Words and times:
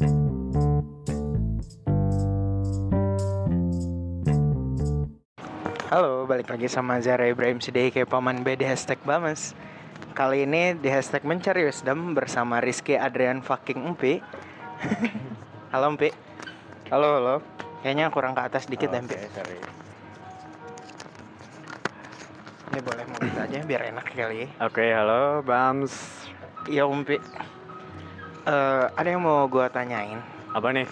Halo, 0.00 0.08
balik 6.24 6.48
lagi 6.48 6.72
sama 6.72 6.96
Zara 7.04 7.28
Ibrahim 7.28 7.60
Sidiki 7.60 8.08
Paman 8.08 8.40
B 8.40 8.56
di 8.56 8.64
hashtag 8.64 8.96
Bames 9.04 9.52
Kali 10.16 10.48
ini 10.48 10.72
di 10.72 10.88
hashtag 10.88 11.20
Mencari 11.28 11.68
Wisdom 11.68 12.16
bersama 12.16 12.64
Rizky 12.64 12.96
Adrian 12.96 13.44
fucking 13.44 13.92
Empi 13.92 14.24
Halo 15.76 15.92
Empi 15.92 16.08
Halo, 16.88 17.20
halo. 17.20 17.44
Kayaknya 17.84 18.08
kurang 18.08 18.32
ke 18.32 18.40
atas 18.40 18.64
dikit 18.72 18.88
deh 18.88 19.04
Empi 19.04 19.20
sorry. 19.36 19.60
Ini 22.72 22.80
boleh 22.80 23.04
mau 23.04 23.20
aja 23.20 23.60
biar 23.68 23.92
enak 23.92 24.16
kali 24.16 24.48
Oke, 24.64 24.96
halo, 24.96 25.44
Bams. 25.44 26.24
Iya 26.72 26.88
Empi 26.88 27.20
Eh, 28.40 28.84
Ada 28.90 29.08
yang 29.08 29.20
mau 29.20 29.44
gua 29.46 29.68
tanyain 29.68 30.18
Apa 30.50 30.72
nih? 30.72 30.88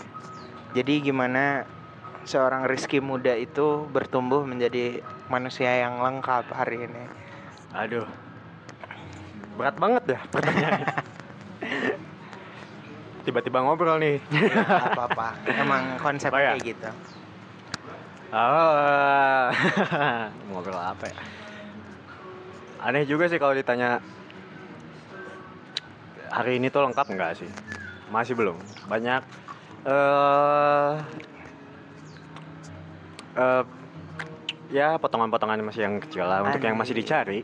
Jadi 0.73 1.03
gimana 1.03 1.65
seorang 2.23 2.65
Rizky 2.65 3.01
muda 3.01 3.33
itu 3.33 3.89
bertumbuh 3.89 4.45
menjadi 4.45 5.01
manusia 5.27 5.81
yang 5.81 5.99
lengkap 5.99 6.45
hari 6.53 6.85
ini 6.85 7.05
Aduh. 7.73 8.05
Berat 9.57 9.77
banget 9.77 10.03
dah 10.07 10.23
pertanyaannya. 10.29 10.87
Tiba-tiba 13.25 13.59
ngobrol 13.61 13.99
nih. 13.99 14.17
Apa-apa 14.57 15.35
Emang 15.51 15.99
konsep 15.99 16.31
Oh, 16.31 16.39
ya? 16.39 16.53
kayak 16.53 16.65
gitu 16.65 16.89
Oh. 18.29 19.49
ngobrol 20.53 20.77
apa 20.77 21.09
ya? 21.09 21.17
Aneh 22.79 23.05
juga 23.05 23.27
sih 23.27 23.37
kalau 23.37 23.53
ditanya 23.53 24.01
hari 26.29 26.61
ini 26.61 26.69
tuh 26.69 26.85
lengkap 26.85 27.07
enggak 27.13 27.33
sih? 27.41 27.51
Masih 28.09 28.35
belum. 28.37 28.57
Banyak 28.89 29.23
eh 29.89 30.93
eh 33.39 33.65
ya 34.69 35.01
potongan-potongan 35.01 35.65
masih 35.65 35.89
yang 35.89 35.97
kecil 36.03 36.29
lah 36.29 36.45
untuk 36.45 36.61
yang 36.61 36.77
masih 36.77 36.93
dicari. 36.97 37.41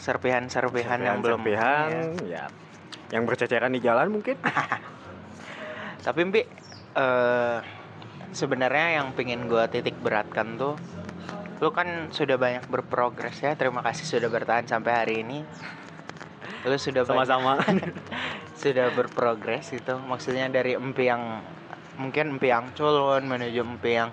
Serpihan-serpihan 0.00 0.96
yang 1.04 1.20
belum 1.20 1.44
serpihan, 1.44 1.88
Iya. 1.92 2.04
ya. 2.24 2.44
Yang 3.12 3.22
berceceran 3.28 3.72
di 3.76 3.80
jalan 3.84 4.08
mungkin. 4.08 4.40
Tapi 6.06 6.20
Mpi, 6.24 6.42
eh 6.96 7.58
sebenarnya 8.32 9.02
yang 9.02 9.12
pengen 9.12 9.44
gua 9.44 9.68
titik 9.68 9.98
beratkan 10.00 10.56
tuh, 10.56 10.80
lu 11.60 11.68
kan 11.68 12.08
sudah 12.16 12.40
banyak 12.40 12.64
berprogres 12.72 13.44
ya. 13.44 13.52
Terima 13.60 13.84
kasih 13.84 14.08
sudah 14.08 14.32
bertahan 14.32 14.64
sampai 14.64 14.92
hari 14.94 15.14
ini. 15.20 15.44
Lu 16.66 16.76
sudah 16.76 17.02
Sama-sama. 17.08 17.60
sudah 18.60 18.92
berprogres 18.92 19.72
gitu. 19.72 19.96
Maksudnya 19.96 20.52
dari 20.52 20.76
Empi 20.76 21.08
yang 21.08 21.40
mungkin 21.96 22.36
Empi 22.36 22.52
yang 22.52 22.72
culun 22.76 23.24
menuju 23.24 23.64
Empi 23.64 23.96
yang 23.96 24.10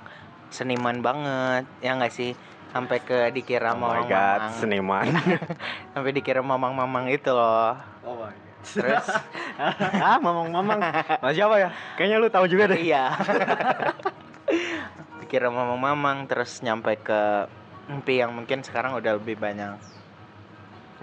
seniman 0.48 1.04
banget, 1.04 1.68
ya 1.84 2.00
nggak 2.00 2.14
sih? 2.14 2.32
Sampai 2.72 3.04
ke 3.04 3.32
dikira 3.36 3.76
oh 3.76 3.80
my 3.80 4.08
god, 4.08 4.54
seniman. 4.56 5.12
Sampai 5.96 6.12
dikira 6.16 6.40
mamang-mamang 6.40 7.12
itu 7.12 7.32
loh. 7.32 7.76
Oh 8.08 8.16
my 8.16 8.32
god. 8.32 8.64
Terus 8.64 9.08
ah, 10.08 10.20
mamang-mamang. 10.20 10.80
Mas 11.20 11.36
siapa 11.36 11.56
ya? 11.60 11.70
Kayaknya 12.00 12.18
lu 12.20 12.28
tahu 12.32 12.46
juga 12.48 12.72
deh. 12.72 12.80
iya 12.80 13.16
dikira 15.28 15.52
mamang-mamang 15.52 16.24
terus 16.24 16.64
nyampe 16.64 16.96
ke 17.04 17.52
empi 17.92 18.24
yang 18.24 18.32
mungkin 18.32 18.64
sekarang 18.64 18.96
udah 18.96 19.20
lebih 19.20 19.36
banyak 19.36 19.76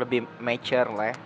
lebih 0.01 0.25
mature 0.41 0.89
lah 0.89 1.13
ya. 1.13 1.17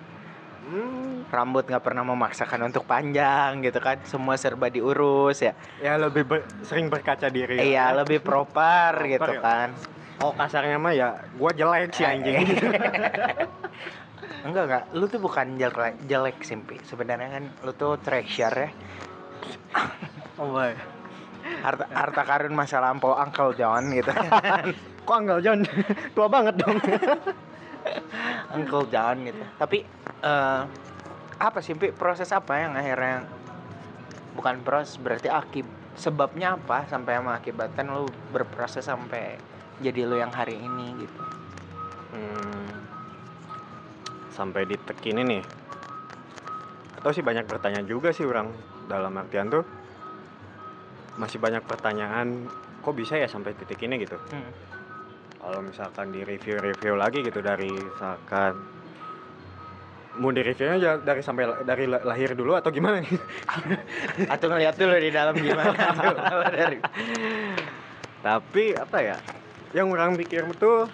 Hmm, 0.69 1.25
rambut 1.33 1.65
nggak 1.65 1.81
pernah 1.81 2.05
memaksakan 2.05 2.69
untuk 2.69 2.85
panjang 2.85 3.65
gitu 3.65 3.81
kan 3.81 3.97
semua 4.05 4.37
serba 4.37 4.69
diurus 4.69 5.41
ya 5.41 5.57
ya 5.81 5.97
lebih 5.97 6.23
ber- 6.23 6.47
sering 6.61 6.87
berkaca 6.87 7.27
diri. 7.27 7.57
iya 7.65 7.91
lebih 7.91 8.21
proper 8.21 8.93
Proper 8.93 9.09
gitu 9.09 9.33
ya? 9.33 9.41
kan 9.41 9.71
Oh 10.19 10.35
kasarnya 10.35 10.77
mah 10.77 10.91
ya, 10.91 11.15
gua 11.39 11.55
jelek 11.55 11.95
sih 11.95 12.03
anjing. 12.03 12.43
enggak 14.47 14.65
enggak 14.67 14.85
lu 14.93 15.05
tuh 15.07 15.19
bukan 15.19 15.57
jelek 15.57 15.95
jelek 16.05 16.37
simpi 16.43 16.77
sebenarnya 16.83 17.29
kan 17.33 17.45
lu 17.63 17.73
tuh 17.73 17.97
treasure 17.97 18.59
ya 18.59 18.71
oh 20.43 20.49
my. 20.49 20.73
harta 21.65 21.85
harta 21.89 22.23
karun 22.25 22.53
masa 22.53 22.79
lampau 22.79 23.15
Uncle 23.15 23.55
John 23.55 23.89
gitu 23.89 24.11
Kok 25.09 25.17
Anggal 25.17 25.41
John? 25.41 25.65
Tua 26.13 26.29
banget 26.29 26.61
dong. 26.61 26.77
Uncle 28.57 28.87
John 28.91 29.17
gitu. 29.27 29.43
Tapi 29.57 29.79
eh 30.25 30.63
apa 31.39 31.59
sih 31.63 31.79
Pi? 31.79 31.95
proses 31.95 32.35
apa 32.35 32.59
yang 32.59 32.75
akhirnya 32.75 33.23
bukan 34.35 34.63
proses 34.67 34.99
berarti 34.99 35.31
akib 35.31 35.67
sebabnya 35.95 36.59
apa 36.59 36.87
sampai 36.87 37.19
mengakibatkan 37.19 37.91
lu 37.91 38.07
berproses 38.31 38.87
sampai 38.87 39.39
jadi 39.79 40.07
lu 40.07 40.19
yang 40.19 40.31
hari 40.35 40.59
ini 40.59 40.95
gitu. 40.99 41.23
Hmm, 42.15 42.67
sampai 44.35 44.67
ini 44.67 45.23
nih. 45.27 45.43
Atau 46.99 47.15
sih 47.15 47.23
banyak 47.23 47.47
bertanya 47.47 47.83
juga 47.87 48.11
sih 48.11 48.27
orang 48.27 48.51
dalam 48.91 49.15
artian 49.15 49.51
tuh 49.51 49.63
masih 51.19 51.43
banyak 51.43 51.63
pertanyaan 51.67 52.47
kok 52.79 52.95
bisa 52.95 53.19
ya 53.19 53.27
sampai 53.27 53.55
titik 53.59 53.83
ini 53.83 54.03
gitu. 54.03 54.19
Hmm. 54.31 54.68
Kalau 55.39 55.63
misalkan 55.63 56.11
di 56.11 56.27
review-review 56.27 56.99
lagi 56.99 57.23
gitu 57.23 57.39
dari 57.39 57.71
misalkan 57.71 58.59
mau 60.19 60.35
di 60.35 60.43
reviewnya 60.43 60.99
dari 60.99 61.23
sampai 61.23 61.63
dari 61.63 61.87
la- 61.87 62.03
lahir 62.03 62.35
dulu 62.35 62.59
atau 62.59 62.75
gimana 62.75 62.99
nih? 62.99 63.15
Atau 64.35 64.51
ngeliat 64.51 64.75
dulu 64.75 64.99
di 64.99 65.15
dalam 65.15 65.39
gimana 65.39 65.71
dari 66.59 66.83
Tapi 68.19 68.65
apa 68.75 68.99
ya? 68.99 69.17
Yang 69.71 69.87
orang 69.95 70.19
pikir 70.19 70.43
tuh 70.59 70.91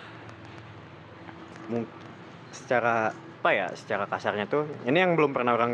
secara 2.52 3.16
apa 3.16 3.50
ya? 3.56 3.72
Secara 3.72 4.04
kasarnya 4.04 4.44
tuh 4.44 4.68
ini 4.84 5.00
yang 5.00 5.16
belum 5.16 5.32
pernah 5.32 5.56
orang 5.56 5.72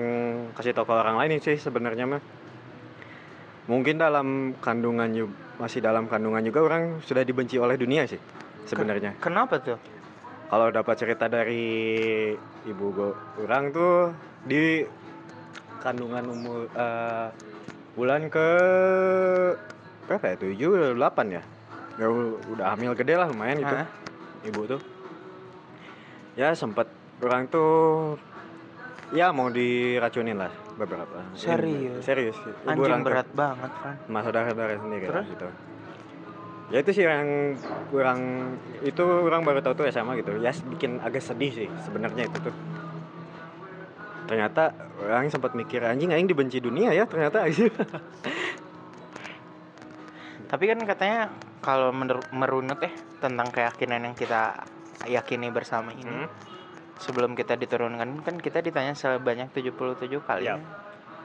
kasih 0.54 0.70
tahu 0.70 0.86
ke 0.86 0.94
orang 0.94 1.18
lain 1.18 1.42
sih 1.42 1.58
sebenarnya 1.58 2.06
mah. 2.06 2.22
Mungkin 3.66 3.98
dalam 3.98 4.54
kandungan 4.62 5.10
masih 5.58 5.82
dalam 5.82 6.06
kandungan 6.06 6.46
juga 6.46 6.62
orang 6.62 7.02
sudah 7.02 7.26
dibenci 7.26 7.58
oleh 7.58 7.74
dunia 7.74 8.06
sih 8.06 8.16
sebenarnya. 8.66 9.14
Kenapa 9.20 9.60
tuh? 9.60 9.78
kalau 10.50 10.66
dapat 10.74 10.98
cerita 10.98 11.30
dari 11.30 11.62
ibu 12.66 12.86
go 12.90 13.14
orang 13.38 13.70
tuh 13.70 14.10
di 14.42 14.82
kandungan 15.78 16.26
umur 16.26 16.66
eh, 16.74 17.30
bulan 17.94 18.26
ke 18.26 18.48
berapa 20.10 20.34
ya 20.34 20.36
tujuh 20.42 20.98
delapan 20.98 21.38
ya 21.38 21.42
ya 22.02 22.06
udah 22.10 22.66
hamil 22.74 22.98
gede 22.98 23.14
lah 23.14 23.30
lumayan 23.30 23.62
itu 23.62 23.74
Hah? 23.78 23.88
ibu 24.42 24.60
tuh 24.66 24.80
ya 26.34 26.50
sempet 26.50 26.90
orang 27.22 27.46
tuh 27.46 28.18
ya 29.14 29.30
mau 29.30 29.54
diracunin 29.54 30.34
lah 30.34 30.50
beberapa 30.74 31.30
Serius? 31.38 32.02
serius 32.02 32.34
ibu 32.66 32.82
Anjing 32.82 33.06
tuh 33.06 33.06
berat 33.06 33.28
banget, 33.38 33.70
Fran. 33.78 33.96
sama 34.02 34.18
saudara-saudara 34.26 34.74
sendiri 34.82 35.06
Terus? 35.06 35.26
gitu 35.30 35.48
ya 36.70 36.78
itu 36.80 36.90
sih 36.94 37.04
yang 37.04 37.58
kurang 37.90 38.54
itu 38.86 39.02
orang 39.02 39.42
baru 39.42 39.58
tahu 39.58 39.82
tuh 39.82 39.86
SMA 39.90 40.22
gitu 40.22 40.38
ya 40.38 40.54
bikin 40.70 41.02
agak 41.02 41.22
sedih 41.22 41.50
sih 41.50 41.68
sebenarnya 41.82 42.30
itu 42.30 42.38
tuh 42.38 42.54
ternyata 44.30 44.70
orang 45.02 45.26
sempat 45.26 45.58
mikir 45.58 45.82
anjing 45.82 46.14
aing 46.14 46.30
dibenci 46.30 46.62
dunia 46.62 46.94
ya 46.94 47.04
ternyata 47.06 47.42
Tapi 50.50 50.66
kan 50.66 50.82
katanya 50.82 51.30
kalau 51.62 51.94
merunut 52.34 52.82
eh 52.82 52.90
tentang 53.22 53.54
keyakinan 53.54 54.02
yang 54.02 54.18
kita 54.18 54.66
yakini 55.06 55.46
bersama 55.54 55.94
ini. 55.94 56.26
Hmm. 56.26 56.28
sebelum 57.00 57.32
kita 57.32 57.56
diturunkan 57.56 58.20
kan 58.20 58.36
kita 58.36 58.60
ditanya 58.60 58.92
sebanyak 58.92 59.48
77 59.56 60.20
kali 60.20 60.52
Yap. 60.52 60.60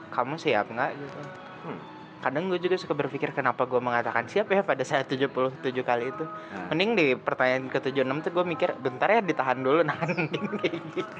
kamu 0.08 0.40
siap 0.40 0.72
nggak 0.72 0.90
gitu 0.96 1.20
Hmm. 1.66 1.80
Kadang 2.24 2.48
gue 2.48 2.58
juga 2.58 2.76
suka 2.80 2.96
berpikir 2.96 3.30
kenapa 3.36 3.68
gue 3.68 3.78
mengatakan 3.78 4.26
siap 4.26 4.48
ya 4.50 4.64
pada 4.64 4.82
saat 4.82 5.06
77 5.06 5.60
kali 5.62 6.04
itu. 6.10 6.24
Nah, 6.24 6.72
mending 6.72 6.90
di 6.96 7.06
pertanyaan 7.14 7.68
ke 7.68 7.78
76 7.78 8.24
tuh 8.24 8.30
gue 8.34 8.44
mikir 8.44 8.68
bentar 8.80 9.08
ya 9.12 9.20
ditahan 9.20 9.58
dulu 9.60 9.84
nahan 9.88 10.26
kayak 10.58 10.80
gitu. 10.96 11.12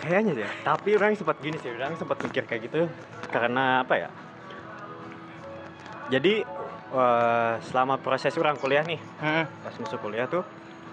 Kayaknya 0.00 0.32
ya. 0.46 0.48
Tapi 0.62 0.88
orang 0.96 1.18
sempat 1.18 1.36
gini 1.42 1.56
sih 1.58 1.70
orang 1.74 1.98
sempat 1.98 2.18
mikir 2.22 2.42
kayak 2.46 2.62
gitu 2.70 2.86
karena 3.34 3.82
apa 3.82 3.94
ya? 3.98 4.08
Jadi 6.12 6.44
eh, 6.94 7.54
selama 7.64 7.98
proses 7.98 8.36
orang 8.36 8.60
kuliah 8.60 8.84
nih 8.84 9.00
Hmm, 9.18 9.44
pas 9.64 9.74
masuk 9.74 9.98
kuliah 10.04 10.28
tuh 10.28 10.44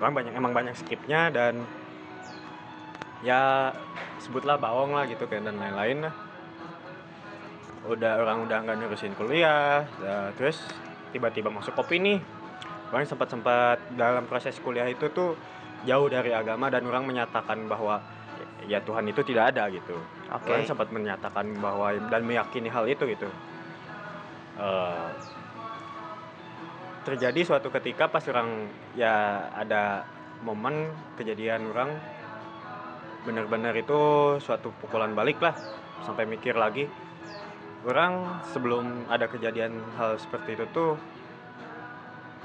orang 0.01 0.17
banyak 0.17 0.33
emang 0.33 0.51
banyak 0.51 0.73
skipnya 0.73 1.29
dan 1.29 1.61
ya 3.21 3.69
sebutlah 4.17 4.57
bawang 4.57 4.97
lah 4.97 5.05
gitu 5.05 5.29
kan 5.29 5.45
dan 5.45 5.61
lain-lain 5.61 6.09
lah 6.09 6.13
udah 7.81 8.21
orang 8.21 8.45
udah 8.45 8.57
nggak 8.61 8.77
nerusin 8.77 9.13
kuliah 9.17 9.81
ya, 10.01 10.29
terus 10.37 10.61
tiba-tiba 11.09 11.49
masuk 11.49 11.73
kopi 11.73 11.97
nih. 11.97 12.19
Orang 12.91 13.07
sempat 13.07 13.31
sempat 13.31 13.79
dalam 13.95 14.27
proses 14.27 14.59
kuliah 14.59 14.85
itu 14.85 15.07
tuh 15.15 15.39
jauh 15.87 16.07
dari 16.11 16.35
agama 16.35 16.67
dan 16.67 16.83
orang 16.85 17.07
menyatakan 17.07 17.65
bahwa 17.65 18.03
ya 18.67 18.83
Tuhan 18.83 19.07
itu 19.07 19.23
tidak 19.23 19.55
ada 19.55 19.71
gitu. 19.71 19.95
Oke. 20.29 20.51
Orang 20.51 20.67
sempat 20.67 20.91
menyatakan 20.91 21.55
bahwa 21.57 21.95
dan 22.11 22.21
meyakini 22.27 22.67
hal 22.67 22.85
itu 22.85 23.07
gitu. 23.07 23.31
Eh, 24.59 25.09
terjadi 27.01 27.41
suatu 27.41 27.73
ketika 27.73 28.11
pas 28.11 28.21
orang 28.29 28.69
ya 28.93 29.47
ada 29.57 30.05
momen 30.45 30.91
kejadian 31.17 31.73
orang 31.73 31.97
benar-benar 33.25 33.73
itu 33.77 33.97
suatu 34.37 34.69
pukulan 34.81 35.13
balik 35.13 35.41
lah 35.41 35.53
sampai 36.05 36.29
mikir 36.29 36.53
lagi 36.57 36.85
orang 37.81 38.41
sebelum 38.53 39.09
ada 39.09 39.25
kejadian 39.25 39.81
hal 39.97 40.17
seperti 40.21 40.53
itu 40.53 40.65
tuh 40.69 40.93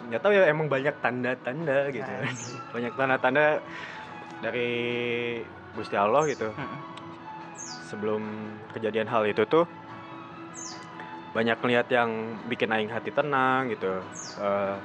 nggak 0.07 0.23
tahu 0.23 0.33
ya 0.33 0.47
emang 0.47 0.71
banyak 0.71 0.95
tanda-tanda 1.03 1.91
gitu. 1.91 2.07
Nice. 2.07 2.47
banyak 2.71 2.93
tanda-tanda 2.95 3.59
dari 4.41 4.71
Gusti 5.75 5.97
Allah 5.99 6.25
gitu. 6.31 6.49
Mm-mm. 6.55 6.81
sebelum 7.87 8.23
kejadian 8.75 9.07
hal 9.07 9.23
itu 9.31 9.47
tuh 9.47 9.63
banyak 11.31 11.55
lihat 11.71 11.87
yang 11.93 12.35
bikin 12.51 12.73
aing 12.73 12.91
hati 12.91 13.15
tenang 13.15 13.71
gitu. 13.71 14.03
Eh, 14.41 14.77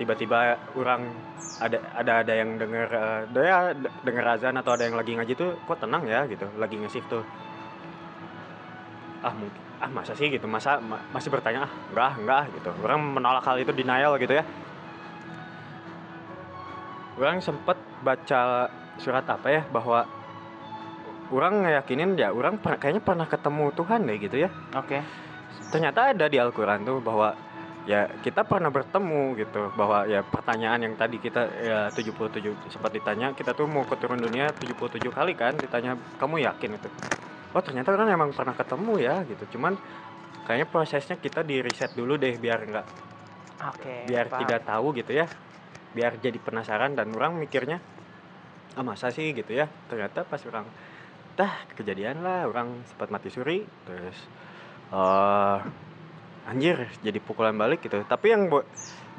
tiba-tiba 0.00 0.56
orang 0.78 1.12
ada 1.60 1.76
ada 1.92 2.12
ada 2.24 2.32
yang 2.32 2.56
denger 2.56 2.88
eh, 2.88 3.18
ada 3.28 3.40
ya 3.44 3.58
d- 3.76 3.92
denger 4.00 4.24
azan 4.32 4.56
atau 4.56 4.72
ada 4.72 4.88
yang 4.88 4.96
lagi 4.96 5.12
ngaji 5.12 5.34
tuh 5.36 5.58
kok 5.68 5.82
tenang 5.82 6.08
ya? 6.08 6.24
gitu. 6.24 6.48
Lagi 6.56 6.80
nge-shift 6.80 7.08
tuh. 7.10 7.24
Ah 9.20 9.34
mungkin 9.36 9.62
ah 9.82 9.90
masa 9.90 10.14
sih 10.14 10.30
gitu? 10.30 10.46
Masa 10.46 10.78
ma- 10.78 11.02
masih 11.10 11.28
bertanya 11.34 11.66
ah 11.66 11.72
enggak 11.90 12.12
enggak 12.22 12.42
gitu. 12.54 12.70
Orang 12.86 13.18
menolak 13.18 13.42
hal 13.42 13.58
itu 13.58 13.74
denial 13.74 14.14
gitu 14.22 14.38
ya. 14.38 14.46
Orang 17.18 17.42
sempet 17.42 17.76
baca 18.06 18.70
surat 19.02 19.26
apa 19.26 19.48
ya 19.50 19.62
bahwa 19.74 20.06
orang 21.34 21.66
ngeyakinin 21.66 22.14
ya 22.14 22.30
orang 22.30 22.62
per- 22.62 22.78
kayaknya 22.78 23.02
pernah 23.02 23.26
ketemu 23.26 23.64
Tuhan 23.74 24.00
deh 24.06 24.16
gitu 24.22 24.36
ya. 24.46 24.48
Oke. 24.78 25.02
Ternyata 25.74 26.14
ada 26.14 26.26
di 26.30 26.38
Al-Quran 26.38 26.86
tuh 26.86 27.02
bahwa 27.02 27.34
ya 27.82 28.06
kita 28.22 28.46
pernah 28.46 28.70
bertemu 28.70 29.34
gitu 29.34 29.74
bahwa 29.74 30.06
ya 30.06 30.22
pertanyaan 30.22 30.86
yang 30.86 30.94
tadi 30.94 31.18
kita 31.18 31.42
ya 31.58 31.80
77 31.90 32.70
sempat 32.70 32.94
ditanya 32.94 33.34
kita 33.34 33.58
tuh 33.58 33.66
mau 33.66 33.82
ke 33.82 33.98
turun 33.98 34.22
dunia 34.22 34.54
77 34.54 35.10
kali 35.10 35.32
kan? 35.34 35.58
Ditanya 35.58 35.98
kamu 36.22 36.46
yakin 36.46 36.78
itu 36.78 36.88
oh 37.52 37.62
ternyata 37.62 37.92
orang 37.92 38.08
emang 38.12 38.30
pernah 38.32 38.56
ketemu 38.56 38.94
ya 39.00 39.14
gitu. 39.28 39.56
Cuman 39.56 39.76
kayaknya 40.48 40.66
prosesnya 40.68 41.16
kita 41.20 41.44
di 41.44 41.60
reset 41.60 41.92
dulu 41.92 42.18
deh 42.18 42.34
biar 42.36 42.60
nggak 42.66 42.86
oke 43.62 43.94
biar 44.10 44.26
paham. 44.28 44.40
tidak 44.44 44.60
tahu 44.64 44.86
gitu 44.96 45.12
ya. 45.12 45.26
Biar 45.92 46.16
jadi 46.18 46.38
penasaran 46.40 46.96
dan 46.96 47.12
orang 47.12 47.36
mikirnya 47.36 47.78
ah 48.72 48.84
masa 48.84 49.12
sih? 49.12 49.36
gitu 49.36 49.52
ya. 49.52 49.68
Ternyata 49.88 50.24
pas 50.24 50.40
orang 50.48 50.64
dah 51.36 51.52
kejadian 51.76 52.24
lah 52.24 52.48
orang 52.48 52.80
sempat 52.88 53.12
mati 53.12 53.28
suri. 53.28 53.64
Terus 53.84 54.18
eh 54.92 55.58
anjir 56.42 56.90
jadi 57.04 57.18
pukulan 57.22 57.54
balik 57.54 57.84
gitu. 57.84 58.02
Tapi 58.02 58.26
yang 58.32 58.48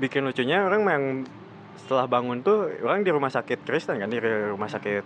bikin 0.02 0.26
lucunya 0.26 0.66
orang 0.66 0.82
yang 0.90 1.06
setelah 1.76 2.06
bangun 2.06 2.40
tuh 2.40 2.70
orang 2.80 3.02
di 3.02 3.10
rumah 3.10 3.28
sakit 3.28 3.62
Kristen 3.62 3.98
kan 3.98 4.08
di 4.08 4.20
rumah 4.20 4.68
sakit 4.68 5.04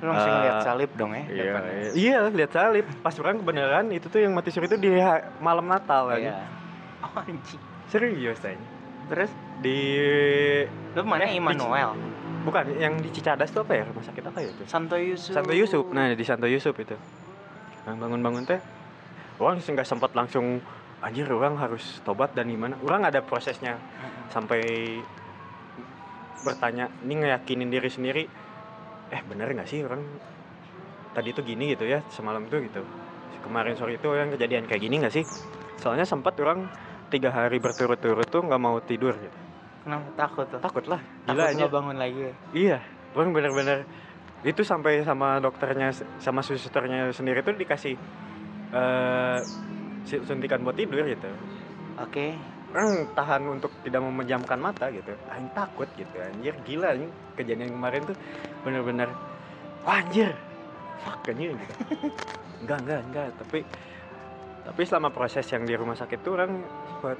Lu 0.00 0.06
langsung 0.06 0.28
Eh, 0.30 0.42
lihat 0.42 0.56
salib 0.60 0.90
dong 0.92 1.12
ya 1.12 1.22
iya 1.26 1.42
depannya. 1.48 1.90
iya, 1.94 2.18
lihat 2.28 2.50
salib 2.50 2.84
pas 3.00 3.14
orang 3.16 3.38
kebenaran 3.38 3.86
itu 3.88 4.06
tuh 4.06 4.18
yang 4.18 4.32
mati 4.32 4.50
suri 4.50 4.66
itu 4.66 4.76
di 4.76 4.90
malam 5.38 5.64
Natal 5.64 6.08
kan 6.08 6.18
Iya. 6.18 6.36
oh 7.00 7.12
anjing 7.16 7.60
serius 7.86 8.38
tanya 8.38 8.60
terus 9.06 9.30
di 9.58 9.78
lu 10.92 11.02
mana 11.02 11.24
Eh, 11.24 11.30
di- 11.30 11.38
Immanuel 11.38 11.92
Bukan, 12.42 12.74
yang 12.74 12.98
di 12.98 13.06
Cicadas 13.06 13.54
tuh 13.54 13.62
apa 13.62 13.78
ya? 13.78 13.86
Rumah 13.86 14.02
sakit 14.02 14.24
apa 14.26 14.42
ya 14.42 14.50
itu? 14.50 14.66
Santo 14.66 14.98
Yusuf 14.98 15.30
Santo 15.30 15.54
Yusuf. 15.54 15.86
Nah, 15.94 16.10
di 16.10 16.26
Santo 16.26 16.50
Yusuf 16.50 16.74
itu. 16.74 16.98
Nah, 17.86 17.94
bangun-bangun 17.94 18.42
teh 18.42 18.58
orang 19.38 19.62
nggak 19.62 19.86
sempat 19.86 20.10
langsung 20.10 20.58
anjir 20.98 21.30
orang 21.30 21.54
harus 21.54 22.02
tobat 22.02 22.34
dan 22.34 22.50
gimana. 22.50 22.74
Orang 22.82 23.06
ada 23.06 23.22
prosesnya 23.22 23.78
sampai 24.26 24.58
bertanya, 26.42 26.90
ini 27.02 27.22
ngeyakinin 27.22 27.70
diri 27.70 27.88
sendiri. 27.88 28.24
Eh, 29.08 29.22
bener 29.24 29.50
nggak 29.50 29.66
sih 29.66 29.82
orang 29.82 30.02
tadi 31.12 31.30
tuh 31.30 31.44
gini 31.44 31.72
gitu 31.72 31.84
ya, 31.84 32.00
semalam 32.08 32.44
tuh 32.46 32.60
gitu. 32.62 32.82
Kemarin 33.42 33.74
sore 33.74 33.98
itu 33.98 34.06
yang 34.06 34.30
kejadian 34.30 34.70
kayak 34.70 34.82
gini 34.82 35.02
nggak 35.02 35.14
sih? 35.14 35.24
Soalnya 35.82 36.06
sempat 36.06 36.38
orang 36.38 36.70
tiga 37.10 37.28
hari 37.28 37.58
berturut-turut 37.58 38.24
tuh 38.24 38.40
nggak 38.40 38.60
mau 38.62 38.78
tidur 38.80 39.12
gitu. 39.18 39.38
kenapa 39.82 40.06
takut 40.14 40.46
tuh 40.46 40.62
Takut 40.62 40.84
lah. 40.86 41.02
takut 41.26 41.34
Gila 41.34 41.44
aja. 41.50 41.56
nggak 41.58 41.72
bangun 41.74 41.96
lagi 41.98 42.20
ya? 42.22 42.32
Iya, 42.54 42.78
bang 43.12 43.28
bener-bener 43.34 43.78
itu 44.42 44.62
sampai 44.62 45.02
sama 45.02 45.42
dokternya 45.42 45.90
sama 46.18 46.38
susternya 46.40 47.10
sendiri 47.10 47.42
tuh 47.42 47.58
dikasih 47.58 47.98
si- 50.06 50.22
suntikan 50.22 50.62
buat 50.62 50.78
tidur 50.78 51.02
gitu. 51.02 51.30
oke 51.98 52.26
Orang 52.30 52.61
tahan 53.12 53.42
untuk 53.48 53.72
tidak 53.84 54.00
memejamkan 54.00 54.58
mata 54.58 54.88
gitu. 54.88 55.12
Aing 55.28 55.52
takut 55.52 55.88
gitu 55.94 56.16
anjir. 56.18 56.56
Gila 56.64 56.96
nih 56.96 57.10
kejadian 57.36 57.70
kemarin 57.76 58.02
tuh 58.08 58.16
bener-bener 58.64 59.08
wah 59.84 60.00
anjir. 60.00 60.32
Fuck 61.04 61.28
anjir 61.28 61.52
gitu. 61.54 61.74
enggak 62.64 62.78
enggak 62.84 63.00
enggak. 63.08 63.28
Tapi 63.36 63.58
tapi 64.62 64.82
selama 64.86 65.10
proses 65.10 65.44
yang 65.50 65.66
di 65.66 65.74
rumah 65.74 65.98
sakit 65.98 66.18
tuh 66.22 66.32
orang 66.38 66.62
buat 67.02 67.18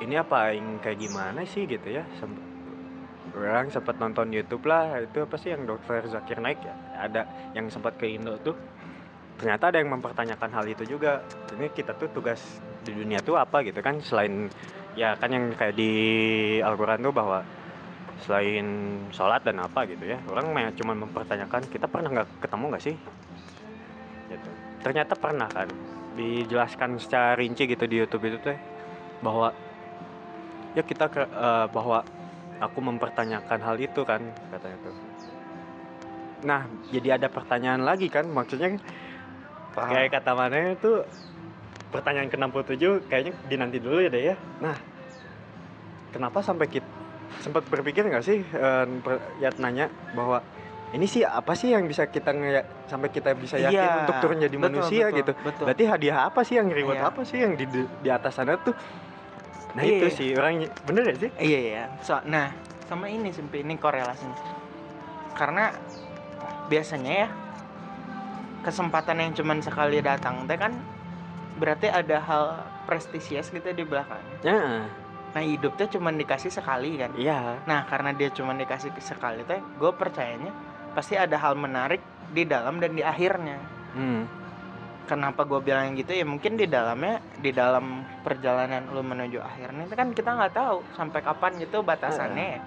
ini 0.00 0.14
apa 0.16 0.52
aing 0.52 0.80
kayak 0.80 0.98
gimana 1.00 1.44
sih? 1.44 1.68
gitu 1.68 1.88
ya. 1.90 2.04
Semp- 2.16 2.48
orang 3.36 3.70
sempat 3.70 3.96
nonton 4.00 4.32
YouTube 4.32 4.66
lah 4.66 5.00
itu 5.04 5.22
apa 5.22 5.36
sih 5.38 5.52
yang 5.52 5.66
dokter 5.66 6.06
Zakir 6.08 6.38
Naik 6.38 6.60
ya? 6.62 6.74
Ada 7.08 7.52
yang 7.56 7.68
sempat 7.68 7.98
ke 7.98 8.08
Indo 8.08 8.38
tuh. 8.40 8.56
Ternyata 9.40 9.72
ada 9.72 9.80
yang 9.80 9.90
mempertanyakan 9.92 10.50
hal 10.52 10.66
itu 10.68 10.84
juga. 10.84 11.24
Ini 11.56 11.72
kita 11.72 11.96
tuh 11.96 12.12
tugas 12.12 12.60
di 12.84 12.92
dunia 12.96 13.20
tuh 13.20 13.36
apa 13.36 13.60
gitu 13.64 13.80
kan 13.84 14.00
selain 14.00 14.48
ya 14.98 15.14
kan 15.16 15.30
yang 15.30 15.52
kayak 15.54 15.76
di 15.76 15.92
Al-Quran 16.60 17.04
tuh 17.04 17.14
bahwa 17.14 17.40
selain 18.20 18.66
sholat 19.16 19.40
dan 19.40 19.64
apa 19.64 19.88
gitu 19.88 20.04
ya 20.04 20.20
orang 20.28 20.52
cuma 20.76 20.92
mempertanyakan 20.92 21.64
kita 21.72 21.88
pernah 21.88 22.20
nggak 22.20 22.28
ketemu 22.44 22.64
nggak 22.74 22.84
sih? 22.84 22.96
Gitu. 24.28 24.50
Ternyata 24.84 25.14
pernah 25.16 25.48
kan. 25.48 25.68
Dijelaskan 26.10 26.98
secara 27.00 27.38
rinci 27.38 27.64
gitu 27.70 27.86
di 27.86 27.96
YouTube 28.02 28.28
itu 28.28 28.38
teh 28.42 28.58
bahwa 29.24 29.54
ya 30.74 30.82
kita 30.82 31.06
ke, 31.06 31.22
eh, 31.22 31.66
bahwa 31.70 32.04
aku 32.60 32.78
mempertanyakan 32.82 33.60
hal 33.62 33.76
itu 33.80 34.02
kan 34.04 34.20
katanya 34.52 34.78
tuh. 34.84 34.94
Nah 36.44 36.66
jadi 36.92 37.16
ada 37.16 37.28
pertanyaan 37.30 37.82
lagi 37.86 38.12
kan 38.12 38.28
maksudnya 38.28 38.76
paham. 39.72 39.90
kayak 39.96 40.08
kata 40.18 40.32
mana 40.36 40.76
itu 40.76 40.92
pertanyaan 41.90 42.30
ke-67 42.30 43.10
kayaknya 43.10 43.32
dinanti 43.46 43.78
dulu 43.82 43.98
ya 43.98 44.08
deh 44.08 44.22
ya. 44.32 44.36
Nah 44.62 44.78
kenapa 46.10 46.42
sampai 46.42 46.66
kita 46.66 46.86
sempat 47.38 47.62
berpikir 47.66 48.02
nggak 48.02 48.24
sih 48.26 48.42
per- 49.00 49.22
ya 49.38 49.54
nanya 49.58 49.86
bahwa 50.12 50.42
ini 50.90 51.06
sih 51.06 51.22
apa 51.22 51.54
sih 51.54 51.70
yang 51.70 51.86
bisa 51.86 52.10
kita 52.10 52.34
nge 52.34 52.66
sampai 52.90 53.08
kita 53.14 53.30
bisa 53.38 53.54
yakin 53.62 53.78
Iya, 53.78 53.98
untuk 54.02 54.16
turun 54.18 54.42
jadi 54.42 54.50
betul, 54.50 54.66
manusia 54.66 55.04
betul, 55.06 55.18
gitu? 55.22 55.32
betul. 55.46 55.64
Berarti 55.70 55.84
hadiah 55.86 56.18
apa 56.26 56.40
sih 56.42 56.54
yang 56.58 56.66
reward 56.66 56.98
Iya. 56.98 57.08
apa 57.14 57.20
sih 57.22 57.38
yang 57.38 57.54
di 57.54 57.66
di 57.78 58.08
atas 58.10 58.34
sana 58.34 58.58
tuh? 58.58 58.74
Nah 59.78 59.82
Iya, 59.86 59.94
itu 59.94 60.06
iya. 60.10 60.16
sih 60.18 60.28
orang 60.34 60.66
bener 60.82 61.04
ya 61.06 61.16
sih? 61.22 61.30
Iya 61.38 61.58
iya. 61.62 61.82
So, 62.02 62.18
nah 62.26 62.50
sama 62.90 63.06
ini 63.06 63.30
simpi 63.30 63.62
ini 63.62 63.78
korelasinya 63.78 64.34
karena 65.38 65.70
biasanya 66.66 67.12
ya 67.22 67.28
kesempatan 68.66 69.22
yang 69.22 69.32
cuman 69.32 69.62
sekali 69.62 70.02
datang 70.02 70.44
teh 70.50 70.58
kan 70.58 70.74
berarti 71.60 71.92
ada 71.92 72.16
hal 72.24 72.44
prestisius 72.88 73.52
gitu 73.52 73.68
di 73.76 73.84
belakangnya 73.84 74.36
ya 74.40 74.64
nah 75.30 75.42
hidup 75.46 75.78
teh 75.78 75.86
cuman 75.86 76.18
dikasih 76.18 76.50
sekali 76.50 76.98
kan? 76.98 77.14
Iya. 77.14 77.62
Nah 77.62 77.86
karena 77.86 78.10
dia 78.10 78.34
cuman 78.34 78.58
dikasih 78.58 78.90
sekali 78.98 79.46
teh 79.46 79.62
gue 79.62 79.90
percayanya 79.94 80.50
pasti 80.90 81.14
ada 81.14 81.38
hal 81.38 81.54
menarik 81.54 82.02
di 82.34 82.42
dalam 82.42 82.82
dan 82.82 82.94
di 82.94 83.02
akhirnya. 83.02 83.58
Hmm. 83.90 84.22
kenapa 85.10 85.42
gue 85.42 85.58
bilang 85.58 85.98
gitu? 85.98 86.14
Ya 86.14 86.22
mungkin 86.22 86.54
di 86.54 86.70
dalamnya 86.70 87.18
di 87.42 87.50
dalam 87.50 88.06
perjalanan 88.22 88.86
lu 88.94 89.02
menuju 89.02 89.42
akhirnya 89.42 89.90
itu 89.90 89.94
kan 89.98 90.14
kita 90.14 90.30
nggak 90.38 90.54
tahu 90.54 90.86
sampai 90.94 91.18
kapan 91.18 91.58
gitu 91.58 91.82
batasannya 91.82 92.46
ya. 92.54 92.60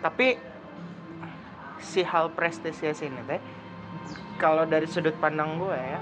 tapi 0.00 0.40
si 1.84 2.00
hal 2.00 2.32
prestisius 2.32 3.04
ini 3.04 3.20
teh 3.28 3.40
kalau 4.40 4.64
dari 4.64 4.88
sudut 4.88 5.12
pandang 5.20 5.60
gue 5.60 5.76
ya 5.76 6.00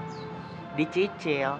dicicil 0.79 1.59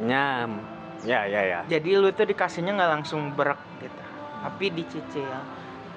nyam. 0.00 0.62
Ya 1.02 1.26
ya 1.26 1.42
ya. 1.42 1.60
Jadi 1.66 1.98
lu 1.98 2.14
tuh 2.14 2.24
dikasihnya 2.24 2.78
nggak 2.78 2.92
langsung 3.00 3.34
berak 3.34 3.58
gitu 3.82 4.02
tapi 4.42 4.64
dicicil. 4.70 5.28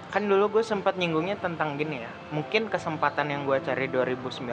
Kan 0.10 0.32
dulu 0.32 0.60
gue 0.60 0.64
sempat 0.64 0.96
nyinggungnya 0.96 1.36
tentang 1.36 1.76
gini 1.76 2.00
ya 2.00 2.12
mungkin 2.32 2.72
kesempatan 2.72 3.32
yang 3.32 3.44
gue 3.44 3.60
cari 3.60 3.92
2019 3.92 4.48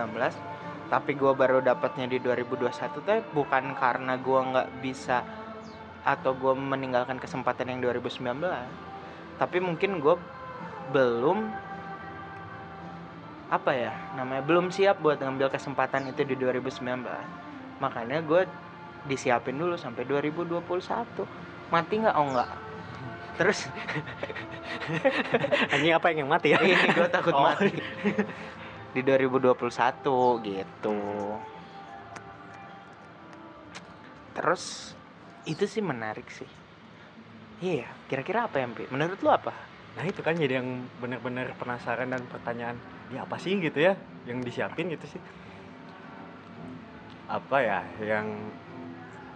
tapi 0.93 1.17
gue 1.17 1.33
baru 1.33 1.65
dapatnya 1.65 2.05
di 2.05 2.21
2021 2.21 2.69
tuh 3.01 3.25
bukan 3.33 3.73
karena 3.73 4.21
gue 4.21 4.41
nggak 4.53 4.69
bisa 4.85 5.25
atau 6.05 6.37
gue 6.37 6.53
meninggalkan 6.53 7.17
kesempatan 7.17 7.73
yang 7.73 7.81
2019 7.81 8.29
tapi 9.41 9.57
mungkin 9.65 10.05
gue 10.05 10.21
belum 10.93 11.49
apa 13.49 13.73
ya 13.73 13.93
namanya 14.21 14.45
belum 14.45 14.69
siap 14.69 15.01
buat 15.01 15.17
ngambil 15.17 15.49
kesempatan 15.49 16.13
itu 16.13 16.29
di 16.29 16.37
2019 16.37 16.85
makanya 17.81 18.21
gue 18.21 18.45
disiapin 19.05 19.59
dulu 19.59 19.75
sampai 19.75 20.07
2021 20.07 20.63
mati 21.69 21.95
nggak? 21.99 22.15
Oh 22.15 22.27
nggak. 22.31 22.51
Terus? 23.33 23.59
Anjing 25.73 25.95
apa 25.97 26.07
yang 26.13 26.29
mati 26.29 26.53
ya? 26.53 26.61
ini 26.61 26.77
gue 26.77 27.09
takut 27.09 27.33
Oh. 27.39 27.43
mati. 27.43 27.73
Di 28.93 29.01
2021 29.01 29.57
gitu. 30.45 30.99
Terus 34.33 34.95
itu 35.45 35.65
sih 35.67 35.83
menarik 35.83 36.29
sih. 36.29 36.49
Iya 37.63 37.89
kira-kira 38.07 38.51
apa 38.51 38.59
ya 38.59 38.67
Mpi? 38.67 38.91
menurut 38.91 39.19
lu 39.23 39.31
apa? 39.31 39.55
Nah 39.93 40.05
itu 40.05 40.21
kan 40.21 40.35
jadi 40.35 40.59
yang 40.61 40.89
bener-bener 40.99 41.53
penasaran 41.57 42.11
dan 42.11 42.23
pertanyaan 42.27 42.77
ya 43.13 43.23
apa 43.23 43.37
sih? 43.39 43.55
gitu 43.61 43.77
ya 43.79 43.95
yang 44.27 44.41
disiapin 44.41 44.89
gitu 44.91 45.07
sih. 45.09 45.21
Apa 47.29 47.57
ya 47.65 47.81
yang 48.03 48.29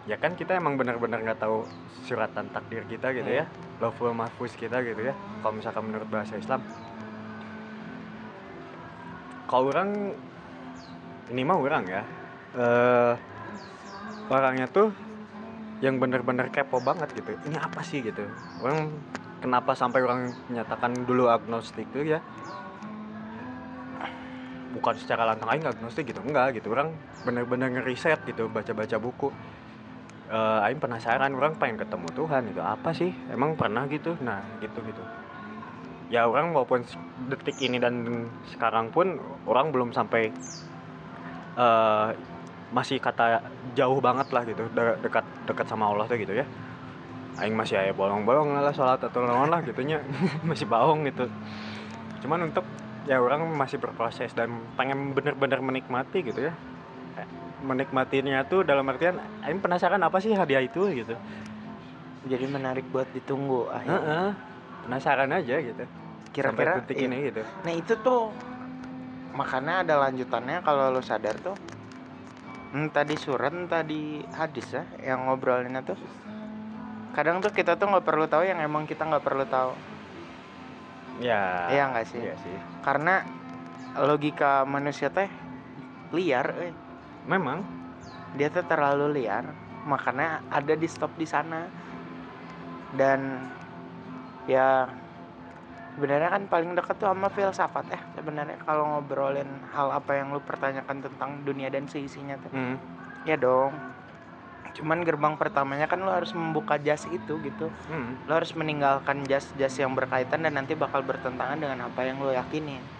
ya 0.06 0.16
kan 0.22 0.38
kita 0.38 0.54
emang 0.54 0.78
bener-bener 0.78 1.18
nggak 1.18 1.42
tahu 1.42 1.66
suratan 2.06 2.46
takdir 2.54 2.86
kita 2.86 3.10
gitu 3.10 3.42
ya. 3.42 3.44
Lawful 3.82 4.14
mahfuz 4.14 4.54
kita 4.54 4.78
gitu 4.86 5.02
ya. 5.02 5.14
Kalau 5.42 5.54
misalkan 5.58 5.82
menurut 5.90 6.06
bahasa 6.06 6.38
Islam. 6.38 6.62
Kalau 9.50 9.70
orang 9.70 10.14
ini 11.34 11.42
mah 11.42 11.58
orang 11.58 11.84
ya. 11.90 12.02
Eh 12.54 13.14
orangnya 14.26 14.66
tuh 14.70 14.90
yang 15.82 15.98
bener-bener 15.98 16.48
kepo 16.54 16.78
banget 16.78 17.10
gitu. 17.18 17.34
Ini 17.50 17.58
apa 17.58 17.82
sih 17.82 18.00
gitu? 18.00 18.22
Orang 18.62 18.94
kenapa 19.42 19.74
sampai 19.74 20.06
orang 20.06 20.30
menyatakan 20.48 21.02
dulu 21.02 21.26
agnostik 21.26 21.90
tuh 21.90 22.06
ya? 22.06 22.22
Bukan 24.70 24.94
secara 25.02 25.26
lantang 25.26 25.50
aing 25.50 25.66
agnostik 25.66 26.06
gitu. 26.08 26.22
Enggak 26.22 26.62
gitu. 26.62 26.70
Orang 26.70 26.94
bener-bener 27.26 27.74
ngeriset 27.74 28.22
gitu 28.22 28.46
baca-baca 28.46 28.96
buku 29.02 29.34
Eh 30.26 30.58
aing 30.66 30.82
penasaran 30.82 31.30
orang 31.38 31.54
pengen 31.54 31.78
ketemu 31.78 32.10
Tuhan 32.10 32.42
itu 32.50 32.58
apa 32.58 32.90
sih? 32.90 33.14
Emang 33.30 33.54
pernah 33.54 33.86
gitu? 33.86 34.18
Nah 34.18 34.42
gitu 34.58 34.82
gitu. 34.82 35.02
Ya 36.10 36.26
orang 36.26 36.50
walaupun 36.50 36.82
detik 37.30 37.58
ini 37.62 37.78
dan 37.78 38.26
sekarang 38.50 38.90
pun 38.90 39.18
orang 39.46 39.70
belum 39.70 39.94
sampai 39.94 40.34
eh 41.56 42.08
masih 42.74 42.98
kata 42.98 43.38
jauh 43.78 44.02
banget 44.02 44.26
lah 44.34 44.42
gitu. 44.42 44.66
De- 44.74 44.98
dekat 44.98 45.22
dekat 45.46 45.66
sama 45.70 45.94
Allah 45.94 46.10
tuh 46.10 46.18
gitu 46.18 46.34
ya. 46.34 46.46
Aing 47.38 47.54
masih 47.54 47.78
aya 47.78 47.94
bolong-bolong 47.94 48.58
lah 48.58 48.74
sholat 48.74 48.98
atau 48.98 49.22
lawan 49.22 49.46
lah 49.52 49.60
gitunya. 49.62 50.02
Masih 50.48 50.64
baong 50.64 51.04
gitu. 51.04 51.28
Cuman 52.24 52.48
untuk 52.48 52.64
ya 53.06 53.20
orang 53.22 53.44
masih 53.54 53.78
berproses 53.78 54.34
dan 54.34 54.50
pengen 54.74 55.14
bener-bener 55.14 55.62
menikmati 55.62 56.26
gitu 56.26 56.50
ya 56.50 56.54
menikmatinya 57.64 58.44
tuh 58.44 58.66
dalam 58.66 58.84
artian 58.92 59.16
aing 59.44 59.60
penasaran 59.64 60.02
apa 60.04 60.20
sih 60.20 60.32
hadiah 60.36 60.60
itu? 60.60 60.88
gitu. 60.92 61.16
Jadi 62.26 62.44
menarik 62.50 62.84
buat 62.90 63.06
ditunggu 63.14 63.70
akhirnya. 63.70 64.02
Heeh. 64.02 64.30
penasaran 64.86 65.30
aja 65.34 65.56
gitu. 65.58 65.84
Kira-kira 66.30 66.78
detik 66.78 66.94
iya. 67.00 67.06
ini 67.10 67.16
gitu. 67.26 67.42
Nah 67.66 67.74
itu 67.74 67.92
tuh 68.06 68.30
makanya 69.34 69.82
ada 69.82 69.94
lanjutannya 70.06 70.62
kalau 70.62 70.94
lu 70.94 71.02
sadar 71.02 71.34
tuh. 71.42 71.58
Entah 72.70 73.02
di 73.02 73.16
surat 73.18 73.50
entah 73.50 73.82
di 73.82 74.22
hadis 74.30 74.70
ya 74.70 74.86
yang 75.02 75.26
ngobrolinnya 75.26 75.82
tuh. 75.82 75.98
Kadang 77.18 77.42
tuh 77.42 77.50
kita 77.50 77.74
tuh 77.80 77.88
nggak 77.88 78.04
perlu 78.06 78.30
tahu 78.30 78.44
yang 78.44 78.62
emang 78.62 78.86
kita 78.86 79.08
nggak 79.08 79.24
perlu 79.24 79.42
tahu. 79.48 79.72
Ya 81.18 81.66
Iya 81.72 81.82
nggak 81.90 82.06
sih? 82.06 82.20
iya 82.20 82.34
sih. 82.38 82.56
Karena 82.84 83.24
logika 84.06 84.62
manusia 84.68 85.08
teh 85.10 85.26
liar 86.12 86.46
eh. 86.62 86.85
Memang. 87.26 87.62
Dia 88.38 88.48
tuh 88.48 88.64
terlalu 88.64 89.22
liar 89.22 89.46
makanya 89.86 90.42
ada 90.50 90.74
di 90.74 90.88
stop 90.90 91.14
di 91.14 91.26
sana. 91.26 91.66
Dan 92.90 93.46
ya 94.50 94.90
sebenarnya 95.96 96.28
kan 96.28 96.42
paling 96.50 96.76
dekat 96.76 96.96
tuh 97.00 97.08
sama 97.08 97.32
filsafat 97.32 97.88
ya 97.88 98.00
sebenarnya 98.14 98.60
kalau 98.62 98.84
ngobrolin 98.84 99.48
hal 99.72 99.88
apa 99.90 100.20
yang 100.20 100.28
lu 100.28 100.44
pertanyakan 100.44 101.00
tentang 101.02 101.40
dunia 101.46 101.72
dan 101.72 101.86
seisinya 101.88 102.36
tuh. 102.42 102.52
Hmm. 102.52 102.76
ya 103.24 103.38
dong. 103.38 103.72
Cuman 104.76 105.00
gerbang 105.08 105.40
pertamanya 105.40 105.88
kan 105.88 106.04
lu 106.04 106.12
harus 106.12 106.36
membuka 106.36 106.76
jas 106.76 107.08
itu 107.08 107.40
gitu. 107.40 107.72
Hmm. 107.88 108.20
lo 108.28 108.36
harus 108.36 108.52
meninggalkan 108.52 109.24
jas-jas 109.24 109.72
yang 109.80 109.96
berkaitan 109.96 110.44
dan 110.44 110.52
nanti 110.52 110.76
bakal 110.76 111.00
bertentangan 111.00 111.56
dengan 111.56 111.88
apa 111.88 112.00
yang 112.04 112.20
lo 112.20 112.30
yakini 112.30 112.95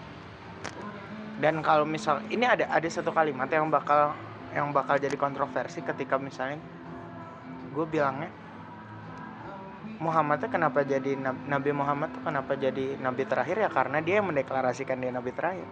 dan 1.37 1.61
kalau 1.61 1.85
misal 1.85 2.21
ini 2.33 2.45
ada 2.45 2.65
ada 2.69 2.87
satu 2.89 3.13
kalimat 3.13 3.45
yang 3.49 3.69
bakal 3.69 4.13
yang 4.55 4.73
bakal 4.73 4.97
jadi 4.97 5.13
kontroversi 5.13 5.85
ketika 5.85 6.17
misalnya 6.17 6.57
gue 7.73 7.85
bilangnya 7.85 8.33
Muhammad 9.97 10.37
tuh 10.45 10.49
kenapa 10.53 10.85
jadi 10.85 11.17
nab- 11.17 11.45
Nabi 11.49 11.71
Muhammad 11.73 12.13
tuh 12.13 12.21
kenapa 12.21 12.53
jadi 12.53 13.01
Nabi 13.01 13.25
terakhir? 13.25 13.57
Ya 13.57 13.69
karena 13.69 13.97
dia 13.97 14.21
yang 14.21 14.29
mendeklarasikan 14.29 15.01
dia 15.01 15.09
Nabi 15.09 15.33
terakhir. 15.33 15.65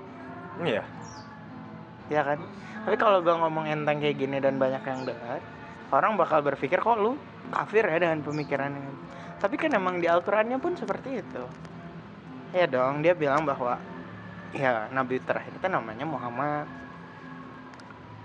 Iya. 0.66 0.84
Ya 2.10 2.22
kan? 2.26 2.42
Tapi 2.90 2.96
kalau 2.98 3.22
gue 3.22 3.34
ngomong 3.34 3.70
enteng 3.70 4.02
kayak 4.02 4.18
gini 4.18 4.38
dan 4.42 4.58
banyak 4.58 4.82
yang 4.82 5.06
dengar 5.06 5.42
orang 5.94 6.18
bakal 6.18 6.42
berpikir 6.42 6.82
kok 6.82 6.98
lu 6.98 7.18
kafir 7.54 7.86
ya 7.86 8.02
dengan 8.02 8.26
pemikiran 8.26 8.74
ini? 8.74 8.94
Tapi 9.38 9.56
kan 9.62 9.70
emang 9.78 10.02
di 10.02 10.10
Al-Qurannya 10.10 10.58
pun 10.58 10.74
seperti 10.74 11.22
itu. 11.22 11.44
Ya 12.50 12.66
dong 12.66 13.06
dia 13.06 13.14
bilang 13.14 13.46
bahwa 13.46 13.78
ya 14.54 14.92
nabi 14.94 15.18
terakhir 15.24 15.56
itu 15.56 15.68
namanya 15.68 16.06
Muhammad. 16.06 16.68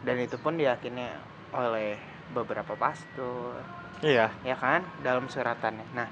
Dan 0.00 0.16
itu 0.20 0.36
pun 0.40 0.56
diyakini 0.56 1.08
oleh 1.52 2.00
beberapa 2.32 2.72
pastor. 2.76 3.60
Iya. 4.00 4.32
Ya 4.46 4.56
kan? 4.56 4.84
Dalam 5.04 5.28
suratannya. 5.28 5.86
Nah. 5.92 6.08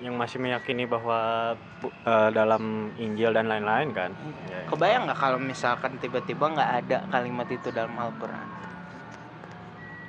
Yang 0.00 0.16
masih 0.16 0.38
meyakini 0.40 0.88
bahwa 0.88 1.52
eh, 1.84 2.28
dalam 2.32 2.88
Injil 2.96 3.36
dan 3.36 3.52
lain-lain 3.52 3.92
kan? 3.92 4.10
Iya, 4.48 4.64
iya. 4.64 4.64
kebayang 4.64 5.04
nggak 5.04 5.20
kalau 5.20 5.36
misalkan 5.36 6.00
tiba-tiba 6.00 6.48
nggak 6.56 6.70
ada 6.84 6.98
kalimat 7.12 7.44
itu 7.52 7.68
dalam 7.68 7.92
Al-Quran? 8.00 8.48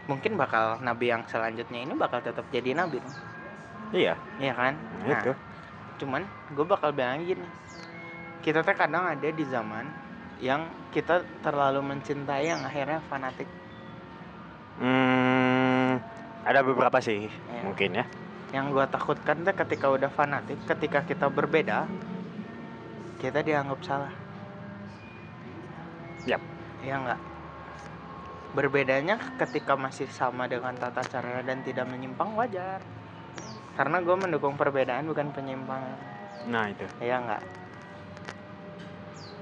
Mungkin 0.08 0.40
bakal 0.40 0.80
nabi 0.80 1.12
yang 1.12 1.28
selanjutnya 1.28 1.84
ini 1.84 1.94
bakal 2.00 2.24
tetap 2.24 2.48
jadi 2.56 2.72
nabi 2.72 3.04
dong. 3.04 3.18
iya. 3.92 4.16
Iya 4.40 4.54
kan? 4.56 4.74
nah, 4.80 5.12
itu. 5.12 5.32
Cuman 6.00 6.24
gue 6.56 6.64
bakal 6.64 6.96
bilang 6.96 7.20
gini 7.28 7.44
kita 8.42 8.62
teh 8.62 8.74
kadang 8.74 9.06
ada 9.08 9.30
di 9.30 9.46
zaman 9.46 9.86
yang 10.42 10.66
kita 10.90 11.22
terlalu 11.40 11.86
mencintai 11.86 12.50
yang 12.50 12.62
akhirnya 12.62 13.00
fanatik 13.06 13.46
Hmm, 14.82 16.02
ada 16.42 16.66
beberapa 16.66 16.98
sih 16.98 17.30
Iya. 17.30 17.62
mungkin 17.62 17.90
ya. 17.94 18.06
yang 18.52 18.74
gue 18.74 18.84
takutkan 18.90 19.46
teh 19.46 19.54
ketika 19.54 19.88
udah 19.88 20.10
fanatik 20.10 20.58
ketika 20.66 21.06
kita 21.06 21.30
berbeda 21.30 21.86
kita 23.18 23.40
dianggap 23.40 23.80
salah 23.82 24.14
Yap. 26.26 26.42
Iya 26.82 26.98
nggak 26.98 27.22
berbedanya 28.52 29.16
ketika 29.38 29.74
masih 29.74 30.10
sama 30.10 30.44
dengan 30.46 30.76
tata 30.76 31.00
cara 31.02 31.40
dan 31.42 31.62
tidak 31.62 31.88
menyimpang 31.88 32.34
wajar 32.36 32.82
karena 33.78 34.02
gue 34.02 34.16
mendukung 34.18 34.58
perbedaan 34.58 35.06
bukan 35.06 35.30
penyimpangan 35.30 35.96
Nah 36.50 36.68
itu. 36.68 36.84
ya 37.00 37.22
nggak 37.22 37.42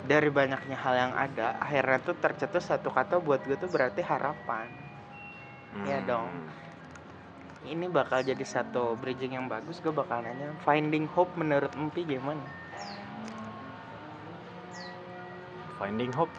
dari 0.06 0.30
banyaknya 0.30 0.78
hal 0.80 0.96
yang 0.96 1.14
ada 1.14 1.60
akhirnya 1.60 2.00
tuh 2.00 2.16
tercetus 2.16 2.68
satu 2.68 2.90
kata 2.90 3.20
buat 3.20 3.44
gue 3.44 3.56
tuh 3.56 3.68
berarti 3.68 4.02
harapan 4.02 4.68
Iya 5.86 6.02
Hmm. 6.02 6.08
dong. 6.08 6.32
ini 7.60 7.86
bakal 7.86 8.24
jadi 8.24 8.42
satu 8.42 8.96
bridging 8.96 9.36
yang 9.36 9.46
bagus 9.46 9.84
gue 9.84 9.92
bakal 9.92 10.24
nanya 10.24 10.56
finding 10.64 11.06
hope 11.12 11.36
menurut 11.36 11.70
Empi 11.76 12.08
gimana 12.08 12.42
Finding 15.80 16.12
hope. 16.12 16.36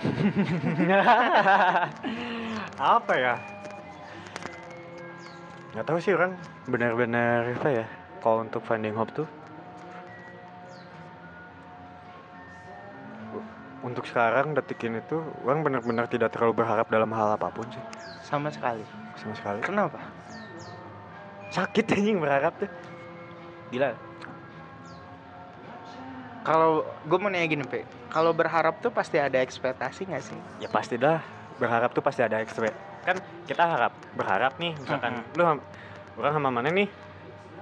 apa 2.96 3.12
ya? 3.20 3.36
Nggak 5.76 5.84
tahu 5.84 5.98
sih 6.00 6.16
orang 6.16 6.32
benar-benar 6.64 7.52
apa 7.52 7.68
ya. 7.68 7.84
Kalau 8.24 8.40
untuk 8.40 8.64
finding 8.64 8.96
hope 8.96 9.12
tuh 9.12 9.28
untuk 13.90 14.06
sekarang 14.06 14.54
detik 14.54 14.86
ini 14.86 15.02
tuh 15.10 15.18
orang 15.42 15.66
benar-benar 15.66 16.06
tidak 16.06 16.30
terlalu 16.30 16.62
berharap 16.62 16.86
dalam 16.86 17.10
hal 17.10 17.34
apa 17.34 17.50
pun 17.50 17.66
sih. 17.74 17.82
Sama 18.22 18.46
sekali. 18.54 18.86
Sama 19.18 19.34
sekali. 19.34 19.58
Kenapa? 19.66 19.98
Sakit 21.50 21.98
anjing 21.98 22.22
berharap 22.22 22.54
tuh. 22.62 22.70
Gila. 23.74 23.90
Kalau 26.46 26.86
gue 27.04 27.18
mau 27.18 27.28
nanya 27.28 27.50
gini 27.50 27.66
pe. 27.66 27.82
Kalau 28.14 28.30
berharap 28.30 28.78
tuh 28.78 28.94
pasti 28.94 29.18
ada 29.18 29.42
ekspektasi 29.42 30.06
nggak 30.06 30.22
sih? 30.22 30.38
Ya 30.62 30.70
pasti 30.70 30.94
dah. 30.94 31.18
Berharap 31.58 31.90
tuh 31.90 32.00
pasti 32.00 32.22
ada 32.22 32.38
ekspek. 32.38 32.72
Kan 33.02 33.18
kita 33.44 33.66
harap 33.66 33.92
berharap 34.14 34.54
nih 34.62 34.72
misalkan. 34.78 35.20
Mhm. 35.20 35.36
lu 35.36 35.42
orang 36.22 36.32
sama 36.38 36.48
mana 36.54 36.70
nih 36.70 36.88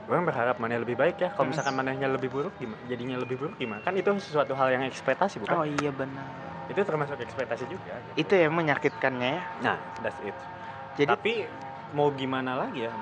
orang 0.08 0.24
berharap 0.24 0.56
mana 0.56 0.80
lebih 0.80 0.96
baik 0.96 1.20
ya. 1.20 1.28
Kalau 1.30 1.52
misalkan 1.52 1.76
mananya 1.76 2.08
lebih 2.08 2.32
buruk 2.32 2.56
gimana 2.56 2.80
jadinya 2.88 3.16
lebih 3.20 3.36
buruk 3.36 3.56
gimana? 3.60 3.84
Kan 3.84 3.92
itu 3.92 4.08
sesuatu 4.18 4.56
hal 4.56 4.72
yang 4.72 4.82
ekspektasi 4.88 5.36
bukan? 5.38 5.54
Oh 5.54 5.66
iya 5.68 5.92
benar. 5.92 6.24
Itu 6.68 6.80
termasuk 6.80 7.20
ekspektasi 7.20 7.64
juga 7.68 7.92
gitu. 7.92 8.16
itu 8.16 8.32
yang 8.40 8.52
menyakitkannya 8.56 9.28
ya. 9.36 9.42
Nah 9.60 9.76
that's 10.00 10.16
it. 10.24 10.32
Jadi 10.96 11.12
tapi 11.12 11.32
mau 11.92 12.08
gimana 12.10 12.56
lagi 12.56 12.88
ya? 12.88 12.92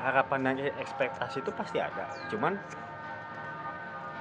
Harapan 0.00 0.38
dan 0.42 0.54
ekspektasi 0.58 1.42
itu 1.42 1.50
pasti 1.54 1.78
ada. 1.78 2.10
Cuman 2.26 2.58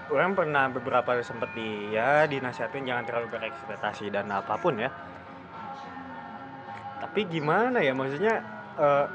orang 0.09 0.33
pernah 0.33 0.69
beberapa 0.69 1.17
sempat 1.21 1.49
di 1.53 1.93
ya 1.93 2.25
dinasihatin 2.25 2.85
jangan 2.85 3.05
terlalu 3.09 3.27
berekspektasi 3.33 4.13
dan 4.13 4.29
apa 4.29 4.53
pun 4.57 4.77
ya. 4.77 4.89
Tapi 7.01 7.25
gimana 7.25 7.81
ya? 7.81 7.97
Maksudnya 7.97 8.37
eh 8.77 9.05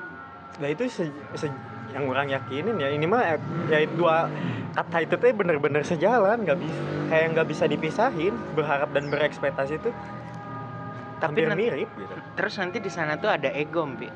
nah 0.54 0.68
itu 0.70 0.86
se- 0.86 1.10
se- 1.34 1.73
yang 1.94 2.04
orang 2.10 2.26
yakinin 2.26 2.76
ya 2.76 2.90
ini 2.90 3.06
mah 3.06 3.22
eh, 3.22 3.38
ya 3.70 3.78
dua 3.94 4.26
kata 4.74 5.06
itu 5.06 5.14
tuh 5.14 5.30
bener-bener 5.30 5.86
sejalan 5.86 6.42
nggak 6.42 6.58
bisa 6.58 6.80
kayak 7.06 7.26
nggak 7.38 7.46
bisa 7.46 7.64
dipisahin 7.70 8.34
berharap 8.58 8.90
dan 8.90 9.06
berekspektasi 9.06 9.78
itu 9.78 9.90
tapi 11.22 11.46
nanti, 11.46 11.70
mirip 11.70 11.88
gitu 11.94 12.14
terus 12.34 12.58
nanti 12.58 12.82
di 12.82 12.90
sana 12.90 13.14
tuh 13.16 13.30
ada 13.30 13.48
ego 13.48 13.86
Mpi. 13.86 14.10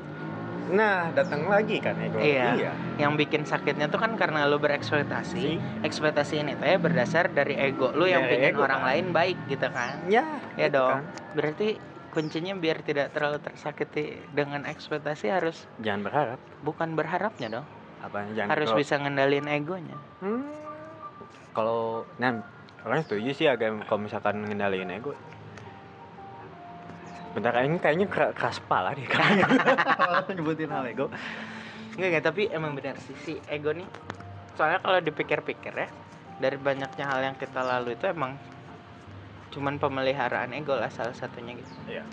Nah, 0.69 1.09
datang 1.17 1.49
lagi 1.49 1.81
kan 1.81 1.97
ego. 1.97 2.21
Iya. 2.21 2.53
yang 3.01 3.17
bikin 3.17 3.41
sakitnya 3.41 3.89
tuh 3.89 3.97
kan 3.97 4.13
karena 4.13 4.45
lu 4.45 4.61
berekspektasi 4.61 5.41
Si. 5.41 5.57
ekspektasi 5.81 6.45
ini 6.45 6.53
teh 6.53 6.77
berdasar 6.77 7.33
dari 7.33 7.57
ego 7.57 7.89
lu 7.97 8.05
yang 8.05 8.27
pengen 8.29 8.53
ego, 8.53 8.61
orang 8.61 8.83
kan. 8.83 8.89
lain 8.93 9.05
baik 9.09 9.37
gitu 9.49 9.65
kan 9.73 9.97
Ya, 10.05 10.37
ya 10.53 10.69
itu 10.69 10.77
dong 10.77 11.01
kan. 11.01 11.03
berarti 11.33 11.81
kuncinya 12.09 12.53
biar 12.53 12.81
tidak 12.81 13.11
terlalu 13.11 13.37
tersakiti 13.39 14.03
dengan 14.29 14.63
ekspektasi 14.63 15.25
harus 15.27 15.65
Jangan 15.77 16.01
berharap. 16.03 16.39
bukan 16.59 16.93
berharapnya 16.93 17.47
dong 17.51 17.67
Apa 17.99 18.31
jangan 18.31 18.49
harus 18.49 18.67
kalau- 18.67 18.79
bisa 18.79 18.93
ngendalin 18.95 19.45
egonya 19.45 19.97
Hmm. 20.19 20.45
Kalau 21.49 22.05
nah 22.15 22.39
orang 22.81 23.01
setuju 23.01 23.29
sih 23.31 23.45
agak 23.45 23.83
kalau 23.83 24.01
misalkan 24.01 24.39
ngendaliin 24.39 24.87
ego. 24.89 25.11
Bentar 27.29 27.61
ini 27.61 27.77
kayaknya 27.77 28.07
kera- 28.07 28.33
keras 28.33 28.57
kepala 28.57 28.93
deh 28.93 29.03
kayaknya. 29.03 29.45
nyebutin 30.35 30.69
hal 30.69 30.85
ego. 30.85 31.11
Enggak, 31.93 32.07
enggak, 32.09 32.23
tapi 32.23 32.41
emang 32.47 32.73
benar 32.73 32.95
sih 32.99 33.15
si 33.19 33.33
ego 33.45 33.69
nih. 33.69 33.85
Soalnya 34.55 34.79
kalau 34.79 34.99
dipikir-pikir 34.99 35.73
ya, 35.73 35.87
dari 36.37 36.55
banyaknya 36.55 37.05
hal 37.05 37.19
yang 37.21 37.35
kita 37.35 37.59
lalu 37.59 37.93
itu 37.93 38.07
emang 38.07 38.33
cuman 39.49 39.81
pemeliharaan 39.81 40.53
ego 40.53 40.77
lah 40.77 40.89
salah 40.93 41.13
satunya 41.13 41.57
gitu. 41.57 41.73
Iya. 41.89 42.03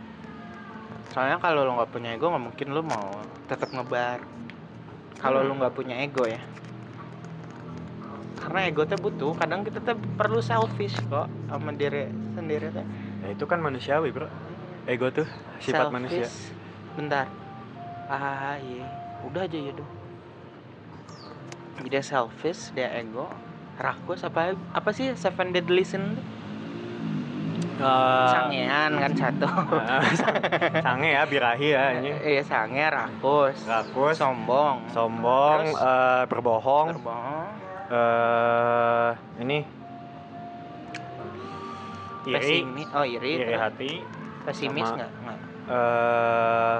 Soalnya 1.12 1.37
kalau 1.40 1.64
lo 1.64 1.76
nggak 1.81 1.93
punya 1.93 2.16
ego 2.16 2.33
nggak 2.33 2.45
mungkin 2.45 2.66
lo 2.73 2.81
mau 2.83 3.09
tetap 3.47 3.69
ngebar. 3.73 4.21
Kalau 5.21 5.40
Hmm. 5.45 5.49
lo 5.49 5.52
nggak 5.61 5.75
punya 5.76 5.97
ego 6.00 6.25
ya. 6.25 6.40
Karena 8.37 8.69
ego 8.69 8.87
tuh 8.87 9.00
butuh, 9.00 9.33
kadang 9.35 9.66
kita 9.66 9.83
tuh 9.83 9.99
perlu 10.14 10.38
selfish 10.38 10.95
kok 11.11 11.26
sama 11.50 11.75
diri 11.75 12.07
sendiri 12.37 12.71
tuh. 12.71 12.87
Ya 13.25 13.35
itu 13.35 13.45
kan 13.49 13.59
manusiawi, 13.59 14.14
Bro. 14.14 14.28
Ego 14.87 15.11
tuh 15.11 15.26
sifat 15.59 15.90
manusia. 15.90 16.28
Selfish. 16.31 16.55
Bentar. 16.95 17.26
Ah, 18.07 18.55
iya. 18.62 18.87
Udah 19.26 19.50
aja 19.50 19.59
ya 19.59 19.73
dong. 19.75 19.90
Dia 21.90 22.02
selfish, 22.02 22.71
dia 22.71 22.87
ego, 22.95 23.26
rakus 23.83 24.23
apa 24.23 24.55
apa 24.73 24.90
sih 24.95 25.11
seven 25.19 25.50
deadly 25.50 25.83
sin 25.83 26.14
tuh? 26.14 26.25
Eh, 27.76 28.28
Sangean 28.33 28.90
kan 28.97 29.12
satu. 29.12 29.47
eh, 29.76 30.00
sange 30.80 31.09
ya, 31.12 31.23
birahi 31.28 31.68
ya 31.76 31.85
ini. 32.00 32.11
Iya 32.25 32.42
sange, 32.42 32.80
rakus, 32.88 33.68
Rakus, 33.68 34.16
sombong, 34.16 34.88
sombong, 34.88 35.61
Terus? 35.76 35.76
eh, 35.85 36.23
berbohong, 36.25 36.87
berbohong, 36.97 37.49
eh 37.92 39.11
ini 39.45 39.59
iri, 42.26 42.64
pesimis, 42.64 42.88
oh 42.97 43.04
iri, 43.04 43.30
iri 43.38 43.45
terus 43.45 43.61
hati, 43.61 43.90
pesimis 44.49 44.88
nggak? 44.97 45.11
Eh 45.68 46.78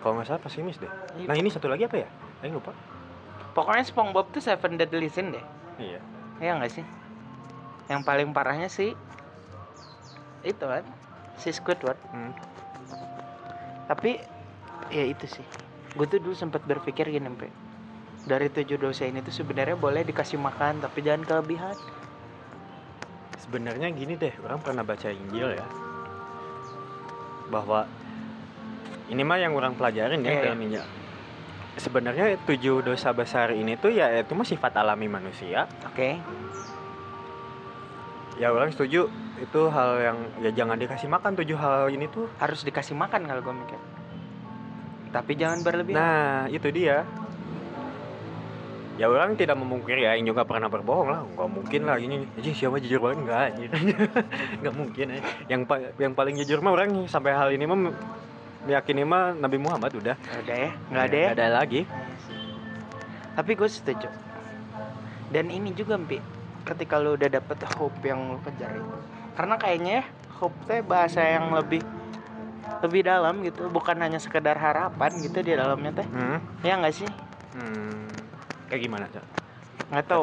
kalau 0.00 0.12
nggak 0.16 0.26
salah 0.26 0.40
pesimis 0.40 0.80
deh. 0.80 0.90
Iya, 1.18 1.26
Nah 1.28 1.34
ini 1.36 1.48
satu 1.52 1.68
lagi 1.68 1.84
apa 1.84 1.96
ya? 2.00 2.08
Saya 2.40 2.56
lupa. 2.56 2.72
Pokoknya 3.52 3.84
SpongeBob 3.84 4.30
tuh 4.32 4.40
seven 4.40 4.78
deadly 4.78 5.10
sin 5.12 5.34
deh. 5.34 5.44
Iya. 5.76 6.00
Iya 6.40 6.52
nggak 6.56 6.72
sih? 6.72 6.84
Yang 7.88 8.00
paling 8.04 8.28
parahnya 8.36 8.68
sih 8.68 8.92
itu 10.46 10.64
kan 10.64 10.84
si 11.40 11.50
Squidward. 11.50 11.98
Hmm. 12.12 12.32
Tapi 13.88 14.20
ya 14.92 15.04
itu 15.08 15.24
sih. 15.24 15.44
Gue 15.96 16.04
tuh 16.04 16.20
dulu 16.20 16.36
sempat 16.36 16.62
berpikir 16.68 17.08
gini, 17.08 17.26
Pe. 17.32 17.48
Dari 18.28 18.52
tujuh 18.52 18.76
dosa 18.76 19.08
ini 19.08 19.24
tuh 19.24 19.32
sebenarnya 19.32 19.74
boleh 19.74 20.04
dikasih 20.04 20.36
makan, 20.36 20.84
tapi 20.84 21.00
jangan 21.00 21.24
kelebihan. 21.24 21.74
Sebenarnya 23.40 23.88
gini 23.96 24.14
deh, 24.20 24.34
orang 24.44 24.60
pernah 24.60 24.84
baca 24.84 25.08
Injil 25.08 25.56
ya, 25.56 25.66
bahwa 27.48 27.88
ini 29.08 29.24
mah 29.24 29.40
yang 29.40 29.56
orang 29.56 29.72
pelajarin 29.72 30.20
ya 30.20 30.30
Iya, 30.36 30.42
dalam 30.44 30.60
Injil. 30.60 30.84
Sebenarnya 31.78 32.36
tujuh 32.44 32.84
dosa 32.84 33.14
besar 33.16 33.56
ini 33.56 33.80
tuh 33.80 33.94
ya 33.94 34.12
itu 34.20 34.36
mah 34.36 34.44
sifat 34.44 34.76
alami 34.76 35.08
manusia. 35.08 35.64
Oke. 35.88 36.20
Ya 38.38 38.54
orang 38.54 38.70
setuju 38.70 39.10
itu 39.38 39.60
hal 39.70 39.90
yang 39.98 40.18
ya 40.38 40.50
jangan 40.54 40.78
dikasih 40.78 41.10
makan 41.10 41.34
tujuh 41.34 41.58
hal 41.58 41.90
ini 41.90 42.06
tuh. 42.06 42.30
Harus 42.38 42.62
dikasih 42.62 42.94
makan 42.94 43.26
kalau 43.26 43.42
gue 43.42 43.54
mikir. 43.54 43.80
Tapi 45.10 45.32
jangan 45.34 45.66
berlebihan. 45.66 45.98
Nah 45.98 46.46
itu 46.46 46.70
dia. 46.70 47.02
Ya 48.98 49.06
orang 49.06 49.38
tidak 49.38 49.54
memungkiri 49.54 50.02
ya, 50.02 50.18
Injo 50.18 50.34
nggak 50.34 50.50
pernah 50.50 50.66
berbohong 50.66 51.06
lah, 51.06 51.22
nggak 51.22 51.50
mungkin 51.54 51.80
lah 51.86 52.02
ini. 52.02 52.26
Jadi 52.34 52.50
siapa 52.50 52.82
jujur 52.82 52.98
banget 52.98 53.30
nggak, 53.30 53.42
anjir. 53.46 53.70
nggak 54.62 54.74
mungkin. 54.74 55.06
eh. 55.14 55.22
Yang 55.46 55.62
pa- 55.70 55.94
yang 56.02 56.14
paling 56.18 56.34
jujur 56.42 56.58
mah 56.58 56.74
orang 56.74 57.06
sampai 57.06 57.30
hal 57.30 57.54
ini 57.54 57.62
mah 57.62 57.78
meyakini 58.66 59.06
mah 59.06 59.38
Nabi 59.38 59.54
Muhammad 59.62 59.94
udah. 59.94 60.18
Udah 60.18 60.56
ya, 60.58 60.70
nggak 60.90 61.04
ada 61.10 61.14
ya. 61.14 61.28
Nggak 61.30 61.38
ada 61.38 61.46
lagi. 61.62 61.80
Tapi 63.38 63.50
gue 63.54 63.68
setuju. 63.70 64.10
Dan 65.30 65.46
ini 65.54 65.70
juga, 65.78 65.94
Mpi, 65.94 66.18
ketika 66.68 67.00
lu 67.00 67.16
udah 67.16 67.28
dapet 67.32 67.58
hope 67.64 67.96
yang 68.04 68.36
lu 68.36 68.38
kejar 68.44 68.76
itu. 68.76 68.96
Karena 69.32 69.54
kayaknya 69.56 69.92
ya, 70.02 70.04
hope 70.36 70.56
teh 70.68 70.84
bahasa 70.84 71.24
yang 71.24 71.50
lebih 71.52 71.80
lebih 72.78 73.00
dalam 73.02 73.40
gitu, 73.42 73.66
bukan 73.72 73.96
hanya 73.98 74.20
sekedar 74.20 74.54
harapan 74.54 75.18
gitu 75.24 75.40
di 75.40 75.56
dalamnya 75.56 75.90
teh. 75.96 76.06
Hmm. 76.06 76.38
Ya 76.60 76.76
nggak 76.76 76.94
sih? 76.94 77.08
Hmm. 77.56 78.06
Kayak 78.68 78.80
gimana, 78.84 79.04
Cok? 79.08 79.24
Nggak 79.88 80.04
tahu. 80.04 80.22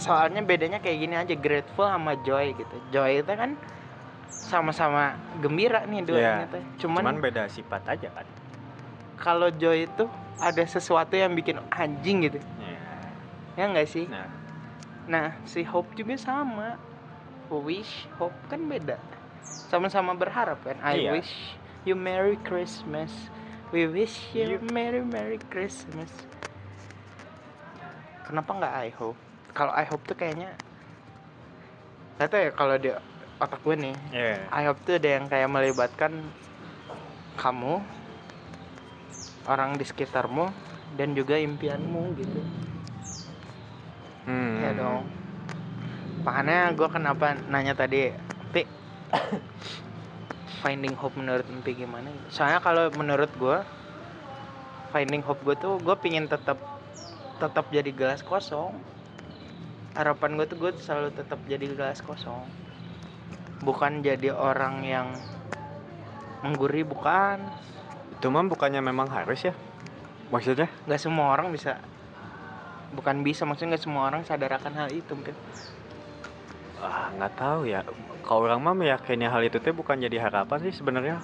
Soalnya 0.00 0.40
bedanya 0.40 0.78
kayak 0.80 0.98
gini 0.98 1.14
aja, 1.14 1.34
grateful 1.36 1.84
sama 1.84 2.16
joy 2.24 2.56
gitu. 2.56 2.76
Joy 2.90 3.20
itu 3.20 3.32
kan 3.36 3.54
sama-sama 4.42 5.14
gembira 5.38 5.84
nih 5.86 6.02
duanya 6.02 6.48
Iya. 6.48 6.52
teh. 6.58 6.64
Cuman, 6.82 7.02
Cuman 7.04 7.16
beda 7.20 7.46
sifat 7.46 7.84
aja 7.86 8.08
kan. 8.10 8.26
kalau 9.14 9.54
joy 9.54 9.86
itu 9.86 10.08
ada 10.42 10.64
sesuatu 10.66 11.14
yang 11.14 11.30
bikin 11.38 11.60
anjing 11.70 12.26
gitu. 12.26 12.42
Ya. 12.58 12.74
Ya 13.54 13.64
nggak 13.70 13.86
sih? 13.86 14.10
Nah, 14.10 14.26
Nah, 15.10 15.34
si 15.42 15.66
Hope 15.66 15.98
juga 15.98 16.14
sama. 16.14 16.78
Wish, 17.52 18.08
Hope 18.16 18.36
kan 18.48 18.64
beda. 18.64 18.96
Sama-sama 19.68 20.16
berharap 20.16 20.62
kan. 20.64 20.80
I 20.80 21.04
Iya. 21.04 21.20
wish 21.20 21.32
you 21.84 21.92
Merry 21.92 22.40
Christmas. 22.40 23.12
We 23.72 23.84
wish 23.88 24.32
you 24.32 24.56
You- 24.56 24.64
Merry 24.64 25.04
Merry 25.04 25.40
Christmas. 25.52 26.08
Kenapa 28.24 28.56
nggak 28.56 28.74
I 28.78 28.90
hope? 28.96 29.18
Kalau 29.52 29.72
I 29.76 29.84
hope 29.84 30.00
tuh 30.08 30.16
kayaknya 30.16 30.56
Gak 32.16 32.28
tau 32.32 32.40
ya 32.40 32.50
kalau 32.54 32.76
di 32.78 32.88
otak 33.36 33.60
gue 33.60 33.76
nih 33.76 33.96
ya. 34.14 34.48
I 34.48 34.62
hope 34.64 34.80
tuh 34.86 34.96
ada 34.96 35.08
yang 35.20 35.26
kayak 35.28 35.48
melibatkan 35.50 36.24
kamu 37.36 37.82
Orang 39.44 39.76
di 39.76 39.84
sekitarmu 39.84 40.48
Dan 40.96 41.12
juga 41.12 41.36
impianmu 41.36 42.16
gitu 42.16 42.40
Hmm. 44.26 44.62
Ya 44.62 44.70
dong. 44.76 45.02
Makanya 46.22 46.70
gue 46.78 46.86
kenapa 46.86 47.34
nanya 47.50 47.74
tadi, 47.74 48.14
Pi, 48.54 48.62
finding 50.62 50.94
hope 50.94 51.18
menurut 51.18 51.42
Mpi 51.50 51.74
gimana? 51.74 52.14
Soalnya 52.30 52.62
kalau 52.62 52.86
menurut 52.94 53.30
gue, 53.34 53.58
finding 54.94 55.26
hope 55.26 55.42
gue 55.42 55.58
tuh 55.58 55.82
gue 55.82 55.96
pingin 55.98 56.30
tetap 56.30 56.60
tetap 57.42 57.66
jadi 57.74 57.90
gelas 57.90 58.22
kosong. 58.22 58.78
Harapan 59.98 60.38
gue 60.38 60.46
tuh 60.46 60.56
gue 60.62 60.70
selalu 60.78 61.10
tetap 61.10 61.42
jadi 61.50 61.66
gelas 61.74 61.98
kosong. 62.06 62.46
Bukan 63.66 64.06
jadi 64.06 64.30
orang 64.30 64.86
yang 64.86 65.10
mengguri 66.46 66.86
bukan. 66.86 67.42
Itu 68.14 68.30
mah 68.30 68.46
bukannya 68.46 68.78
memang 68.78 69.10
harus 69.10 69.50
ya? 69.50 69.54
Maksudnya? 70.30 70.70
Gak 70.86 71.02
semua 71.02 71.34
orang 71.34 71.50
bisa 71.50 71.82
bukan 72.92 73.20
bisa 73.20 73.42
maksudnya 73.42 73.74
nggak 73.74 73.82
semua 73.82 74.06
orang 74.06 74.22
sadar 74.22 74.52
akan 74.52 74.72
hal 74.76 74.88
itu 74.88 75.10
mungkin 75.10 75.36
Ah, 76.78 77.14
nggak 77.14 77.32
tahu 77.36 77.60
ya. 77.64 77.86
Kalau 78.20 78.42
orang 78.42 78.58
mah 78.58 78.74
meyakini 78.74 79.22
hal 79.24 79.38
itu 79.40 79.56
tuh 79.56 79.70
bukan 79.70 79.96
jadi 79.96 80.18
harapan 80.20 80.58
sih 80.62 80.74
sebenarnya. 80.74 81.22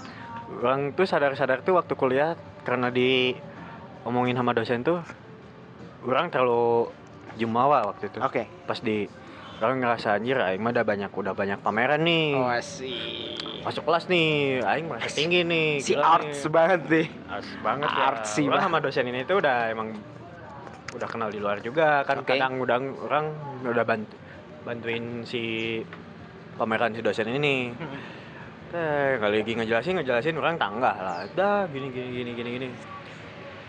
Orang 0.55 0.95
tuh 0.95 1.03
sadar-sadar 1.03 1.61
tuh 1.61 1.75
waktu 1.75 1.93
kuliah 1.93 2.33
karena 2.63 2.89
di 2.89 3.35
omongin 4.05 4.33
sama 4.33 4.55
dosen 4.55 4.81
tuh 4.81 5.03
orang 6.01 6.31
terlalu 6.31 6.89
jumawa 7.35 7.85
waktu 7.85 8.07
itu 8.07 8.19
Oke. 8.19 8.47
pas 8.65 8.79
di 8.79 9.11
orang 9.59 9.83
ngerasa 9.83 10.15
anjir 10.15 10.39
aing 10.39 10.59
mah 10.59 10.71
udah 10.71 10.87
banyak 10.87 11.11
udah 11.11 11.35
banyak 11.35 11.59
pameran 11.59 12.01
nih 12.01 12.33
Oh, 12.33 12.47
asik. 12.47 13.61
masuk 13.61 13.83
kelas 13.83 14.07
nih 14.07 14.63
aing 14.63 14.87
merasa 14.87 15.11
tinggi 15.11 15.43
nih 15.43 15.69
Si 15.79 15.93
arts 15.93 16.41
nih. 16.41 16.49
banget 16.49 16.81
deh. 16.87 17.07
arts 17.29 17.51
banget 17.61 17.89
ya 17.91 17.99
orang 18.07 18.15
banget. 18.47 18.63
sama 18.63 18.79
dosen 18.79 19.05
ini 19.05 19.21
tuh 19.25 19.37
udah 19.39 19.57
emang 19.69 19.89
udah 20.99 21.09
kenal 21.09 21.31
di 21.31 21.39
luar 21.39 21.63
juga 21.63 22.03
kan 22.03 22.21
Oke. 22.21 22.35
kadang 22.35 22.59
udah 22.59 22.77
orang 23.07 23.27
udah 23.63 23.85
bantu 23.87 24.15
bantuin 24.67 25.23
si 25.23 25.43
pameran 26.59 26.93
si 26.93 27.01
dosen 27.01 27.31
ini 27.31 27.73
Eh, 28.69 29.17
kali 29.17 29.41
lagi 29.41 29.57
ngejelasin 29.57 29.97
ngejelasin 29.97 30.37
orang 30.37 30.61
tanggah 30.61 30.97
lah. 31.01 31.19
Dah 31.33 31.65
gini 31.73 31.89
gini 31.89 32.21
gini 32.21 32.31
gini 32.37 32.51
gini. 32.61 32.69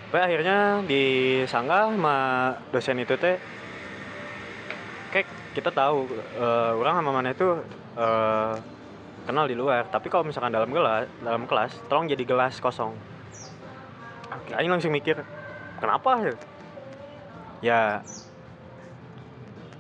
Sampai 0.04 0.22
akhirnya 0.28 0.84
disanggah 0.84 1.96
sama 1.96 2.18
dosen 2.76 3.00
itu 3.00 3.16
teh 3.16 3.40
kayak 5.16 5.28
kita 5.56 5.72
tahu 5.72 6.04
eh, 6.36 6.72
orang 6.76 7.00
sama 7.00 7.12
mana 7.16 7.32
itu 7.32 7.64
eh, 7.96 8.54
kenal 9.24 9.48
di 9.48 9.56
luar, 9.56 9.88
tapi 9.88 10.12
kalau 10.12 10.28
misalkan 10.28 10.52
dalam 10.52 10.68
gelas 10.68 11.08
dalam 11.24 11.48
kelas 11.48 11.80
tolong 11.88 12.12
jadi 12.12 12.24
gelas 12.28 12.60
kosong. 12.60 12.92
Aing 14.52 14.68
langsung 14.68 14.92
mikir, 14.92 15.16
kenapa 15.80 16.36
ya? 17.64 18.04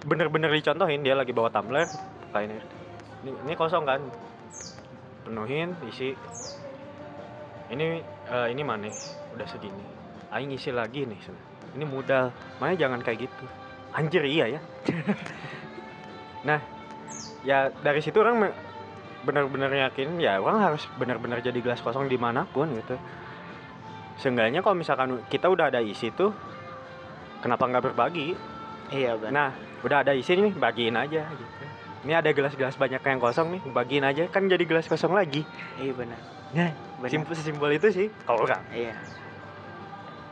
Bener-bener 0.05 0.49
dicontohin 0.55 1.03
dia 1.03 1.15
lagi 1.15 1.35
bawa 1.35 1.51
tumbler 1.51 1.87
kayak 2.31 2.49
ini. 2.49 2.57
Ini, 3.45 3.53
kosong 3.59 3.83
kan? 3.83 3.99
Penuhin, 5.27 5.75
isi. 5.91 6.15
Ini 7.69 7.87
eh, 8.31 8.47
ini 8.55 8.61
mana? 8.63 8.87
Udah 9.35 9.47
segini. 9.47 9.83
Aing 10.31 10.55
isi 10.55 10.71
lagi 10.71 11.03
nih. 11.03 11.19
Ini 11.75 11.85
modal. 11.85 12.31
Makanya 12.63 12.87
jangan 12.87 12.99
kayak 13.03 13.27
gitu. 13.27 13.45
Anjir 13.91 14.23
iya 14.23 14.45
ya. 14.57 14.61
nah, 16.47 16.59
ya 17.43 17.71
dari 17.83 17.99
situ 17.99 18.19
orang 18.21 18.51
bener-bener 19.23 19.71
yakin 19.89 20.15
ya 20.19 20.39
orang 20.39 20.63
harus 20.63 20.87
bener-bener 20.95 21.43
jadi 21.43 21.59
gelas 21.59 21.83
kosong 21.83 22.07
di 22.07 22.15
mana 22.15 22.47
pun 22.47 22.71
gitu 22.71 22.95
seenggaknya 24.19 24.63
kalau 24.63 24.79
misalkan 24.79 25.19
kita 25.27 25.51
udah 25.51 25.71
ada 25.71 25.83
isi 25.83 26.11
tuh 26.15 26.31
kenapa 27.39 27.63
nggak 27.65 27.83
berbagi 27.85 28.35
Iya 28.89 29.13
benar. 29.15 29.31
nah 29.31 29.49
udah 29.79 29.97
ada 30.01 30.11
isi 30.11 30.33
nih 30.33 30.51
bagiin 30.51 30.93
aja 30.93 31.23
gitu 31.25 31.63
ini 31.99 32.13
ada 32.13 32.29
gelas-gelas 32.29 32.73
banyak 32.73 32.99
yang 32.99 33.19
kosong 33.19 33.47
nih 33.51 33.61
bagiin 33.65 34.03
aja 34.03 34.23
kan 34.27 34.45
jadi 34.45 34.63
gelas 34.63 34.85
kosong 34.85 35.11
lagi 35.11 35.43
Iya 35.75 35.93
benar. 35.93 36.19
nah 36.49 36.69
Benar. 36.97 37.09
simpel 37.09 37.33
simpel 37.33 37.69
itu 37.71 37.87
sih 37.89 38.07
kalau 38.23 38.43
orang 38.43 38.63
Iya. 38.69 38.95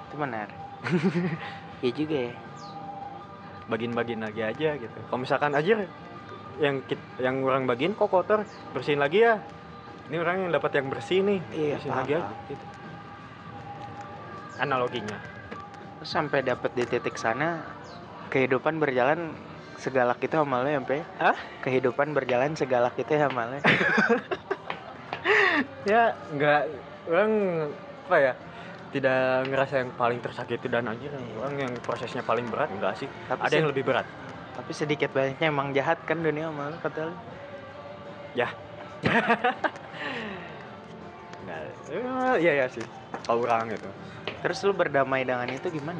Itu 0.08 0.16
benar. 0.16 0.48
Iya 1.80 1.92
juga 1.94 2.18
ya. 2.24 2.34
bagiin-bagiin 3.68 4.22
lagi 4.22 4.42
aja 4.42 4.70
gitu 4.76 4.98
kalau 5.04 5.20
misalkan 5.22 5.52
aja 5.52 5.84
yang 6.58 6.82
yang 7.18 7.36
orang 7.44 7.68
bagiin 7.68 7.94
kok 7.94 8.08
kotor 8.08 8.42
bersihin 8.72 8.98
lagi 8.98 9.22
ya 9.22 9.38
ini 10.08 10.18
orang 10.18 10.48
yang 10.48 10.52
dapat 10.52 10.72
yang 10.74 10.88
bersih 10.88 11.20
nih 11.20 11.40
Iya, 11.52 11.76
bersihin 11.76 11.92
paham, 11.92 12.02
lagi 12.02 12.14
aja 12.14 12.24
paham. 12.24 12.48
gitu 12.48 12.66
analoginya 14.58 15.18
Terus 15.98 16.10
sampai 16.14 16.46
dapat 16.46 16.72
di 16.78 16.84
titik 16.86 17.18
sana 17.18 17.62
kehidupan 18.30 18.78
berjalan 18.78 19.34
segalak 19.78 20.22
itu 20.22 20.36
sama 20.38 20.62
lo 20.62 20.70
ya, 20.70 20.82
Pe? 20.82 21.02
Hah? 21.18 21.38
Kehidupan 21.66 22.14
berjalan 22.14 22.54
segalak 22.54 22.94
itu 22.98 23.14
ya 23.18 23.30
sama 23.30 23.50
lo. 23.50 23.58
ya 25.88 26.12
nggak 26.36 26.62
orang 27.08 27.32
apa 28.08 28.18
ya 28.20 28.34
tidak 28.92 29.20
ngerasa 29.52 29.74
yang 29.84 29.92
paling 29.96 30.20
tersakiti 30.24 30.68
dan 30.72 30.88
anjir 30.88 31.12
orang 31.40 31.56
yang 31.60 31.72
prosesnya 31.84 32.24
paling 32.24 32.48
berat 32.48 32.72
enggak 32.72 32.96
sih 33.00 33.10
Tapi 33.28 33.40
ada 33.40 33.56
yang 33.56 33.70
lebih 33.72 33.84
berat 33.88 34.08
Tapi 34.58 34.72
sedikit 34.74 35.10
banyaknya 35.14 35.48
emang 35.48 35.72
jahat 35.72 36.00
kan 36.04 36.20
dunia 36.20 36.50
sama 36.52 36.72
lo 36.72 36.78
kata 36.82 37.02
lo. 37.08 37.16
nah 41.48 41.60
eh, 41.94 42.36
iya 42.44 42.52
ya 42.64 42.66
sih 42.68 42.84
orang 43.28 43.72
gitu 43.72 43.90
Terus 44.38 44.60
lu 44.64 44.74
berdamai 44.74 45.26
dengan 45.26 45.50
itu 45.50 45.68
gimana? 45.68 46.00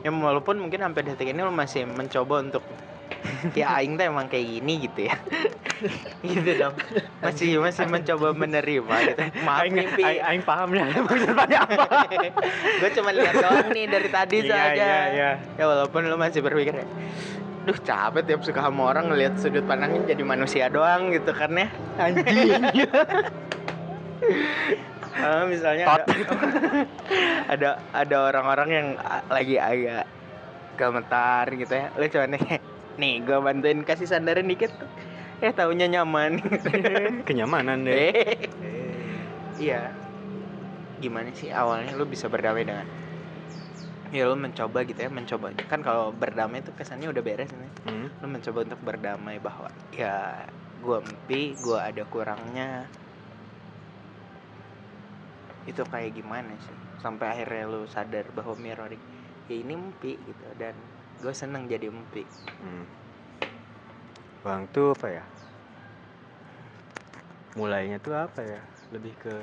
Ya 0.00 0.08
walaupun 0.12 0.56
mungkin 0.60 0.80
sampai 0.80 1.02
detik 1.04 1.32
ini 1.32 1.40
lu 1.40 1.52
masih 1.52 1.84
mencoba 1.88 2.44
untuk 2.44 2.64
ya 3.58 3.76
aing 3.76 4.00
teh 4.00 4.08
emang 4.08 4.28
kayak 4.28 4.46
gini 4.48 4.88
gitu 4.88 5.08
ya. 5.08 5.16
gitu 6.36 6.50
dong. 6.56 6.74
Masih 7.20 7.56
masih 7.60 7.84
mencoba 7.88 8.32
menerima 8.32 8.94
gitu. 9.12 9.22
Maaf 9.44 9.60
aing, 9.64 9.72
nih, 9.76 9.86
Pi. 9.92 10.02
aing, 10.04 10.22
aing 10.24 10.42
paham 10.44 10.68
ya 10.76 10.84
maksudnya 11.08 11.60
apa 11.64 11.84
gue 12.80 12.90
cuma 12.96 13.10
lihat 13.12 13.34
doang 13.40 13.68
nih 13.72 13.84
dari 13.88 14.08
tadi 14.08 14.36
Iya, 14.44 14.52
saja. 14.52 14.72
iya, 14.72 15.00
iya. 15.12 15.30
Ya 15.56 15.64
walaupun 15.68 16.00
lu 16.04 16.16
masih 16.16 16.40
berpikir 16.44 16.84
Duh 17.60 17.76
capek 17.76 18.24
tiap 18.24 18.40
suka 18.40 18.64
sama 18.64 18.88
orang 18.88 19.12
ngelihat 19.12 19.36
sudut 19.36 19.64
pandangnya 19.68 20.16
jadi 20.16 20.22
manusia 20.24 20.72
doang 20.72 21.12
gitu 21.12 21.32
kan 21.36 21.52
ya 21.52 21.68
Anjing 22.00 22.64
Ah, 25.16 25.42
misalnya 25.46 25.84
ada, 25.90 26.04
ada 27.58 27.68
ada 27.90 28.16
orang-orang 28.30 28.68
yang 28.70 28.88
lagi 29.26 29.56
agak 29.58 30.06
gemetar 30.78 31.46
gitu 31.52 31.72
ya. 31.74 31.86
Lu 31.98 32.06
cuma 32.08 32.26
nih 32.30 32.42
Nih 33.00 33.14
gue 33.24 33.38
bantuin 33.40 33.80
kasih 33.82 34.06
sandaran 34.08 34.46
dikit. 34.46 34.72
Eh 35.40 35.52
taunya 35.56 35.88
nyaman. 35.88 36.40
Kenyamanan 37.28 37.84
deh. 37.84 38.12
Eh, 38.12 38.48
Iya. 39.60 39.92
Gimana 41.00 41.32
sih 41.36 41.52
awalnya 41.52 41.96
lu 41.96 42.04
bisa 42.08 42.28
berdamai 42.28 42.64
dengan 42.64 42.84
ya 44.10 44.26
lu 44.26 44.36
mencoba 44.36 44.84
gitu 44.84 45.00
ya 45.00 45.08
mencoba. 45.12 45.52
Kan 45.68 45.80
kalau 45.80 46.12
berdamai 46.12 46.60
itu 46.60 46.72
kesannya 46.76 47.08
udah 47.08 47.22
beres 47.24 47.52
nih. 47.52 47.72
Hmm. 47.88 48.06
lu 48.20 48.26
mencoba 48.28 48.68
untuk 48.68 48.80
berdamai 48.84 49.36
bahwa 49.40 49.68
ya 49.96 50.44
gua 50.84 51.00
empi 51.00 51.56
gua 51.60 51.88
ada 51.88 52.04
kurangnya 52.04 52.84
itu 55.68 55.82
kayak 55.84 56.16
gimana 56.16 56.52
sih 56.64 56.76
sampai 57.00 57.26
akhirnya 57.36 57.64
lu 57.68 57.84
sadar 57.88 58.24
bahwa 58.32 58.56
mirroring 58.56 59.00
ya 59.48 59.56
ini 59.56 59.74
empi 59.76 60.16
gitu 60.16 60.44
dan 60.56 60.72
gue 61.20 61.34
seneng 61.34 61.68
jadi 61.68 61.88
empi 61.92 62.24
Hmm. 62.60 62.84
Bang 64.44 64.68
tuh 64.72 64.92
apa 64.92 65.08
ya? 65.08 65.24
Mulainya 67.56 67.96
tuh 68.00 68.12
apa 68.12 68.40
ya? 68.44 68.60
Lebih 68.92 69.12
ke 69.20 69.34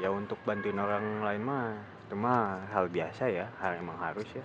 ya 0.00 0.08
untuk 0.08 0.40
bantuin 0.48 0.76
orang 0.80 1.20
lain 1.20 1.42
mah 1.44 1.76
itu 2.08 2.16
mah 2.16 2.64
hal 2.72 2.88
biasa 2.88 3.28
ya, 3.28 3.44
hal 3.60 3.76
emang 3.76 3.96
harus 4.00 4.28
ya. 4.32 4.44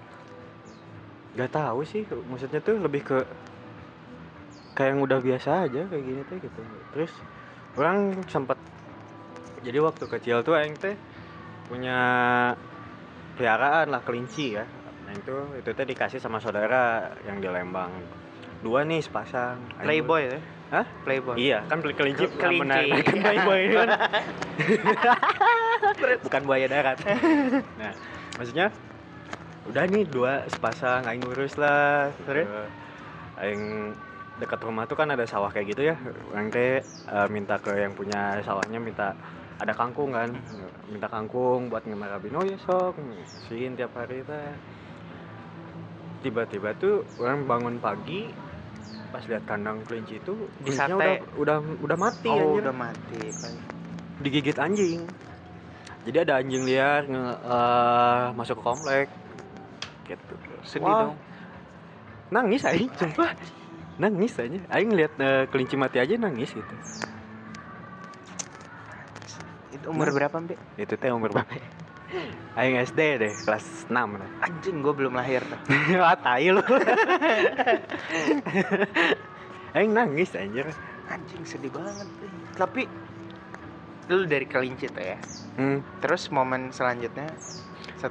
Gak 1.39 1.55
tahu 1.55 1.83
sih, 1.87 2.03
maksudnya 2.07 2.59
tuh 2.59 2.79
lebih 2.79 3.03
ke 3.03 3.19
kayak 4.75 4.95
yang 4.95 4.99
udah 5.03 5.19
biasa 5.19 5.49
aja 5.67 5.81
kayak 5.87 6.03
gini 6.03 6.21
tuh 6.27 6.37
gitu. 6.39 6.61
Terus 6.95 7.11
orang 7.75 8.15
sempat 8.27 8.59
jadi 9.65 9.77
waktu 9.81 10.05
kecil 10.05 10.45
tuh 10.45 10.53
aing 10.53 10.77
teh 10.77 10.93
punya 11.67 11.99
peliharaan 13.35 13.89
lah 13.91 14.01
kelinci 14.05 14.57
ya. 14.57 14.65
Nah 15.07 15.13
itu 15.13 15.35
itu 15.57 15.69
teh 15.73 15.85
dikasih 15.85 16.19
sama 16.21 16.37
saudara 16.37 17.13
yang 17.25 17.41
di 17.41 17.47
Lembang. 17.49 17.91
Dua 18.61 18.85
nih 18.85 19.01
sepasang. 19.01 19.61
Aing- 19.77 19.85
playboy 19.85 20.23
ya? 20.25 20.39
Hah? 20.67 20.85
playboy. 21.07 21.35
Iya 21.39 21.63
kan 21.71 21.79
beli 21.79 21.95
kelinci 21.95 22.27
kelinci. 22.27 22.83
kan 23.07 23.17
playboy 23.23 23.61
kan? 23.71 23.87
Bukan 26.27 26.41
buaya 26.43 26.67
darat. 26.67 26.97
Nah 27.79 27.93
maksudnya 28.35 28.67
udah 29.67 29.83
nih 29.83 30.03
dua 30.07 30.47
sepasang 30.47 31.03
aing 31.07 31.23
urus 31.27 31.59
lah 31.59 32.07
Terus? 32.23 32.47
Gitu. 32.47 32.63
aing 33.37 33.63
dekat 34.37 34.59
rumah 34.63 34.85
tuh 34.87 34.95
kan 34.95 35.09
ada 35.11 35.25
sawah 35.27 35.49
kayak 35.51 35.75
gitu 35.75 35.81
ya. 35.91 35.95
Orang 36.31 36.51
teh 36.51 36.83
eh, 36.83 37.27
minta 37.31 37.57
ke 37.59 37.71
yang 37.73 37.95
punya 37.95 38.41
sawahnya 38.43 38.79
minta 38.79 39.15
ada 39.57 39.73
kangkung 39.73 40.13
kan? 40.13 40.29
Minta 40.89 41.09
kangkung 41.09 41.73
buat 41.73 41.83
ngemarabin 41.83 42.37
oh 42.37 42.45
ya 42.45 42.57
sok 42.61 42.97
ngasihin 43.01 43.73
tiap 43.73 43.93
hari 43.97 44.21
teh. 44.21 44.53
Tiba-tiba 46.21 46.73
tuh 46.77 47.05
orang 47.17 47.45
bangun 47.45 47.75
pagi 47.81 48.29
pas 49.07 49.23
lihat 49.23 49.47
kandang 49.47 49.79
kelinci 49.87 50.19
itu 50.19 50.35
Di 50.61 50.75
kelincinya 50.75 50.99
sate. 50.99 51.23
udah 51.39 51.57
udah 51.57 51.57
udah 51.79 51.97
mati 51.97 52.27
oh 52.27 52.35
anjir. 52.37 52.61
udah 52.61 52.75
mati 52.75 53.21
digigit 54.21 54.57
anjing. 54.57 55.01
Jadi 56.07 56.17
ada 56.23 56.39
anjing 56.39 56.63
liar 56.63 57.03
nge, 57.03 57.25
eh, 57.43 58.23
masuk 58.33 58.55
ke 58.59 58.63
komplek. 58.63 59.07
Gitu. 60.07 60.33
Sedih 60.63 60.87
Wah, 60.87 61.11
dong. 61.11 61.17
Nangis 62.31 62.63
aing 62.63 62.91
sumpah. 62.95 63.35
Nangis 63.99 64.33
aja. 64.39 64.59
Aing 64.71 64.89
ngeliat 64.93 65.13
eh, 65.19 65.43
kelinci 65.51 65.75
mati 65.75 65.97
aja 65.99 66.13
nangis 66.15 66.53
gitu. 66.53 66.63
itu 66.63 67.16
umur 69.87 70.11
berapa 70.11 70.35
mbak? 70.35 70.59
Itu 70.75 70.93
teh 70.95 71.09
umur 71.09 71.31
berapa? 71.31 71.49
Aing 72.57 72.79
SD 72.79 72.99
deh 73.19 73.33
kelas 73.43 73.85
6 73.85 73.91
deh. 73.91 74.29
Anjing 74.41 74.79
gue 74.79 74.93
belum 74.93 75.13
lahir 75.13 75.43
tuh 75.43 75.59
Wah, 76.01 76.15
tai 76.15 76.49
lu. 76.49 76.59
Aing 79.75 79.91
nangis 79.91 80.31
anjir. 80.33 80.65
Anjing 81.07 81.43
sedih 81.43 81.69
banget 81.69 82.07
Pi. 82.17 82.27
tapi 82.55 82.81
lu 84.07 84.23
dari 84.23 84.43
kelinci 84.43 84.87
tuh 84.87 85.03
ya? 85.03 85.19
Hmm. 85.57 85.81
terus 85.99 86.29
momen 86.29 86.69
selanjutnya 86.69 87.33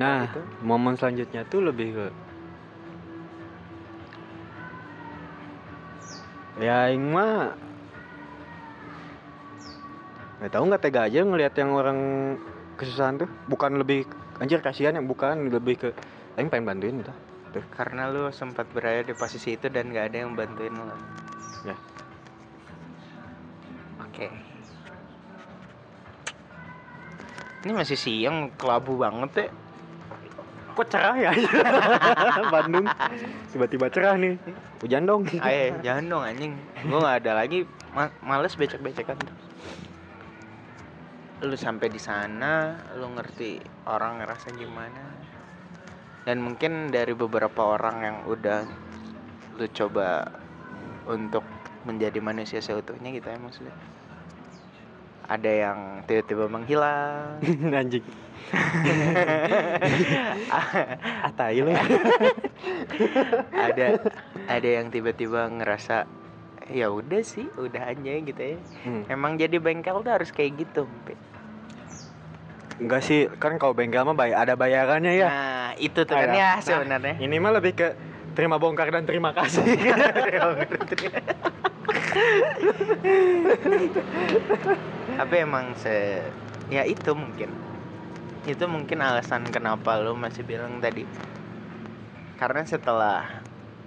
Nah, 0.02 0.26
itu? 0.26 0.42
momen 0.66 0.98
selanjutnya 0.98 1.46
tuh 1.46 1.62
lebih 1.62 1.94
ke 1.94 2.06
Ya 6.56 6.88
aing 6.88 7.12
mah 7.12 7.52
nggak 10.36 10.52
tahu 10.52 10.64
nggak 10.68 10.82
tega 10.84 11.00
aja 11.08 11.24
ngelihat 11.24 11.54
yang 11.56 11.70
orang 11.72 11.98
kesusahan 12.76 13.20
tuh. 13.20 13.30
Bukan 13.48 13.80
lebih 13.80 14.04
anjir 14.38 14.60
kasihan 14.60 14.92
yang 14.92 15.08
bukan. 15.08 15.48
Lebih 15.48 15.74
ke 15.80 15.88
aing 16.36 16.52
pengen 16.52 16.68
bantuin 16.68 17.00
gitu. 17.00 17.12
Karena 17.72 18.12
lu 18.12 18.28
sempat 18.32 18.68
berada 18.68 19.00
di 19.00 19.16
posisi 19.16 19.56
itu 19.56 19.72
dan 19.72 19.88
gak 19.88 20.12
ada 20.12 20.16
yang 20.26 20.36
bantuin 20.36 20.72
lu. 20.76 20.84
Ya. 21.64 21.76
oke. 24.04 24.26
Ini 27.64 27.72
masih 27.72 27.98
siang 27.98 28.52
kelabu 28.54 29.00
banget 29.00 29.30
ya. 29.34 29.48
Kok 30.76 30.86
cerah 30.92 31.16
ya? 31.16 31.32
Bandung. 32.52 32.84
Tiba-tiba 33.48 33.88
cerah 33.88 34.20
nih. 34.20 34.36
Hujan 34.84 35.08
dong. 35.08 35.24
Ayo, 35.40 35.80
jangan 35.80 36.04
dong 36.04 36.22
anjing. 36.28 36.52
Gue 36.84 36.98
nggak 37.00 37.24
ada 37.24 37.32
lagi. 37.32 37.64
Ma- 37.96 38.12
males 38.20 38.52
becek-becekan 38.60 39.16
terus. 39.16 39.45
Lu 41.44 41.52
sampai 41.52 41.92
di 41.92 42.00
sana, 42.00 42.72
lu 42.96 43.12
ngerti 43.12 43.60
orang 43.92 44.24
ngerasa 44.24 44.56
gimana. 44.56 45.04
Dan 46.24 46.40
mungkin 46.40 46.88
dari 46.88 47.12
beberapa 47.12 47.76
orang 47.76 47.96
yang 48.00 48.16
udah 48.24 48.64
lu 49.60 49.68
coba 49.68 50.32
untuk 51.04 51.44
menjadi 51.84 52.24
manusia 52.24 52.64
seutuhnya 52.64 53.12
gitu 53.12 53.28
ya 53.28 53.36
maksudnya. 53.36 53.76
Ada 55.28 55.52
yang 55.52 56.08
tiba-tiba 56.08 56.48
menghilang. 56.48 57.36
anjing 57.84 58.06
atai 61.26 61.58
lu 61.58 61.74
ada 63.50 63.98
ada 64.46 64.68
yang 64.68 64.86
tiba-tiba 64.94 65.50
ngerasa 65.50 66.06
ya 66.70 66.86
udah 66.90 67.22
sih, 67.22 67.46
udah 67.58 67.94
aja 67.94 68.12
gitu 68.22 68.42
ya. 68.42 68.58
Hmm. 68.82 69.06
Emang 69.06 69.38
jadi 69.38 69.62
bengkel 69.62 70.02
tuh 70.02 70.10
harus 70.10 70.34
kayak 70.34 70.66
gitu, 70.66 70.82
Mpe. 70.86 71.14
Enggak 72.76 73.00
sih 73.00 73.24
kan 73.34 73.56
kalau 73.56 73.72
bengkel 73.72 74.02
mah 74.02 74.12
bay 74.12 74.30
ada 74.30 74.52
bayarannya 74.52 75.12
ya 75.14 75.28
Nah, 75.28 75.70
itu 75.76 76.00
tuh 76.02 76.12
kan 76.12 76.28
Ada. 76.28 76.34
ya 76.34 76.50
Nah, 76.50 76.60
sebenarnya. 76.60 77.14
ini 77.18 77.36
mah 77.36 77.52
lebih 77.52 77.72
ke 77.72 77.88
terima 78.32 78.56
bongkar 78.56 78.88
dan 78.90 79.02
terima 79.02 79.32
kasih 79.32 79.64
Tapi 85.16 85.34
emang 85.38 85.72
se 85.74 86.20
ya 86.68 86.82
itu 86.82 87.12
mungkin. 87.12 87.50
Itu 88.44 88.64
mungkin 88.66 88.98
alasan 89.00 89.46
kenapa 89.46 89.96
lo 89.96 90.14
masih 90.14 90.42
bilang 90.42 90.78
tadi. 90.78 91.02
Karena 92.36 92.62
setelah 92.62 93.40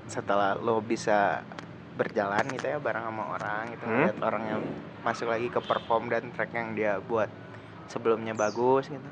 setelah 0.10 0.58
lo 0.58 0.82
bisa 0.82 1.46
berjalan 1.94 2.48
gitu 2.50 2.66
ya 2.66 2.80
bareng 2.80 3.04
sama 3.04 3.24
orang 3.30 3.64
gitu 3.70 3.84
Hmm? 3.84 4.02
lihat 4.02 4.18
orang 4.24 4.44
yang 4.48 4.62
masuk 5.02 5.28
lagi 5.28 5.48
ke 5.48 5.60
perform 5.60 6.08
dan 6.08 6.32
track 6.32 6.56
yang 6.56 6.72
dia 6.72 6.98
buat 6.98 7.28
sebelumnya 7.90 8.32
bagus 8.32 8.88
gitu. 8.88 9.10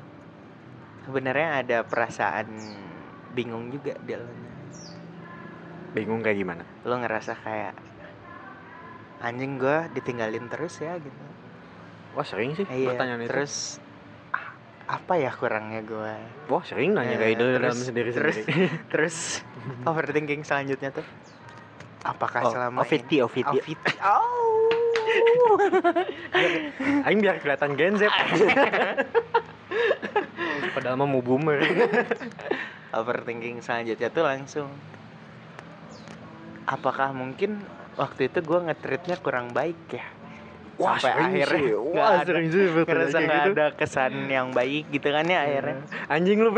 Sebenarnya 1.02 1.48
ada 1.58 1.78
perasaan 1.82 2.46
bingung 3.28 3.68
juga 3.68 3.92
di 3.98 4.08
dalamnya. 4.08 4.54
bingung 5.88 6.20
kayak 6.20 6.38
gimana? 6.38 6.62
Lo 6.84 6.94
ngerasa 6.96 7.32
kayak 7.34 7.74
anjing 9.18 9.56
gua 9.56 9.88
ditinggalin 9.88 10.46
terus 10.46 10.78
ya 10.78 10.94
gitu. 10.96 11.24
Wah 12.12 12.22
sering 12.22 12.54
sih 12.54 12.64
iya 12.64 12.86
pertanyaan 12.88 13.20
itu. 13.20 13.30
terus 13.30 13.54
ah, 14.30 14.52
apa 14.86 15.16
ya 15.16 15.32
kurangnya 15.32 15.82
gua? 15.82 16.14
Wah 16.46 16.62
sering 16.62 16.92
nanya 16.92 17.16
Eh, 17.16 17.18
kayak 17.18 17.32
itu 17.34 17.44
dalam 17.50 17.58
terus- 17.72 17.82
sendiri 17.84 18.10
terus 18.12 18.36
sendiri. 18.36 18.68
terus 18.92 19.16
overthinking 19.82 20.42
selanjutnya 20.44 20.92
tuh 20.92 21.06
apakah 22.04 22.40
oh, 22.46 22.52
selama 22.52 22.78
OVT 22.84 23.10
ini 23.10 23.18
OVT 23.20 23.48
OVT 23.50 23.84
oh 24.00 24.70
Aing 27.04 27.20
biar 27.24 27.36
kelihatan 27.40 27.72
Gen 27.76 27.94
Z. 27.96 28.08
Padahal 30.74 30.96
mah 31.00 31.08
mau 31.08 31.22
boomer. 31.24 31.60
Overthinking 32.94 33.60
selanjutnya 33.60 34.08
tuh 34.08 34.24
langsung. 34.24 34.68
Apakah 36.68 37.16
mungkin 37.16 37.64
waktu 37.96 38.28
itu 38.28 38.44
gua 38.44 38.62
ngetreatnya 38.68 39.16
kurang 39.18 39.52
baik 39.52 39.76
ya? 39.90 40.04
Wah 40.78 40.94
Sampai 40.94 41.42
akhirnya 41.42 41.58
sih. 41.58 41.74
wah 41.74 42.22
ada- 42.22 42.26
sering 42.30 42.46
sih 42.54 42.70
ngerasa 42.70 43.18
nggak 43.18 43.42
gitu. 43.42 43.52
ada 43.58 43.66
kesan 43.74 44.30
yang 44.30 44.54
baik 44.54 44.86
gitu 44.94 45.10
kan 45.10 45.26
ya 45.26 45.42
akhirnya? 45.42 45.82
Anjing 46.06 46.38
lu 46.38 46.54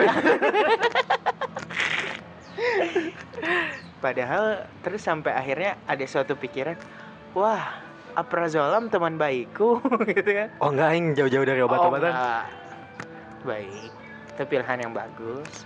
Padahal 4.01 4.45
terus 4.85 5.01
sampai 5.01 5.33
akhirnya 5.33 5.81
ada 5.89 6.05
suatu 6.05 6.37
pikiran, 6.37 6.77
wah 7.33 7.81
aprazolam 8.13 8.87
teman 8.87 9.15
baikku 9.15 9.79
gitu 10.11 10.31
kan. 10.31 10.49
oh 10.59 10.71
enggak 10.71 10.89
Aing 10.91 11.07
jauh-jauh 11.15 11.45
dari 11.45 11.61
obat-obatan 11.61 12.13
Oh. 12.13 12.45
Baik, 13.41 13.89
itu 14.29 14.43
pilihan 14.45 14.79
yang 14.79 14.93
bagus. 14.93 15.65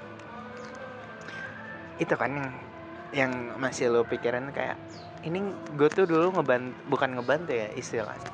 Itu 1.99 2.15
kan 2.15 2.31
yang 2.31 2.49
yang 3.11 3.33
masih 3.57 3.91
lo 3.91 4.03
pikiran 4.03 4.51
kayak 4.51 4.79
ini 5.23 5.43
gue 5.75 5.89
tuh 5.89 6.05
dulu 6.05 6.35
ngebantu 6.35 6.75
bukan 6.87 7.19
ngebantu 7.19 7.51
ya 7.51 7.69
istilahnya. 7.75 8.31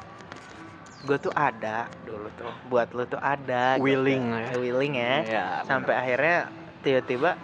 Gue 1.01 1.17
tuh 1.17 1.33
ada 1.33 1.89
dulu 2.05 2.29
tuh 2.37 2.53
buat 2.69 2.93
lo 2.93 3.05
tuh 3.05 3.17
ada. 3.17 3.77
gitu. 3.77 3.85
Willing 3.89 4.25
ya. 4.29 4.49
Willing 4.57 4.95
ya 4.97 5.15
ya 5.25 5.45
sampai 5.65 5.95
akhirnya 5.97 6.37
tiba-tiba 6.81 7.37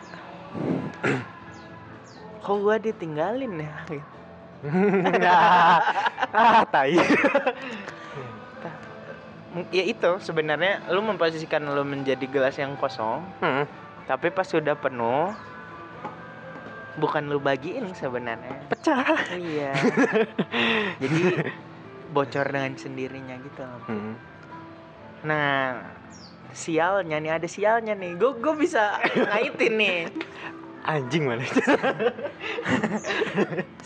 kok 2.44 2.56
gua 2.56 2.76
ditinggalin 2.78 3.58
ya 3.58 3.72
ah 6.36 6.64
tai. 6.66 6.96
M- 9.56 9.68
ya 9.72 9.84
itu 9.84 10.10
sebenarnya 10.20 10.84
lu 10.90 11.00
memposisikan 11.00 11.64
lu 11.64 11.80
menjadi 11.80 12.26
gelas 12.26 12.56
yang 12.56 12.76
kosong 12.76 13.24
Hmm. 13.40 13.64
tapi 14.04 14.28
pas 14.28 14.44
sudah 14.44 14.76
penuh 14.76 15.32
bukan 16.96 17.28
lu 17.28 17.36
bagiin 17.36 17.92
sebenarnya. 17.92 18.56
Pecah. 18.68 19.04
Iya. 19.36 19.72
Jadi 21.04 21.20
bocor 22.08 22.48
dengan 22.48 22.72
sendirinya 22.74 23.36
gitu 23.36 23.60
loh. 23.60 23.80
Hmm. 23.84 24.14
nah 25.20 25.82
sialnya 26.52 27.20
nih 27.20 27.32
ada 27.36 27.44
sialnya 27.44 27.92
nih. 27.92 28.16
Gue 28.16 28.40
gue 28.40 28.54
bisa 28.56 28.96
ngaitin 29.12 29.74
nih 29.76 29.98
anjing 30.86 31.26
mana 31.26 31.42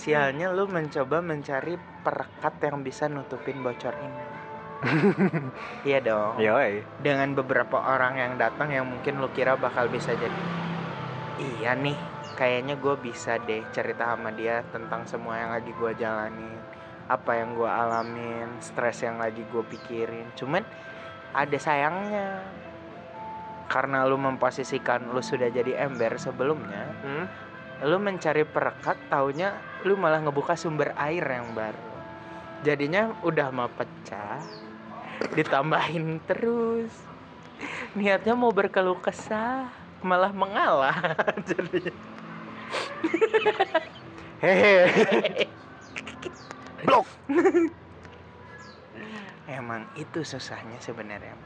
Sialnya 0.00 0.52
lu 0.52 0.68
mencoba 0.68 1.24
mencari 1.24 1.80
perekat 2.04 2.54
yang 2.60 2.84
bisa 2.84 3.08
nutupin 3.08 3.64
bocor 3.64 3.96
ini. 3.96 4.24
iya 5.88 6.00
dong. 6.00 6.40
Yoi. 6.40 6.84
Dengan 7.00 7.36
beberapa 7.36 7.80
orang 7.80 8.16
yang 8.16 8.32
datang 8.40 8.72
yang 8.72 8.88
mungkin 8.88 9.20
lu 9.20 9.28
kira 9.32 9.56
bakal 9.56 9.88
bisa 9.92 10.16
jadi. 10.16 10.42
Iya 11.40 11.72
nih, 11.76 11.96
kayaknya 12.36 12.76
gue 12.76 12.96
bisa 13.00 13.40
deh 13.40 13.64
cerita 13.72 14.12
sama 14.12 14.32
dia 14.32 14.64
tentang 14.72 15.08
semua 15.08 15.40
yang 15.40 15.50
lagi 15.56 15.72
gue 15.72 15.92
jalani, 15.96 16.52
apa 17.08 17.30
yang 17.36 17.56
gue 17.56 17.68
alamin, 17.68 18.60
stres 18.60 19.04
yang 19.04 19.20
lagi 19.20 19.44
gue 19.48 19.64
pikirin. 19.64 20.32
Cuman 20.36 20.64
ada 21.32 21.58
sayangnya. 21.60 22.59
Karena 23.70 24.02
lu 24.02 24.18
memposisikan 24.18 25.14
lu 25.14 25.22
sudah 25.22 25.46
jadi 25.46 25.86
ember 25.86 26.18
sebelumnya, 26.18 26.90
Hmm? 27.06 27.24
lu 27.80 27.96
mencari 27.96 28.44
perekat 28.44 29.08
taunya 29.08 29.56
lu 29.88 29.96
malah 29.96 30.20
ngebuka 30.20 30.52
sumber 30.52 30.92
air 31.00 31.24
yang 31.24 31.56
baru 31.56 31.80
jadinya 32.60 33.16
udah 33.24 33.48
mau 33.48 33.72
pecah 33.72 34.36
ditambahin 35.32 36.20
terus 36.28 36.92
niatnya 37.96 38.36
mau 38.36 38.52
berkeluh 38.52 39.00
kesah 39.00 39.72
malah 40.04 40.32
mengalah 40.32 40.96
jadinya 41.48 41.92
Hehe. 44.40 44.88
Blok. 46.80 47.04
emang 49.44 49.84
itu 50.00 50.24
susahnya 50.24 50.80
sebenarnya. 50.80 51.36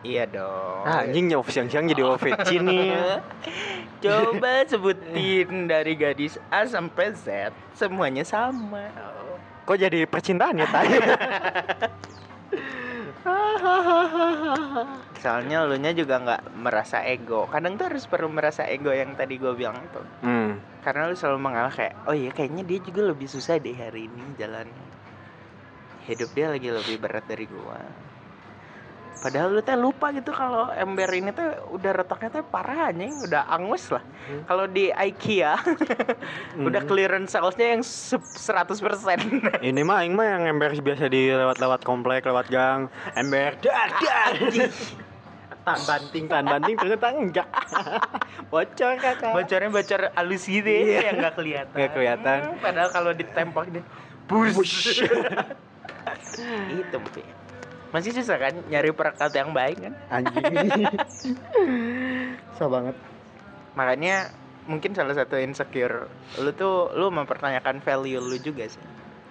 Iya 0.00 0.24
dong 0.24 0.82
Ah, 0.82 1.04
anjing 1.04 1.28
nyawa 1.28 1.44
siang-siang 1.44 1.92
jadi 1.92 2.02
OVC 2.08 2.56
nih. 2.56 3.20
Coba 4.04 4.64
sebutin 4.64 5.68
dari 5.68 5.92
gadis 5.92 6.40
A 6.48 6.64
sampai 6.64 7.12
Z 7.12 7.52
semuanya 7.76 8.24
sama. 8.24 8.88
Kok 9.68 9.76
jadi 9.76 10.08
percintaan 10.08 10.56
ya 10.56 10.64
tadi? 10.64 10.96
Soalnya 15.20 15.68
lu 15.68 15.76
nya 15.76 15.92
juga 15.92 16.16
nggak 16.16 16.56
merasa 16.56 17.04
ego. 17.04 17.44
Kadang 17.52 17.76
tuh 17.76 17.92
harus 17.92 18.08
perlu 18.08 18.32
merasa 18.32 18.64
ego 18.64 18.88
yang 18.88 19.12
tadi 19.12 19.36
gue 19.36 19.52
bilang 19.52 19.76
itu. 19.76 20.00
hmm. 20.24 20.80
Karena 20.80 21.04
lu 21.04 21.12
selalu 21.12 21.44
mengalah 21.44 21.68
kayak, 21.68 21.92
oh 22.08 22.16
iya 22.16 22.32
kayaknya 22.32 22.64
dia 22.64 22.80
juga 22.80 23.12
lebih 23.12 23.28
susah 23.28 23.60
deh 23.60 23.76
hari 23.76 24.08
ini 24.08 24.32
jalannya. 24.40 24.88
hidup 26.08 26.32
dia 26.32 26.48
lagi 26.50 26.72
lebih 26.72 26.96
berat 26.98 27.22
dari 27.28 27.44
gua 27.46 27.78
padahal 29.18 29.50
lu 29.50 29.60
teh 29.60 29.74
lupa 29.74 30.08
gitu 30.10 30.30
kalau 30.30 30.70
ember 30.70 31.10
ini 31.10 31.28
tuh 31.28 31.44
udah 31.70 31.92
retaknya 31.92 32.30
tuh 32.30 32.42
parah 32.42 32.88
anjing 32.88 33.20
udah 33.20 33.44
angus 33.46 33.90
lah 33.90 34.00
Hmm. 34.00 34.46
kalau 34.46 34.64
di 34.64 34.88
IKEA 34.88 35.58
udah 36.68 36.80
Hmm. 36.80 36.88
clearance 36.88 37.30
salesnya 37.30 37.74
yang 37.74 37.82
se- 37.82 38.16
100% 38.32 39.18
Ini 39.62 39.80
mah 39.80 40.00
aing 40.00 40.14
mah 40.14 40.26
yang 40.30 40.44
ember 40.48 40.70
biasa 40.72 41.06
di 41.06 41.28
lewat-lewat 41.28 41.82
komplek, 41.82 42.22
lewat 42.22 42.46
gang, 42.46 42.86
ember 43.12 43.58
dar 43.58 43.90
dar. 43.92 44.32
Tahan 45.60 45.82
banting, 45.84 46.24
tahan 46.24 46.46
banting 46.46 46.72
ternyata 46.74 47.06
enggak. 47.12 47.48
Bocor 48.48 48.96
kakak. 48.96 49.32
bocornya 49.36 49.68
bocor 49.68 50.00
halus 50.14 50.48
gitu 50.48 50.64
ya 50.64 50.80
Iya. 50.80 51.00
yang 51.04 51.16
nggak 51.20 51.34
kelihatan 51.36 51.76
Nggak 51.76 51.90
kelihatan. 51.92 52.38
padahal 52.58 52.88
kalau 52.88 53.12
ditempel 53.12 53.62
dia 53.68 53.84
bush 54.24 55.04
itu 56.70 56.96
Pi. 57.12 57.22
Masih 57.90 58.10
susah 58.12 58.36
kan 58.36 58.54
nyari 58.66 58.90
perekat 58.90 59.32
yang 59.32 59.50
baik 59.50 59.78
kan? 59.80 59.94
Anjing. 60.08 60.46
Susah 62.50 62.68
banget. 62.68 62.96
makanya 63.70 64.34
mungkin 64.66 64.92
salah 64.92 65.14
satu 65.14 65.34
insecure 65.36 66.10
lu 66.36 66.50
tuh 66.52 66.90
lu 66.92 67.08
mempertanyakan 67.08 67.78
value 67.80 68.18
lu 68.18 68.36
juga 68.36 68.66
sih. 68.66 68.82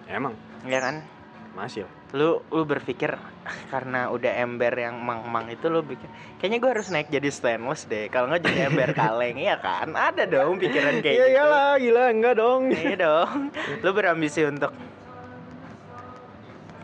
Emang? 0.05 0.33
Ya 0.63 0.79
kan? 0.79 1.03
Masih. 1.51 1.83
Lu 2.11 2.41
lu 2.47 2.63
berpikir 2.63 3.13
"Ah, 3.13 3.57
karena 3.69 4.09
udah 4.09 4.31
ember 4.37 4.71
yang 4.73 4.97
mang-mang 4.97 5.47
itu 5.47 5.67
lu 5.67 5.79
pikir 5.81 6.07
kayaknya 6.37 6.57
gue 6.57 6.71
harus 6.71 6.87
naik 6.89 7.07
jadi 7.07 7.29
stainless 7.29 7.85
deh. 7.85 8.07
Kalau 8.07 8.27
nggak 8.27 8.41
jadi 8.41 8.59
ember 8.67 8.89
kaleng 8.99 9.37
iya 9.37 9.55
kan? 9.55 9.91
Ada 9.91 10.23
dong 10.25 10.57
pikiran 10.57 10.99
kayak 10.99 11.13
Iya 11.13 11.25
gitu. 11.25 11.35
iyalah, 11.35 11.69
gila 11.77 12.03
enggak 12.09 12.35
dong. 12.35 12.61
iya 12.69 12.95
dong. 12.95 13.51
Lu 13.83 13.91
berambisi 13.91 14.41
untuk 14.43 14.71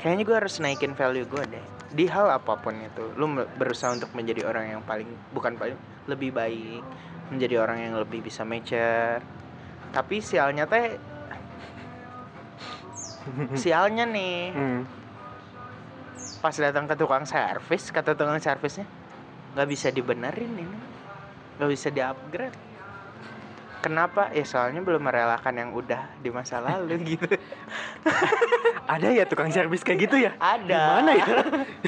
kayaknya 0.05 0.21
gue 0.21 0.37
harus 0.37 0.61
naikin 0.61 0.93
value 0.93 1.25
gue 1.25 1.43
deh. 1.49 1.65
Di 1.89 2.05
hal 2.05 2.29
apa 2.29 2.61
pun 2.61 2.77
itu 2.77 3.09
lu 3.17 3.25
berusaha 3.57 3.89
untuk 3.89 4.13
menjadi 4.13 4.45
orang 4.45 4.77
yang 4.77 4.81
paling 4.85 5.09
bukan 5.33 5.57
paling 5.57 5.73
lebih 6.05 6.29
baik 6.29 6.85
menjadi 7.33 7.65
orang 7.65 7.81
yang 7.81 7.97
lebih 7.97 8.21
bisa 8.21 8.45
mature. 8.45 9.25
Tapi 9.89 10.21
sialnya 10.21 10.69
teh 10.69 10.93
sialnya 13.65 14.05
nih 14.05 14.53
Hmm. 14.53 14.81
pas 16.45 16.53
datang 16.53 16.85
ke 16.85 16.93
tukang 16.93 17.25
servis 17.25 17.89
kata 17.89 18.13
tukang 18.13 18.37
servisnya 18.37 18.85
nggak 19.57 19.65
bisa 19.65 19.89
dibenerin 19.89 20.53
ini 20.53 20.77
nggak 21.57 21.69
bisa 21.73 21.89
di 21.89 22.05
upgrade 22.05 22.53
kenapa 23.85 24.21
ya 24.29 24.41
soalnya 24.41 24.81
belum 24.81 24.97
merelakan 24.99 25.53
yang 25.55 25.69
udah 25.71 26.17
di 26.17 26.29
masa 26.29 26.57
lalu 26.57 26.97
gitu 27.11 27.29
Ada 28.85 29.09
ya 29.11 29.23
tukang 29.23 29.49
servis 29.49 29.81
kayak 29.81 29.99
gitu 29.99 30.15
ya? 30.19 30.31
ada 30.37 30.65
Gimana 30.99 31.11
ya? 31.11 31.25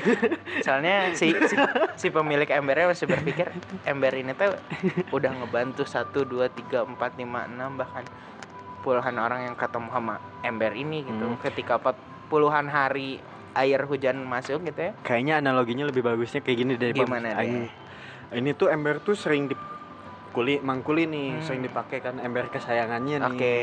soalnya 0.66 0.96
si, 1.12 1.30
si 1.34 1.56
si 1.96 2.08
pemilik 2.10 2.46
embernya 2.48 2.90
masih 2.90 3.06
berpikir 3.06 3.50
ember 3.84 4.14
ini 4.14 4.34
tuh 4.34 4.54
udah 5.10 5.32
ngebantu 5.36 5.84
satu 5.84 6.22
dua 6.22 6.48
tiga 6.48 6.82
empat 6.84 7.14
lima 7.16 7.46
enam 7.46 7.74
bahkan 7.76 8.06
puluhan 8.80 9.14
orang 9.16 9.42
yang 9.44 9.56
ketemu 9.56 9.90
sama 9.90 10.16
ember 10.42 10.74
ini 10.74 11.02
gitu 11.04 11.26
Hmm. 11.28 11.38
ketika 11.40 11.82
puluhan 12.28 12.66
hari 12.68 13.18
air 13.54 13.82
hujan 13.84 14.22
masuk 14.22 14.62
gitu 14.64 14.80
ya 14.80 14.94
Kayaknya 15.02 15.34
analoginya 15.40 15.86
lebih 15.86 16.02
bagusnya 16.02 16.40
kayak 16.40 16.58
gini. 16.58 16.74
Bang. 16.76 16.94
Gimana? 16.94 17.34
Aing- 17.36 17.70
Ini 18.30 18.52
tuh 18.54 18.68
ember 18.68 19.00
tuh 19.00 19.14
sering 19.14 19.48
di 19.48 19.56
kuli 20.38 20.62
mangkuli 20.62 21.10
nih, 21.10 21.30
Hmm. 21.34 21.42
sering 21.42 21.66
dipakai 21.66 21.98
kan 21.98 22.22
ember 22.22 22.46
kesayangannya 22.48 23.18
nih. 23.18 23.26
oke 23.26 23.58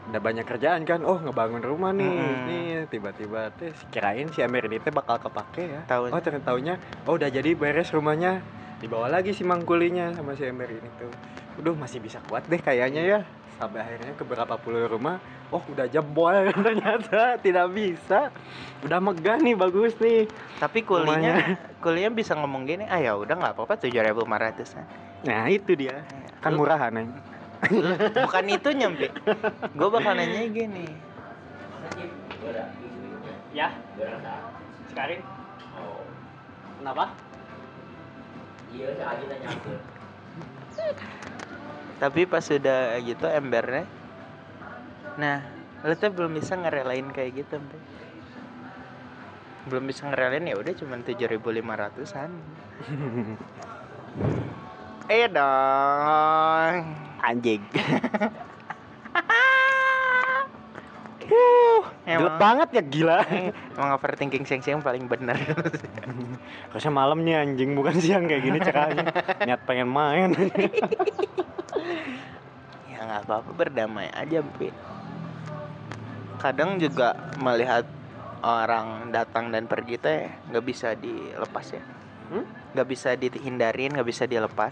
Udah 0.00 0.22
banyak 0.22 0.46
kerjaan 0.46 0.82
kan, 0.82 1.02
oh 1.02 1.18
ngebangun 1.18 1.60
rumah 1.60 1.90
nih, 1.90 2.08
Mm-mm. 2.08 2.46
nih 2.46 2.66
tiba-tiba 2.86 3.50
teh 3.52 3.70
kirain 3.90 4.26
si 4.30 4.40
ember 4.40 4.64
ini 4.64 4.78
teh 4.78 4.90
bakal 4.90 5.18
kepake 5.18 5.66
ya. 5.66 5.82
Tahu. 5.84 6.08
Oh 6.10 6.18
ternyata 6.18 6.50
taunya, 6.50 6.74
oh 7.04 7.14
udah 7.14 7.26
jadi 7.26 7.52
beres 7.52 7.90
rumahnya, 7.90 8.38
dibawa 8.78 9.06
lagi 9.06 9.30
si 9.30 9.42
mangkulinya 9.42 10.14
sama 10.14 10.34
si 10.34 10.46
ember 10.46 10.70
ini 10.70 10.88
tuh. 10.94 11.10
Udah 11.58 11.76
masih 11.76 11.98
bisa 11.98 12.18
kuat 12.24 12.46
deh 12.46 12.58
kayaknya 12.58 13.02
ya. 13.02 13.20
Sampai 13.60 13.84
akhirnya 13.84 14.16
ke 14.16 14.24
beberapa 14.24 14.56
puluh 14.56 14.88
rumah, 14.88 15.20
oh 15.52 15.60
udah 15.68 15.84
jebol 15.84 16.32
ternyata 16.64 17.36
tidak 17.36 17.66
bisa. 17.70 18.32
Udah 18.80 18.98
megah 18.98 19.36
nih 19.36 19.52
bagus 19.52 19.94
nih. 20.00 20.26
Tapi 20.56 20.80
kulinya 20.80 21.60
kulinya 21.78 22.10
bisa 22.10 22.34
ngomong 22.34 22.64
gini, 22.64 22.88
ah 22.88 22.98
ya 22.98 23.14
udah 23.14 23.36
nggak 23.36 23.52
apa-apa 23.52 23.76
tujuh 23.84 24.00
ribu 24.00 24.24
lima 24.24 24.40
ratusan. 24.40 25.09
Nah 25.20 25.52
itu 25.52 25.76
dia, 25.76 26.00
kan 26.40 26.56
murahan 26.56 26.92
nih. 26.96 27.08
Bukan 28.24 28.44
itu 28.48 28.68
nyampe. 28.72 29.12
Gue 29.76 29.88
bakal 29.92 30.16
nanya 30.16 30.48
gini. 30.48 30.88
Ya. 33.52 33.68
Sekarang. 34.88 35.20
Kenapa? 36.80 37.12
Tapi 42.00 42.20
pas 42.24 42.40
sudah 42.40 42.96
gitu 43.04 43.28
embernya, 43.28 43.84
nah 45.20 45.44
lu 45.84 45.92
tuh 46.00 46.08
belum 46.08 46.32
bisa 46.32 46.56
ngerelain 46.56 47.12
kayak 47.12 47.44
gitu, 47.44 47.60
Mpe. 47.60 47.76
Belum 49.68 49.84
bisa 49.84 50.08
ngerelain 50.08 50.48
ya 50.48 50.56
udah 50.56 50.72
cuman 50.72 51.04
tujuh 51.04 51.28
ribu 51.28 51.52
lima 51.52 51.76
ratusan. 51.76 52.32
Eh 55.10 55.26
dong. 55.26 56.74
Anjing. 57.18 57.62
Uh, 62.10 62.18
Gelap 62.18 62.42
banget 62.42 62.68
ya 62.74 62.82
gila. 62.82 63.22
emang 63.78 63.94
overthinking 63.94 64.42
siang-siang 64.42 64.82
paling 64.82 65.06
bener. 65.06 65.38
Harusnya 66.74 66.90
malam 66.90 67.22
nih 67.22 67.38
anjing 67.38 67.78
bukan 67.78 67.94
siang 68.02 68.26
kayak 68.26 68.42
gini 68.42 68.58
caranya. 68.58 69.06
Niat 69.46 69.62
pengen 69.62 69.86
main. 69.86 70.34
ya 72.90 72.98
nggak 72.98 73.22
apa-apa 73.30 73.50
berdamai 73.54 74.10
aja 74.10 74.42
Pi. 74.42 74.74
kadang 76.42 76.82
juga 76.82 77.14
melihat 77.38 77.86
orang 78.42 79.14
datang 79.14 79.54
dan 79.54 79.70
pergi 79.70 80.02
teh 80.02 80.26
nggak 80.50 80.64
bisa 80.66 80.98
dilepas 80.98 81.66
ya 81.70 81.84
Hmm? 82.30 82.46
nggak 82.74 82.86
bisa 82.86 83.18
dihindarin 83.18 83.90
nggak 83.90 84.06
bisa 84.06 84.22
dilepas 84.22 84.70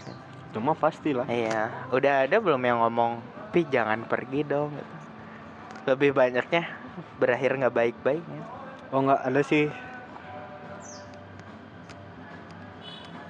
Cuma 0.49 0.73
pastilah. 0.73 1.29
iya 1.29 1.85
udah 1.93 2.25
ada 2.25 2.37
belum 2.41 2.61
yang 2.65 2.81
ngomong 2.81 3.21
pi 3.53 3.65
jangan 3.69 4.05
pergi 4.05 4.45
dong 4.45 4.73
gitu. 4.73 4.95
lebih 5.89 6.13
banyaknya 6.13 6.69
berakhir 7.21 7.57
nggak 7.57 7.75
baik-baik 7.75 8.23
ya. 8.25 8.43
Oh 8.89 9.05
nggak 9.05 9.21
ada 9.29 9.41
sih. 9.45 9.69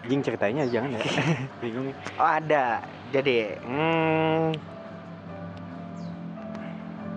Anjing 0.03 0.21
ceritanya 0.23 0.63
jangan 0.65 0.95
ya. 0.95 1.01
Bingung. 1.61 1.91
oh 2.17 2.29
ada 2.29 2.81
jadi 3.11 3.59
Hmm. 3.67 4.55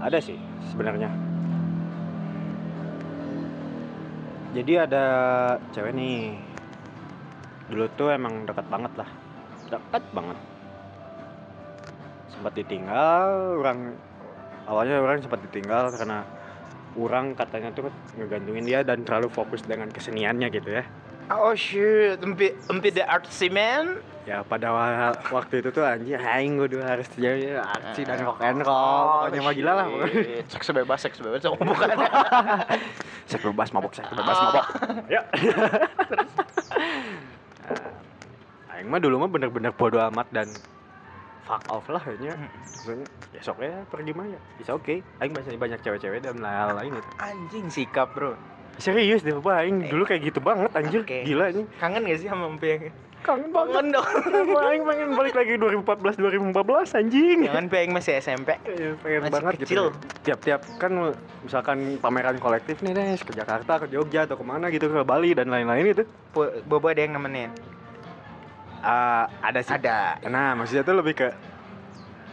Ada 0.03 0.19
sih 0.19 0.39
sebenarnya. 0.75 1.09
Jadi 4.53 4.73
ada 4.77 5.05
cewek 5.73 5.95
nih. 5.95 6.37
Dulu 7.71 7.87
tuh 7.97 8.13
emang 8.13 8.45
dekat 8.45 8.67
banget 8.69 8.93
lah. 8.99 9.22
Dekat 9.73 10.05
banget. 10.13 10.37
Sempat 12.29 12.53
ditinggal, 12.53 13.29
orang 13.57 13.79
awalnya 14.65 14.99
orang 14.99 15.19
sempat 15.19 15.41
ditinggal 15.43 15.91
karena 15.93 16.25
orang 16.95 17.33
katanya 17.33 17.73
tuh 17.73 17.89
ngegantungin 18.15 18.63
dia 18.63 18.81
dan 18.83 19.01
terlalu 19.01 19.27
fokus 19.29 19.63
dengan 19.63 19.89
keseniannya 19.89 20.49
gitu 20.51 20.71
ya. 20.73 20.85
oh 21.31 21.55
shit 21.55 22.21
empi 22.21 22.53
empi 22.67 22.89
the 22.91 23.01
artsy 23.01 23.49
man 23.49 24.03
Ya 24.23 24.39
pada 24.41 24.71
wa- 24.71 25.19
waktu 25.33 25.59
itu 25.59 25.73
tuh 25.73 25.83
anjir 25.83 26.15
aing 26.17 26.55
gue 26.55 26.69
dulu 26.69 26.85
harus 26.85 27.11
jadi 27.11 27.59
aksi 27.59 28.05
dan 28.05 28.23
rock 28.23 28.39
and 28.39 28.61
roll. 28.61 28.71
Oh, 28.71 29.27
Pokoknya 29.27 29.41
mah 29.41 29.51
gila 29.53 29.73
lah. 29.75 29.87
seks 30.47 30.71
bebas 30.71 30.99
seks 31.01 31.19
bebas 31.19 31.43
oh, 31.43 31.57
bukan 31.57 31.91
Seks 33.31 33.43
bebas 33.43 33.69
mabok, 33.71 33.91
seks 33.93 34.07
bebas 34.09 34.37
Oh. 34.37 34.45
mabok. 34.45 34.67
Ya. 35.15 35.27
Nah, 35.27 36.42
Aing 38.83 38.91
mah 38.91 38.99
dulu 38.99 39.15
mah 39.23 39.31
bener-bener 39.31 39.71
bodo 39.71 40.03
amat 40.11 40.27
dan 40.35 40.51
fuck 41.47 41.63
off 41.71 41.87
lah 41.87 42.03
kayaknya. 42.03 42.35
Maksudnya 42.35 43.07
besok 43.31 43.63
ya 43.63 43.87
pergi 43.87 44.11
mah 44.11 44.27
ya. 44.27 44.39
Bisa 44.59 44.75
oke. 44.75 44.99
Aing 45.23 45.31
masih 45.31 45.55
banyak 45.55 45.79
cewek-cewek 45.79 46.19
dan 46.19 46.43
lain-lain 46.43 46.99
itu. 46.99 47.11
anjing 47.23 47.67
sikap 47.71 48.11
bro 48.11 48.35
Serius 48.83 49.23
deh, 49.23 49.39
Pak. 49.39 49.55
Aing 49.55 49.87
dulu 49.87 50.03
kayak 50.03 50.27
gitu 50.27 50.43
banget 50.43 50.75
anjir. 50.75 51.07
Oke. 51.07 51.23
Gila 51.23 51.55
ini. 51.55 51.63
kangen 51.79 52.03
gak 52.03 52.19
sih 52.19 52.27
sama 52.27 52.51
empi 52.51 52.75
yang 52.75 52.83
Kangen 53.23 53.55
banget. 53.55 53.71
kangen 53.71 53.87
dong 53.95 54.07
Aing 54.67 54.83
pengen 54.83 55.09
balik 55.15 55.35
lagi 55.39 55.53
2014 55.55 56.19
2014 56.19 56.99
anjing. 56.99 57.39
jangan 57.47 57.65
yang 57.71 57.93
masih 57.95 58.13
SMP 58.19 58.59
Iya, 58.67 58.99
pengen 58.99 59.21
Masih 59.23 59.31
banget 59.31 59.53
kecil. 59.55 59.67
gitu. 59.71 59.85
Tiap-tiap 60.27 60.61
kan 60.83 60.91
misalkan 61.39 61.79
pameran 62.03 62.35
kolektif 62.43 62.83
nih 62.83 62.91
deh 62.91 63.15
ke 63.15 63.31
Jakarta, 63.31 63.79
ke 63.79 63.87
Jogja 63.87 64.27
atau 64.27 64.35
ke 64.35 64.43
mana 64.43 64.75
gitu 64.75 64.91
ke 64.91 65.07
Bali 65.07 65.39
dan 65.39 65.55
lain-lain 65.55 65.95
itu. 65.95 66.03
Bobo 66.67 66.91
ada 66.91 66.99
yang 66.99 67.15
nemenin 67.15 67.55
Ah, 68.83 69.31
ada 69.41 69.61
sih. 69.61 69.73
ada. 69.73 70.19
Nah, 70.27 70.53
maksudnya 70.53 70.83
tuh 70.83 70.99
lebih 70.99 71.15
ke 71.17 71.29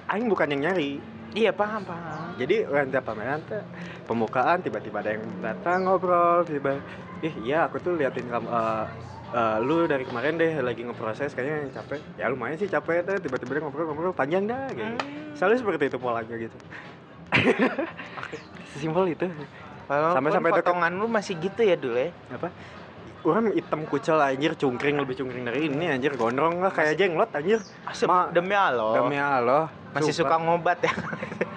Aing 0.08 0.26
bukan 0.26 0.50
yang 0.50 0.62
nyari. 0.66 0.98
iya 1.30 1.54
paham 1.54 1.86
paham. 1.86 2.34
Jadi 2.36 2.66
orang 2.66 2.90
tiap 2.90 3.06
pameran 3.06 3.38
tuh 3.46 3.62
pembukaan 4.04 4.58
tiba-tiba 4.60 4.98
ada 4.98 5.14
yang 5.14 5.22
datang 5.38 5.86
ngobrol 5.86 6.42
tiba 6.42 6.82
ih 7.22 7.30
iya 7.40 7.70
aku 7.70 7.78
tuh 7.78 7.94
liatin 7.94 8.26
kamu 8.26 8.50
eh, 8.50 8.86
eh, 9.30 9.58
lu 9.62 9.86
dari 9.86 10.02
kemarin 10.02 10.34
deh 10.36 10.58
lagi 10.58 10.82
ngeproses 10.82 11.38
kayaknya 11.38 11.56
yang 11.62 11.72
capek. 11.72 12.02
Ya 12.18 12.26
lumayan 12.26 12.58
sih 12.58 12.66
capek 12.66 13.06
tuh 13.06 13.22
tiba-tiba 13.22 13.62
ngobrol-ngobrol 13.62 14.10
panjang 14.12 14.50
dah 14.50 14.66
gitu. 14.74 14.90
selalu 15.38 15.54
seperti 15.56 15.84
itu 15.86 15.98
polanya 16.02 16.34
gitu. 16.34 16.58
Simpel 18.74 19.14
itu. 19.14 19.30
Walaupun 19.86 20.16
Sampai-sampai 20.18 20.50
deket- 20.52 20.66
potongan 20.66 20.92
lu 20.98 21.06
masih 21.06 21.34
gitu 21.38 21.62
ya 21.62 21.78
dulu 21.78 21.98
ya. 22.00 22.10
apa 22.28 22.50
orang 23.22 23.52
hitam 23.52 23.84
kucel 23.84 24.16
anjir 24.16 24.56
cungkring 24.56 24.96
lebih 24.96 25.16
cungkring 25.16 25.44
dari 25.44 25.68
ini 25.68 25.90
anjir 25.90 26.16
gondrong 26.16 26.60
lah 26.60 26.72
kayak 26.72 26.96
jenglot 26.96 27.28
anjir 27.30 27.60
Asep, 27.84 28.08
Ma- 28.08 28.30
demi 28.30 28.54
Allah. 28.54 28.96
demi 28.96 29.16
Allah 29.16 29.68
masih 29.92 30.14
suka 30.14 30.38
ngobat 30.38 30.80
ya. 30.80 30.94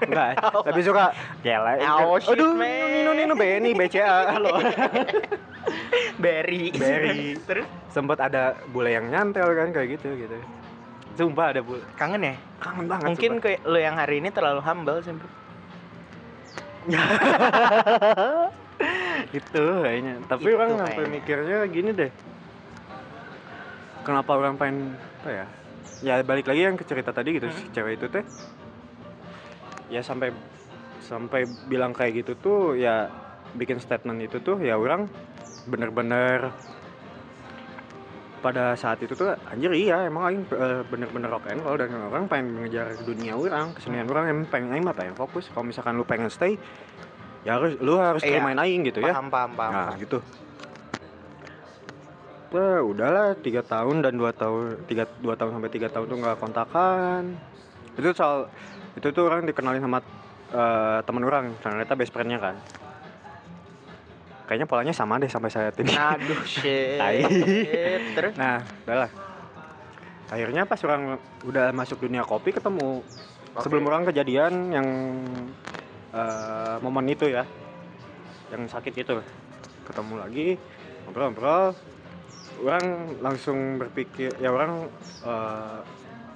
enggak 0.03 0.29
lebih 0.69 0.83
suka 0.85 1.05
gila 1.41 1.73
Oh, 2.03 2.19
shit, 2.19 2.33
aduh 2.33 2.51
nino 2.57 3.13
nino 3.13 3.35
BNI 3.35 3.71
BCA 3.73 4.33
halo 4.33 4.59
Berry. 6.19 6.75
Berry. 6.75 7.39
Terus 7.39 7.63
sempat 7.89 8.19
ada 8.21 8.59
bule 8.69 8.91
yang 8.91 9.07
nyantel 9.07 9.47
kan 9.53 9.71
kayak 9.71 9.95
gitu 9.95 10.19
gitu 10.19 10.35
sumpah 11.13 11.53
ada 11.53 11.61
bule 11.61 11.85
kangen 11.95 12.25
ya? 12.25 12.35
kangen 12.59 12.89
banget 12.89 13.07
Mungkin 13.07 13.33
kayak 13.39 13.61
lo 13.63 13.77
yang 13.77 13.95
hari 13.95 14.19
ini 14.19 14.31
terlalu 14.31 14.59
humble 14.61 14.99
sampai. 14.99 15.29
itu 19.39 19.62
kayaknya. 19.83 20.14
Tapi 20.26 20.43
Itu 20.45 20.57
orang 20.59 20.70
sampai 20.78 21.05
mikirnya 21.09 21.59
gini 21.68 21.91
deh. 21.95 22.11
Kenapa 24.03 24.35
orang 24.35 24.59
pengen 24.59 24.99
apa 25.22 25.30
ya? 25.30 25.47
Ya 26.03 26.14
balik 26.26 26.51
lagi 26.51 26.66
yang 26.66 26.74
ke 26.74 26.83
cerita 26.83 27.14
tadi 27.14 27.39
gitu 27.39 27.47
Hmm. 27.47 27.70
cewek 27.70 28.03
itu 28.03 28.07
teh. 28.11 28.24
Ya 29.87 30.03
sampai 30.03 30.35
sampai 30.99 31.47
bilang 31.70 31.95
kayak 31.95 32.26
gitu 32.26 32.33
tuh 32.35 32.61
ya 32.74 33.11
bikin 33.55 33.78
statement 33.78 34.18
itu 34.22 34.43
tuh 34.43 34.59
ya 34.59 34.74
orang 34.74 35.07
bener-bener 35.68 36.51
pada 38.43 38.74
saat 38.74 38.99
itu 38.99 39.14
tuh 39.14 39.39
anjir 39.47 39.70
iya 39.70 40.03
emang 40.11 40.26
aing 40.26 40.43
eh, 40.51 40.83
bener-bener 40.91 41.30
rock 41.30 41.47
and 41.47 41.62
roll. 41.62 41.78
Dan 41.78 41.95
orang 41.95 42.26
pengen 42.26 42.59
mengejar 42.59 42.99
dunia 43.07 43.39
orang 43.39 43.70
kesenian 43.78 44.11
orang 44.11 44.26
emang 44.26 44.47
pengen 44.51 44.74
aing 44.74 44.83
mah 44.83 44.97
pengen 44.99 45.14
fokus. 45.14 45.47
Kalau 45.55 45.62
misalkan 45.62 45.95
lu 45.95 46.03
pengen 46.03 46.26
stay 46.26 46.59
ya 47.43 47.59
harus 47.59 47.74
lu 47.78 47.95
harus 47.97 48.20
Iya. 48.20 48.38
terimain 48.38 48.59
aing 48.59 48.82
gitu 48.86 48.99
ya 48.99 49.12
Paham, 49.12 49.28
paham, 49.28 49.51
paham. 49.53 49.72
nah 49.72 49.86
paham. 49.88 50.01
gitu 50.01 50.18
Wah, 52.53 52.84
udahlah 52.84 53.32
tiga 53.40 53.64
tahun 53.64 54.05
dan 54.05 54.12
dua 54.12 54.28
tahun 54.30 54.84
tiga 54.84 55.09
dua 55.18 55.34
tahun 55.34 55.57
sampai 55.57 55.70
tiga 55.70 55.88
tahun 55.88 56.05
tuh 56.05 56.16
nggak 56.20 56.36
kontakan 56.36 57.22
itu 57.93 58.12
soal 58.12 58.45
itu 58.93 59.09
tuh 59.09 59.24
orang 59.24 59.43
dikenalin 59.43 59.80
sama 59.80 60.05
eh, 60.51 60.99
teman 61.03 61.24
orang 61.24 61.57
ternyata 61.59 61.97
best 61.97 62.12
friendnya 62.12 62.36
kan 62.36 62.61
kayaknya 64.45 64.68
polanya 64.68 64.93
sama 64.93 65.16
deh 65.16 65.26
sampai 65.26 65.49
saat 65.49 65.72
ini 65.80 65.97
Aduh 65.97 66.45
shit. 66.45 66.99
Tai. 67.01 67.24
Terus 68.12 68.34
nah 68.36 68.61
udahlah 68.84 69.11
akhirnya 70.28 70.62
pas 70.64 70.80
orang 70.82 71.16
udah 71.43 71.72
masuk 71.72 72.01
dunia 72.01 72.20
kopi 72.20 72.53
ketemu 72.53 73.01
sebelum 73.59 73.84
orang 73.86 74.05
kejadian 74.05 74.53
yang 74.70 74.86
eh, 76.13 76.77
momen 76.85 77.09
itu 77.09 77.27
ya. 77.29 77.45
Yang 78.53 78.73
sakit 78.73 78.95
itu. 78.95 79.17
Ketemu 79.89 80.15
lagi 80.21 80.47
ngobrol-ngobrol. 81.09 81.75
Orang 82.63 83.19
langsung 83.25 83.81
berpikir 83.81 84.37
ya 84.39 84.53
orang 84.53 84.87
eh, 85.25 85.79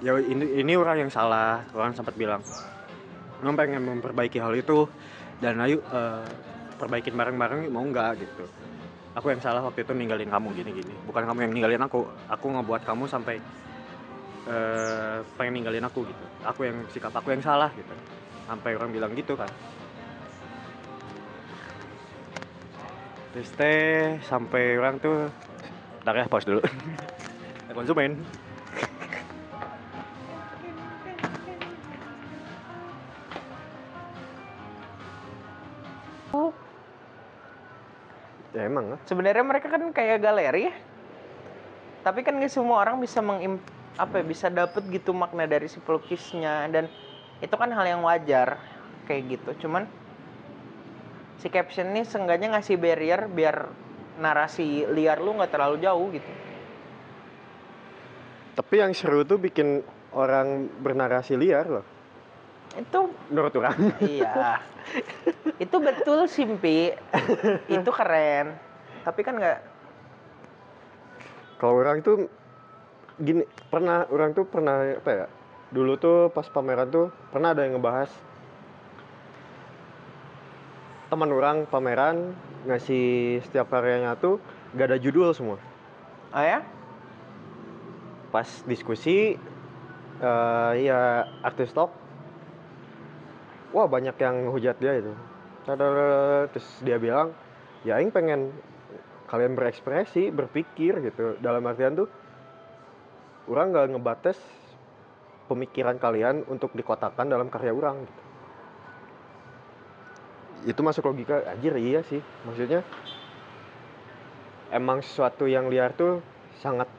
ya 0.03 0.11
ini 0.19 0.61
ini 0.61 0.73
orang 0.75 1.07
yang 1.07 1.11
salah 1.13 1.63
orang 1.71 1.93
sempat 1.93 2.17
bilang. 2.17 2.41
Orang 3.41 3.53
pengen 3.53 3.85
memperbaiki 3.85 4.41
hal 4.41 4.53
itu. 4.57 4.89
Dan 5.37 5.61
ayo 5.61 5.79
eh, 5.79 6.25
perbaikin 6.81 7.13
bareng-bareng 7.13 7.69
mau 7.69 7.85
nggak 7.85 8.11
gitu. 8.21 8.45
Aku 9.17 9.33
yang 9.33 9.41
salah 9.41 9.65
waktu 9.65 9.81
itu 9.81 9.97
ninggalin 9.97 10.29
kamu 10.29 10.53
gini-gini. 10.53 10.93
Bukan 11.09 11.25
kamu 11.25 11.49
yang 11.49 11.53
ninggalin 11.53 11.81
aku 11.81 12.05
aku 12.29 12.45
ngebuat 12.53 12.85
kamu 12.85 13.09
sampai 13.09 13.41
eh, 14.47 15.17
pengen 15.35 15.61
ninggalin 15.61 15.85
aku 15.85 16.07
gitu. 16.07 16.25
Aku 16.47 16.65
yang 16.65 16.77
sikap 16.89 17.13
aku 17.13 17.35
yang 17.35 17.43
salah 17.43 17.69
gitu. 17.75 17.93
Sampai 18.47 18.79
orang 18.79 18.89
bilang 18.95 19.11
gitu 19.13 19.35
kan. 19.35 19.51
Terus 23.35 23.49
teh 23.53 24.17
sampai 24.25 24.79
orang 24.79 24.97
tuh 24.97 25.29
Ntar 26.07 26.23
ya 26.23 26.31
pause 26.31 26.47
dulu. 26.47 26.63
Konsumen. 27.75 28.23
Ya 38.55 38.65
emang 38.65 38.95
lah 38.95 38.99
sebenarnya 39.03 39.43
mereka 39.43 39.67
kan 39.67 39.83
kayak 39.91 40.23
galeri 40.23 40.71
ya. 40.71 40.73
Tapi 42.07 42.23
kan 42.23 42.39
nggak 42.39 42.49
semua 42.49 42.87
orang 42.87 43.03
bisa 43.03 43.19
mengim 43.19 43.59
apa 43.97 44.21
ya, 44.21 44.23
bisa 44.23 44.47
dapet 44.47 44.85
gitu 44.93 45.11
makna 45.11 45.49
dari 45.49 45.65
si 45.65 45.81
pelukisnya 45.81 46.69
dan 46.69 46.85
itu 47.41 47.53
kan 47.53 47.69
hal 47.73 47.85
yang 47.85 48.01
wajar 48.05 48.57
kayak 49.05 49.37
gitu. 49.37 49.67
Cuman 49.67 49.85
si 51.37 51.49
caption 51.49 51.93
ini 51.93 52.01
seenggaknya 52.01 52.57
ngasih 52.57 52.77
barrier 52.77 53.29
biar 53.29 53.69
narasi 54.17 54.89
liar 54.89 55.21
lu 55.21 55.37
nggak 55.37 55.53
terlalu 55.53 55.77
jauh 55.77 56.09
gitu. 56.09 56.31
tapi 58.57 58.81
yang 58.81 58.89
seru 58.89 59.21
tuh 59.21 59.37
bikin 59.37 59.85
orang 60.17 60.65
bernarasi 60.81 61.37
liar 61.37 61.69
loh 61.69 61.85
Itu 62.73 63.13
menurut 63.29 63.53
orang 63.53 63.77
iya. 64.01 64.57
itu 65.63 65.77
betul 65.77 66.25
Simpi. 66.25 66.89
itu 67.69 67.89
keren. 67.93 68.57
Tapi 69.05 69.21
kan 69.21 69.37
nggak 69.37 69.59
kalau 71.61 71.85
orang 71.85 72.01
tuh 72.01 72.25
gini 73.17 73.43
pernah 73.73 74.05
orang 74.13 74.37
tuh 74.37 74.45
pernah 74.45 74.93
apa 74.93 75.09
ya 75.09 75.25
dulu 75.73 75.97
tuh 75.97 76.29
pas 76.31 76.45
pameran 76.47 76.87
tuh 76.87 77.09
pernah 77.33 77.51
ada 77.51 77.65
yang 77.65 77.81
ngebahas 77.81 78.13
teman 81.07 81.31
orang 81.31 81.63
pameran 81.67 82.35
ngasih 82.67 83.39
setiap 83.47 83.71
karyanya 83.71 84.19
tuh 84.19 84.43
gak 84.75 84.91
ada 84.91 84.97
judul 84.99 85.31
semua. 85.31 85.57
Oh 86.35 86.43
ya? 86.43 86.61
pas 88.27 88.47
diskusi 88.67 89.39
eh 90.19 90.71
ya 90.83 91.23
artis 91.39 91.71
top 91.71 91.95
wah 93.71 93.87
banyak 93.87 94.19
yang 94.19 94.51
hujat 94.51 94.75
dia 94.83 94.99
itu. 94.99 95.13
Terus 95.63 96.67
dia 96.83 96.99
bilang 96.99 97.31
ya 97.87 97.97
aing 97.97 98.11
pengen 98.11 98.51
kalian 99.31 99.55
berekspresi 99.55 100.27
berpikir 100.31 100.99
gitu. 101.07 101.39
Dalam 101.39 101.63
artian 101.63 101.95
tuh 101.95 102.11
orang 103.47 103.71
nggak 103.71 103.87
ngebatas 103.95 104.37
pemikiran 105.47 105.95
kalian 105.95 106.43
untuk 106.51 106.75
dikotakan 106.75 107.31
dalam 107.31 107.47
karya 107.47 107.71
orang 107.71 108.03
gitu. 108.03 108.21
itu 110.67 110.79
masuk 110.83 111.07
logika 111.07 111.47
anjir 111.47 111.71
iya 111.79 112.03
sih. 112.03 112.19
Maksudnya 112.43 112.83
emang 114.75 114.99
sesuatu 114.99 115.47
yang 115.47 115.71
liar 115.71 115.95
tuh 115.95 116.19
sangat 116.59 116.91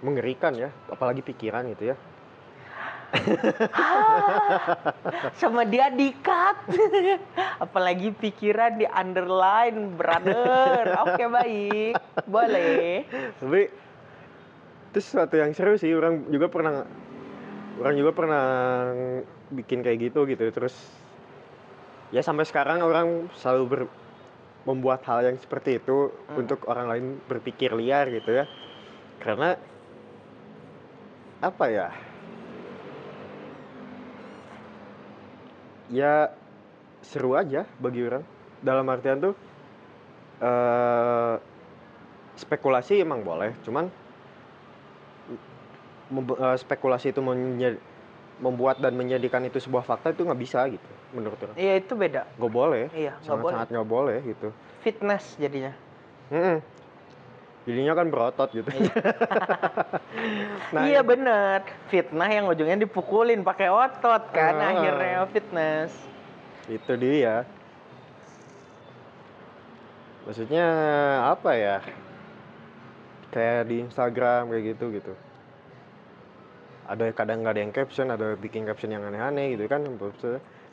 mengerikan 0.00 0.56
ya 0.56 0.72
apalagi 0.88 1.20
pikiran 1.20 1.68
gitu 1.76 1.92
ya. 1.92 1.96
Sama 5.40 5.68
dia 5.68 5.92
dikat. 5.92 6.56
Apalagi 7.60 8.16
pikiran 8.16 8.80
di 8.80 8.86
underline 8.88 9.92
brother. 9.92 11.04
Oke 11.04 11.24
baik. 11.28 11.94
Boleh. 12.24 13.04
Tapi 13.40 13.62
itu 14.96 15.04
sesuatu 15.04 15.36
yang 15.36 15.52
seru 15.52 15.76
sih 15.76 15.92
orang 15.92 16.24
juga 16.32 16.48
pernah 16.48 16.80
orang 17.76 17.94
juga 18.00 18.16
pernah 18.16 18.44
bikin 19.52 19.84
kayak 19.84 20.08
gitu 20.08 20.24
gitu. 20.24 20.48
Terus 20.48 20.72
ya 22.16 22.24
sampai 22.24 22.48
sekarang 22.48 22.80
orang 22.80 23.28
selalu 23.36 23.64
ber- 23.68 23.92
membuat 24.64 25.04
hal 25.04 25.20
yang 25.20 25.36
seperti 25.36 25.76
itu 25.84 26.08
Hmm. 26.32 26.40
untuk 26.40 26.64
orang 26.64 26.88
lain 26.88 27.06
berpikir 27.28 27.76
liar 27.76 28.08
gitu 28.08 28.40
ya. 28.40 28.48
Karena 29.20 29.52
apa 31.44 31.64
ya? 31.68 31.92
Ya 35.92 36.32
seru 37.04 37.36
aja 37.36 37.68
bagi 37.84 38.00
orang. 38.00 38.24
Dalam 38.64 38.88
artian 38.88 39.20
tuh 39.20 39.36
eh 40.40 41.36
spekulasi 42.40 43.04
emang 43.04 43.20
boleh 43.20 43.52
cuman 43.60 43.92
spekulasi 46.56 47.10
itu 47.10 47.20
membuat 48.36 48.78
dan 48.78 48.94
menjadikan 48.94 49.42
itu 49.42 49.58
sebuah 49.58 49.82
fakta 49.82 50.12
itu 50.12 50.22
nggak 50.22 50.40
bisa 50.40 50.60
gitu 50.68 50.90
menurut 51.16 51.38
orang. 51.40 51.56
Iya 51.56 51.80
itu 51.80 51.92
beda. 51.96 52.22
Nggak 52.36 52.52
boleh. 52.52 52.84
Iya 52.92 53.12
sangat 53.24 53.42
boleh. 53.42 53.52
sangat 53.56 53.68
nggak 53.72 53.88
boleh 53.88 54.18
gitu. 54.22 54.48
Fitness 54.84 55.24
jadinya. 55.40 55.72
Mm-mm. 56.26 56.58
jadinya 57.66 57.94
kan 57.98 58.06
berotot 58.10 58.50
gitu. 58.54 58.68
Iya. 58.70 58.92
Nah, 60.74 60.82
iya 60.88 61.00
bener. 61.04 61.62
Fitnah 61.92 62.26
yang 62.26 62.48
ujungnya 62.50 62.74
dipukulin 62.82 63.46
pakai 63.46 63.70
otot 63.70 64.32
kan 64.34 64.54
Ah. 64.58 64.74
akhirnya 64.74 65.22
fitness. 65.30 65.92
Itu 66.66 66.98
dia. 66.98 67.46
Maksudnya 70.26 70.66
apa 71.30 71.50
ya? 71.54 71.76
Kayak 73.30 73.68
di 73.70 73.76
Instagram 73.86 74.50
kayak 74.50 74.64
gitu 74.74 74.84
gitu 74.94 75.12
ada 76.86 77.10
kadang 77.12 77.42
nggak 77.42 77.54
ada 77.54 77.62
yang 77.62 77.74
caption 77.74 78.06
ada 78.08 78.34
bikin 78.34 78.62
caption 78.64 78.90
yang 78.90 79.02
aneh-aneh 79.02 79.54
gitu 79.54 79.66
kan 79.66 79.82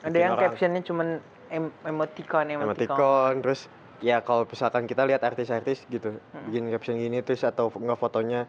Ada 0.03 0.17
yang 0.17 0.33
orang 0.35 0.43
captionnya 0.49 0.81
cuman 0.83 1.07
em 1.49 1.69
emoticon, 1.85 2.45
emoticon. 2.49 2.97
emoticon 2.97 3.33
terus 3.41 3.61
ya 4.01 4.19
kalau 4.19 4.43
misalkan 4.43 4.83
kita 4.83 5.05
lihat 5.05 5.21
artis-artis 5.23 5.85
gitu 5.87 6.17
Hmm. 6.33 6.43
bikin 6.49 6.67
caption 6.69 6.95
gini 6.97 7.21
terus 7.21 7.41
atau 7.41 7.69
nggak 7.69 7.95
fotonya 7.95 8.45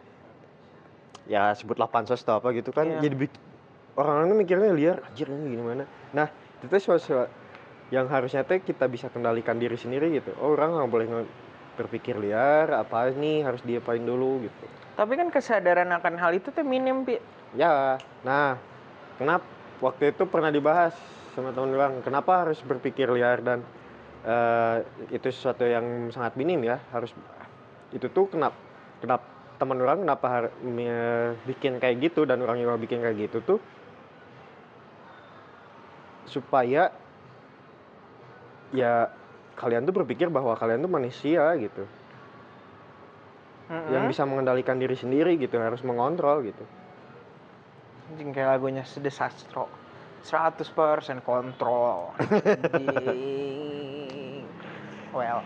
ya 1.25 1.55
sebutlah 1.57 1.89
pansos 1.89 2.21
atau 2.21 2.41
apa 2.41 2.53
gitu 2.53 2.69
kan 2.71 2.85
Iya. 2.85 3.09
jadi 3.09 3.29
orang-orang 3.97 4.37
mikirnya 4.37 4.71
liar 4.75 4.97
anjir 5.05 5.31
ini 5.31 5.57
gimana 5.57 5.85
nah 6.13 6.29
itu 6.61 6.75
sesuatu 6.75 7.29
yang 7.93 8.09
harusnya 8.09 8.43
tuh 8.43 8.59
kita 8.61 8.89
bisa 8.89 9.09
kendalikan 9.09 9.57
diri 9.57 9.77
sendiri 9.77 10.11
gitu 10.11 10.33
oh, 10.41 10.53
orang 10.53 10.75
nggak 10.75 10.91
boleh 10.91 11.07
berpikir 11.75 12.17
liar 12.17 12.71
apa 12.71 13.11
nih 13.11 13.43
harus 13.43 13.61
diapain 13.63 14.03
dulu 14.03 14.47
gitu 14.47 14.67
Tapi 14.95 15.19
kan 15.19 15.27
kesadaran 15.35 15.91
akan 15.91 16.15
hal 16.23 16.39
itu 16.39 16.55
tuh 16.55 16.63
minim, 16.63 17.03
Pi. 17.03 17.19
ya 17.55 17.99
nah 18.23 18.59
kenapa 19.19 19.47
waktu 19.83 20.15
itu 20.15 20.27
pernah 20.27 20.51
dibahas 20.51 20.95
sama 21.35 21.51
teman 21.51 21.75
orang 21.75 21.99
kenapa 22.03 22.47
harus 22.47 22.63
berpikir 22.63 23.11
liar 23.11 23.43
dan 23.43 23.63
eh, 24.23 24.87
itu 25.11 25.29
sesuatu 25.35 25.67
yang 25.67 26.11
sangat 26.15 26.39
minim 26.39 26.63
ya 26.63 26.79
harus 26.95 27.11
itu 27.91 28.07
tuh 28.11 28.31
kenapa 28.31 28.55
kenapa 29.03 29.27
teman 29.59 29.79
orang 29.83 29.99
kenapa 30.03 30.27
har- 30.27 30.55
me- 30.63 31.39
bikin 31.47 31.79
kayak 31.79 31.99
gitu 32.03 32.27
dan 32.27 32.43
orang 32.43 32.59
juga 32.59 32.75
bikin 32.79 33.03
kayak 33.03 33.31
gitu 33.31 33.39
tuh 33.43 33.59
supaya 36.27 36.91
ya 38.75 39.07
kalian 39.55 39.87
tuh 39.87 39.95
berpikir 39.95 40.29
bahwa 40.31 40.55
kalian 40.59 40.83
tuh 40.83 40.93
manusia 40.93 41.55
gitu. 41.57 41.87
Yang 43.71 44.03
Mm-mm. 44.05 44.13
bisa 44.13 44.23
mengendalikan 44.29 44.77
diri 44.77 44.93
sendiri 44.93 45.41
gitu 45.41 45.57
harus 45.57 45.81
mengontrol 45.81 46.45
gitu. 46.45 46.65
Anjing 48.13 48.37
kayak 48.37 48.61
lagunya 48.61 48.85
Sede 48.85 49.09
Sastro. 49.09 49.67
100% 50.25 51.21
kontrol. 51.25 52.17
Well 55.13 55.41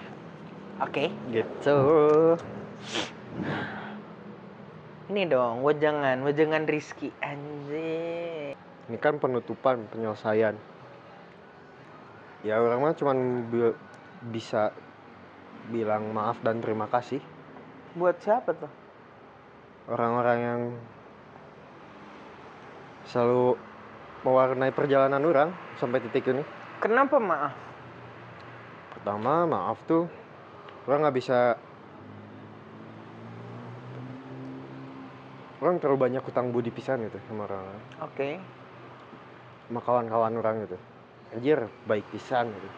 Oke. 0.78 1.10
Gitu. 1.34 1.78
Ini 5.10 5.22
dong 5.26 5.66
Wejangan 5.66 6.22
Wejangan 6.22 6.62
Rizky. 6.70 7.10
Anjing. 7.18 8.54
Ini 8.88 8.98
kan 9.02 9.18
penutupan 9.18 9.84
penyelesaian. 9.90 10.54
Ya 12.46 12.62
orang 12.62 12.78
mah 12.78 12.94
cuman 12.94 13.50
bisa 14.22 14.74
bilang 15.70 16.10
maaf 16.10 16.42
dan 16.42 16.58
terima 16.58 16.90
kasih? 16.90 17.22
Buat 17.94 18.18
siapa 18.22 18.52
tuh? 18.56 18.72
orang-orang 19.88 20.38
yang 20.38 20.60
selalu 23.08 23.56
mewarnai 24.22 24.68
perjalanan 24.68 25.24
orang 25.24 25.48
sampai 25.80 26.04
titik 26.04 26.28
ini. 26.28 26.44
Kenapa 26.78 27.16
maaf? 27.16 27.54
pertama 28.98 29.46
maaf 29.46 29.78
tuh 29.86 30.10
orang 30.90 31.06
nggak 31.06 31.16
bisa 31.16 31.54
orang 35.62 35.78
terlalu 35.78 36.10
banyak 36.10 36.22
hutang 36.26 36.50
budi 36.50 36.74
pisan 36.74 37.06
gitu 37.06 37.16
sama 37.30 37.46
orang 37.46 37.62
Oke. 38.04 38.42
Sama 39.70 39.80
kawan-kawan 39.80 40.34
orang 40.34 40.66
gitu. 40.66 40.76
Anjir 41.30 41.70
baik 41.86 42.04
pisan 42.10 42.50
gitu 42.50 42.68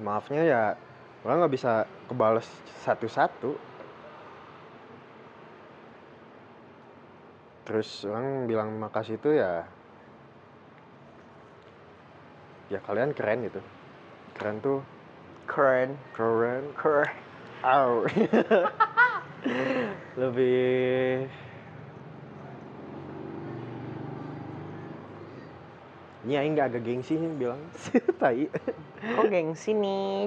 maafnya 0.00 0.42
ya 0.44 0.62
orang 1.24 1.44
nggak 1.44 1.54
bisa 1.54 1.72
kebales 2.06 2.46
satu-satu. 2.84 3.56
Terus 7.66 8.06
orang 8.06 8.46
bilang 8.46 8.78
makasih 8.78 9.18
itu 9.18 9.34
ya 9.34 9.66
ya 12.70 12.78
kalian 12.82 13.14
keren 13.14 13.46
gitu. 13.46 13.60
Keren 14.34 14.58
tuh. 14.62 14.80
Keren. 15.46 15.94
Keren. 16.14 16.64
Keren. 16.74 17.10
Au. 17.62 18.06
lebih 20.20 21.26
ini 26.26 26.34
aing 26.34 26.58
nggak 26.58 26.74
agak 26.74 26.82
gengsi 26.82 27.14
nih 27.14 27.30
bilang 27.38 27.62
tai. 28.20 28.50
Kok 28.98 29.30
gengsi 29.30 29.70
nih? 29.78 30.26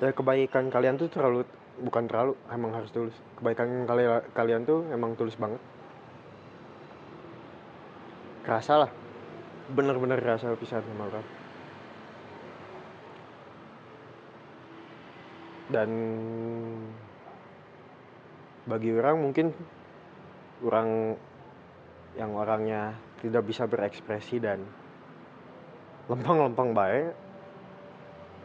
ya 0.00 0.12
kebaikan 0.12 0.68
kalian 0.68 0.96
tuh 1.00 1.08
terlalu 1.08 1.48
bukan 1.80 2.04
terlalu 2.04 2.36
emang 2.52 2.76
harus 2.76 2.92
tulus. 2.92 3.16
Kebaikan 3.40 3.88
kalian 3.88 4.20
kalian 4.36 4.62
tuh 4.68 4.84
emang 4.92 5.16
tulus 5.16 5.40
banget. 5.40 5.56
Kerasa 8.44 8.84
lah. 8.84 8.90
Bener-bener 9.72 10.20
kerasa 10.20 10.52
pisan 10.60 10.84
sama 10.84 11.08
orang. 11.08 11.26
Dan 15.72 15.90
bagi 18.68 18.92
orang 18.92 19.16
mungkin 19.16 19.56
orang 20.60 21.16
yang 22.18 22.34
orangnya 22.34 22.96
tidak 23.22 23.46
bisa 23.46 23.68
berekspresi 23.68 24.42
dan 24.42 24.64
lempeng-lempeng 26.10 26.74
baik 26.74 27.14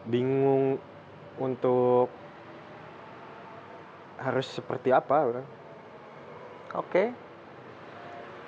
bingung 0.06 0.78
untuk 1.42 2.08
harus 4.22 4.48
seperti 4.48 4.94
apa 4.94 5.18
orang. 5.26 5.48
Oke. 6.78 7.12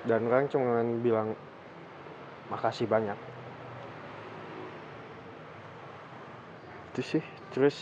Dan 0.07 0.29
orang 0.29 0.47
cuma 0.47 0.79
bilang 1.01 1.33
makasih 2.47 2.87
banyak. 2.87 3.17
Itu 6.93 7.01
sih. 7.03 7.23
Terus 7.51 7.77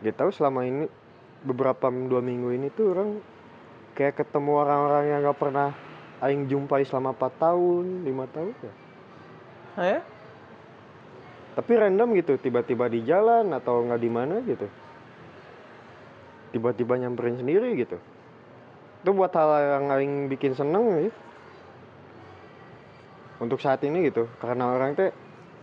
gak 0.00 0.16
tahu 0.16 0.30
selama 0.30 0.62
ini 0.62 0.86
beberapa 1.46 1.86
dua 1.88 2.18
minggu 2.18 2.50
ini 2.58 2.68
tuh 2.74 2.90
orang 2.90 3.10
kayak 3.94 4.18
ketemu 4.18 4.52
orang-orang 4.66 5.04
yang 5.08 5.18
gak 5.22 5.38
pernah 5.38 5.70
aing 6.20 6.50
jumpai 6.50 6.82
selama 6.82 7.14
4 7.14 7.44
tahun 7.44 7.84
5 8.04 8.34
tahun 8.34 8.52
ya. 8.60 8.74
Eh? 9.76 10.02
tapi 11.56 11.72
random 11.72 12.20
gitu 12.20 12.36
tiba-tiba 12.36 12.84
di 12.92 13.00
jalan 13.08 13.48
atau 13.56 13.80
nggak 13.80 14.00
di 14.00 14.10
mana 14.12 14.44
gitu. 14.44 14.68
Tiba-tiba 16.52 17.00
nyamperin 17.00 17.40
sendiri 17.40 17.72
gitu. 17.80 17.96
Itu 19.00 19.10
buat 19.16 19.32
hal 19.32 19.80
yang 19.80 19.88
aing 19.88 20.28
bikin 20.28 20.52
seneng 20.52 20.84
ya 21.00 21.08
untuk 23.36 23.60
saat 23.60 23.84
ini 23.84 24.08
gitu 24.08 24.28
karena 24.40 24.72
orang 24.72 24.96
teh 24.96 25.12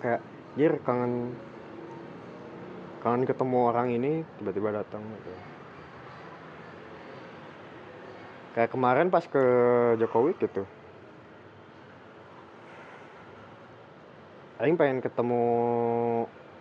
kayak 0.02 0.22
jir 0.54 0.78
kangen 0.86 1.34
kangen 3.02 3.26
ketemu 3.26 3.58
orang 3.74 3.88
ini 3.90 4.12
tiba-tiba 4.38 4.70
datang 4.84 5.02
gitu 5.02 5.32
kayak 8.54 8.70
kemarin 8.70 9.10
pas 9.10 9.26
ke 9.26 9.44
Jokowi 9.98 10.38
gitu 10.38 10.64
Aing 14.62 14.80
pengen 14.80 15.04
ketemu 15.04 15.44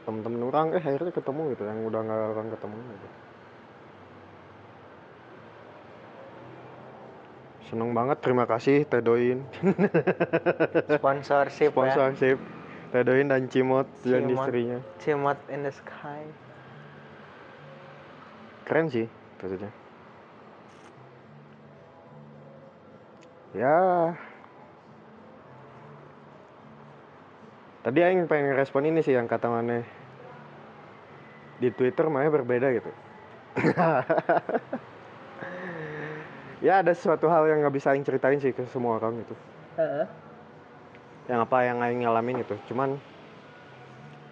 temen-temen 0.02 0.42
orang, 0.50 0.66
eh 0.74 0.82
akhirnya 0.82 1.14
ketemu 1.14 1.54
gitu, 1.54 1.62
yang 1.62 1.86
udah 1.86 2.00
nggak 2.02 2.22
orang 2.34 2.48
ketemu 2.50 2.78
gitu. 2.82 3.08
Seneng 7.70 7.90
banget, 7.94 8.18
terima 8.18 8.44
kasih 8.50 8.84
Tedoin, 8.90 9.46
Sponsorship 10.98 11.70
ya 11.70 11.94
sponsorship 11.94 12.36
Tedoin 12.90 13.30
dan 13.30 13.46
Cimot 13.46 13.86
dan 14.02 14.26
Cimot. 14.26 14.50
istrinya. 14.50 14.78
Cimot 14.98 15.38
in 15.46 15.62
the 15.62 15.70
sky 15.70 16.26
Keren 18.66 18.90
sih, 18.90 19.06
maksudnya. 19.38 19.81
Ya. 23.52 23.76
Tadi 27.82 27.98
Aing 28.00 28.30
pengen 28.30 28.56
respon 28.56 28.88
ini 28.88 29.04
sih 29.04 29.12
yang 29.12 29.28
kata 29.28 29.50
mana 29.50 29.82
di 31.58 31.68
Twitter 31.74 32.08
makanya 32.08 32.32
berbeda 32.40 32.68
gitu. 32.72 32.90
ya 36.66 36.80
ada 36.80 36.94
sesuatu 36.96 37.28
hal 37.28 37.44
yang 37.50 37.60
nggak 37.60 37.74
bisa 37.74 37.92
Aing 37.92 38.06
ceritain 38.06 38.40
sih 38.40 38.56
ke 38.56 38.64
semua 38.70 38.96
orang 38.96 39.20
gitu. 39.20 39.34
Heeh. 39.76 40.06
Yang 41.28 41.40
apa 41.44 41.58
yang 41.66 41.78
Aing 41.82 42.06
ngalamin 42.06 42.40
gitu. 42.46 42.54
Cuman 42.72 42.96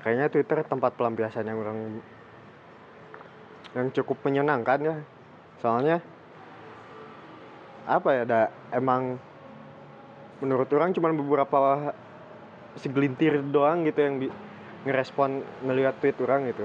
kayaknya 0.01 0.33
Twitter 0.33 0.65
tempat 0.65 0.97
pelampiasan 0.97 1.45
yang 1.45 1.59
orang 1.61 2.01
yang 3.75 3.91
cukup 3.93 4.17
menyenangkan 4.25 4.79
ya. 4.81 4.97
Soalnya 5.59 6.01
apa 7.89 8.09
ya 8.13 8.21
ada 8.29 8.41
emang 8.73 9.17
menurut 10.41 10.69
orang 10.73 10.97
cuma 10.97 11.13
beberapa 11.13 11.93
segelintir 12.81 13.45
doang 13.53 13.85
gitu 13.85 14.01
yang 14.01 14.15
ngerespon 14.89 15.45
ngelihat 15.65 16.01
tweet 16.01 16.17
orang 16.25 16.49
gitu. 16.49 16.65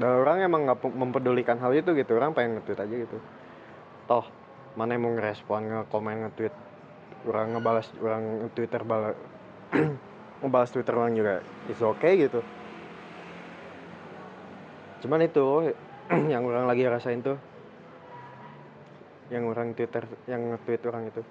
Dan 0.00 0.10
orang 0.10 0.42
emang 0.42 0.66
nggak 0.66 0.80
pe- 0.80 0.96
mempedulikan 0.96 1.60
hal 1.60 1.70
itu 1.76 1.94
gitu 1.94 2.18
orang 2.18 2.34
pengen 2.34 2.58
nge-tweet 2.58 2.80
aja 2.80 2.94
gitu. 3.06 3.18
Toh 4.10 4.26
mana 4.74 4.98
yang 4.98 5.06
mau 5.06 5.12
ngerespon 5.14 5.60
nge-komen 5.70 6.16
nge-tweet? 6.26 6.54
Orang 7.24 7.56
ngebalas 7.56 7.88
orang 8.02 8.52
twitter 8.52 8.82
balas 8.84 9.16
ngebalas 10.42 10.70
twitter 10.72 10.94
orang 10.96 11.14
juga 11.14 11.34
is 11.70 11.80
okay 11.80 12.18
gitu. 12.18 12.40
Cuman 15.04 15.20
itu 15.24 15.72
yang 16.32 16.42
orang 16.48 16.64
lagi 16.64 16.84
rasain 16.88 17.20
tuh 17.20 17.36
yang 19.28 19.44
orang 19.46 19.72
twitter 19.72 20.04
yang 20.26 20.52
nge-tweet 20.52 20.82
orang 20.84 21.08
itu 21.08 21.22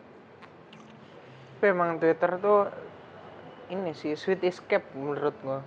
Tapi 1.53 1.65
emang 1.69 1.95
Twitter 1.95 2.31
tuh 2.37 2.67
ini 3.69 3.93
sih 3.93 4.13
sweet 4.13 4.43
escape 4.43 4.83
menurut 4.93 5.31
gua. 5.39 5.63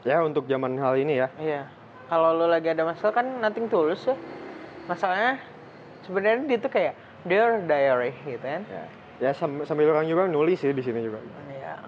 ya 0.00 0.20
untuk 0.20 0.44
zaman 0.44 0.76
hal 0.76 0.96
ini 0.96 1.18
ya 1.18 1.28
Iya. 1.36 1.68
Kalau 2.04 2.32
lu 2.32 2.46
lagi 2.46 2.68
ada 2.68 2.84
masalah 2.84 3.12
kan 3.14 3.26
nothing 3.38 3.66
tulus 3.66 4.04
ya. 4.04 4.16
Masalahnya 4.84 5.40
sebenarnya 6.02 6.44
dia 6.46 6.58
tuh 6.58 6.68
kayak 6.68 6.94
dear 7.24 7.64
diary 7.64 8.12
gitu 8.22 8.40
kan. 8.40 8.64
ya, 8.64 8.84
ya 9.20 9.30
sam- 9.32 9.64
sambil 9.64 9.88
orang 9.88 10.04
juga 10.04 10.24
nulis 10.24 10.56
sih 10.56 10.70
di 10.70 10.80
sini 10.80 11.00
juga 11.00 11.20
Ya. 11.50 11.80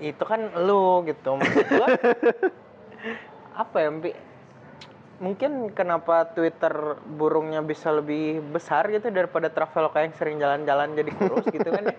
Itu 0.00 0.22
kan 0.22 0.50
lu 0.58 1.02
gitu. 1.04 1.34
Maksud 1.34 1.66
gua 1.68 1.88
apa 3.62 3.76
ya? 3.78 3.90
Mungkin 5.22 5.70
kenapa 5.70 6.26
Twitter 6.34 6.98
burungnya 7.06 7.62
bisa 7.62 7.94
lebih 7.94 8.42
besar 8.50 8.90
gitu 8.90 9.14
daripada 9.14 9.46
Traveloka 9.46 10.02
yang 10.02 10.14
sering 10.18 10.36
jalan-jalan 10.42 10.98
jadi 10.98 11.10
kurus 11.14 11.46
gitu 11.54 11.70
kan 11.70 11.86
ya. 11.86 11.96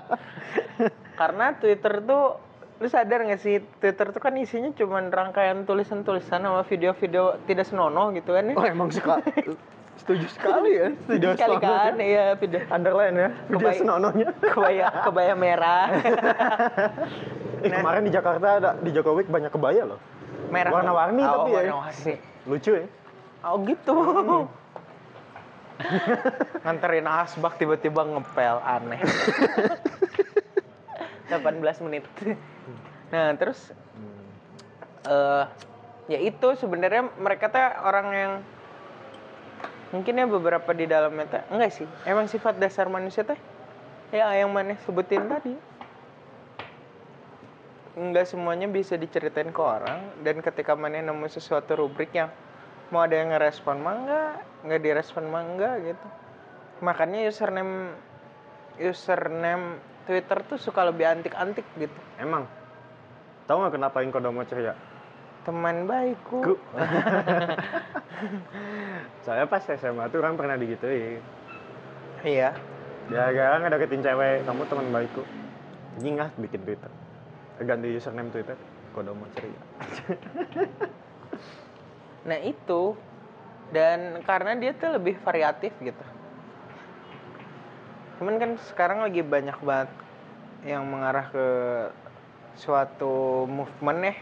Karena 1.20 1.52
Twitter 1.60 2.00
tuh 2.00 2.40
lu 2.80 2.88
sadar 2.88 3.28
gak 3.28 3.44
sih? 3.44 3.60
Twitter 3.84 4.08
tuh 4.08 4.20
kan 4.24 4.32
isinya 4.40 4.72
cuma 4.72 5.04
rangkaian 5.04 5.68
tulisan-tulisan 5.68 6.40
sama 6.40 6.64
video-video 6.64 7.36
tidak 7.44 7.68
senonoh 7.68 8.08
gitu 8.16 8.32
kan 8.32 8.48
ya. 8.48 8.54
oh 8.56 8.64
emang 8.64 8.88
suka. 8.88 9.20
Setuju 10.00 10.24
sekali 10.32 10.80
ya? 10.80 10.88
Setuju 11.04 11.36
sekali 11.36 11.56
kan? 11.60 12.00
Ya 12.00 12.32
video 12.40 12.64
underline 12.72 13.16
ya? 13.20 13.28
Video 13.52 13.56
Kebaik- 13.60 13.80
senonohnya. 13.84 14.28
kebaya 14.56 14.86
kebaya 15.04 15.34
merah. 15.36 15.84
Eh, 17.60 17.68
kemarin 17.68 18.08
di 18.08 18.12
Jakarta 18.16 18.46
ada 18.56 18.70
di 18.80 18.88
Jokowi 18.88 19.28
banyak 19.28 19.52
kebaya 19.52 19.84
loh 19.84 20.00
merah. 20.50 20.70
Warna-warni 20.72 21.22
Oh, 21.22 21.30
tapi 21.40 21.50
ya. 21.50 21.56
warna-warni. 21.72 22.14
lucu 22.46 22.70
ya. 22.74 22.86
Oh 23.40 23.56
gitu. 23.64 23.94
Nganterin 26.62 27.06
asbak 27.06 27.56
tiba-tiba 27.56 28.04
ngepel 28.04 28.56
aneh. 28.60 29.00
18 31.30 31.84
menit. 31.86 32.04
Nah 33.08 33.32
terus 33.34 33.70
eh 35.00 35.44
ya 36.10 36.18
itu 36.18 36.48
sebenarnya 36.58 37.06
mereka 37.16 37.48
teh 37.48 37.62
orang 37.80 38.06
yang 38.10 38.32
mungkin 39.90 40.12
ya 40.12 40.26
beberapa 40.26 40.70
di 40.74 40.84
dalamnya 40.84 41.26
teh 41.30 41.42
enggak 41.48 41.70
sih. 41.72 41.86
Emang 42.04 42.26
sifat 42.26 42.58
dasar 42.58 42.90
manusia 42.90 43.22
teh? 43.22 43.38
Ya 44.10 44.26
yang 44.34 44.50
mana 44.50 44.74
sebutin 44.84 45.30
tadi 45.30 45.54
enggak 47.98 48.30
semuanya 48.30 48.70
bisa 48.70 48.94
diceritain 48.94 49.50
ke 49.50 49.62
orang 49.62 50.14
dan 50.22 50.38
ketika 50.38 50.78
mana 50.78 51.02
nemu 51.02 51.26
sesuatu 51.26 51.74
rubrik 51.74 52.14
yang 52.14 52.30
mau 52.94 53.02
ada 53.02 53.18
yang 53.18 53.34
ngerespon 53.34 53.82
mah 53.82 53.94
enggak 53.98 54.34
nggak 54.66 54.80
direspon 54.82 55.26
mah 55.26 55.42
enggak 55.42 55.74
gitu. 55.94 56.06
Makanya 56.86 57.26
username 57.26 57.94
username 58.78 59.82
Twitter 60.06 60.38
tuh 60.46 60.58
suka 60.58 60.86
lebih 60.86 61.06
antik-antik 61.06 61.66
gitu. 61.74 61.98
Emang? 62.18 62.46
Tahu 63.50 63.58
nggak 63.58 63.74
kenapa 63.74 63.96
Inko 64.06 64.18
mau 64.30 64.46
ceria 64.46 64.74
teman 65.40 65.88
baikku. 65.88 66.44
Ku. 66.44 66.54
saya 69.24 69.48
pas 69.48 69.64
SMA 69.64 70.04
tuh 70.12 70.20
orang 70.20 70.36
pernah 70.36 70.54
digituin. 70.54 71.24
Iya. 72.20 72.52
Gara-gara 73.08 73.56
ngedeketin 73.64 74.04
cewek 74.04 74.44
kamu 74.44 74.62
teman 74.68 74.86
baikku. 74.92 75.24
Anjing 75.96 76.22
ah 76.22 76.30
bikin 76.38 76.62
Twitter 76.62 76.92
ganti 77.62 77.96
username 77.96 78.32
Twitter 78.32 78.56
Kodomo 78.96 79.28
ceria 79.36 79.60
Nah 82.28 82.38
itu 82.44 82.96
dan 83.70 84.20
karena 84.26 84.58
dia 84.58 84.74
tuh 84.76 84.98
lebih 84.98 85.16
variatif 85.24 85.72
gitu. 85.80 86.04
Cuman 88.20 88.36
kan 88.36 88.50
sekarang 88.68 89.00
lagi 89.06 89.24
banyak 89.24 89.56
banget 89.64 89.90
yang 90.68 90.84
mengarah 90.84 91.32
ke 91.32 91.46
suatu 92.60 93.48
movement 93.48 94.00
ya 94.04 94.14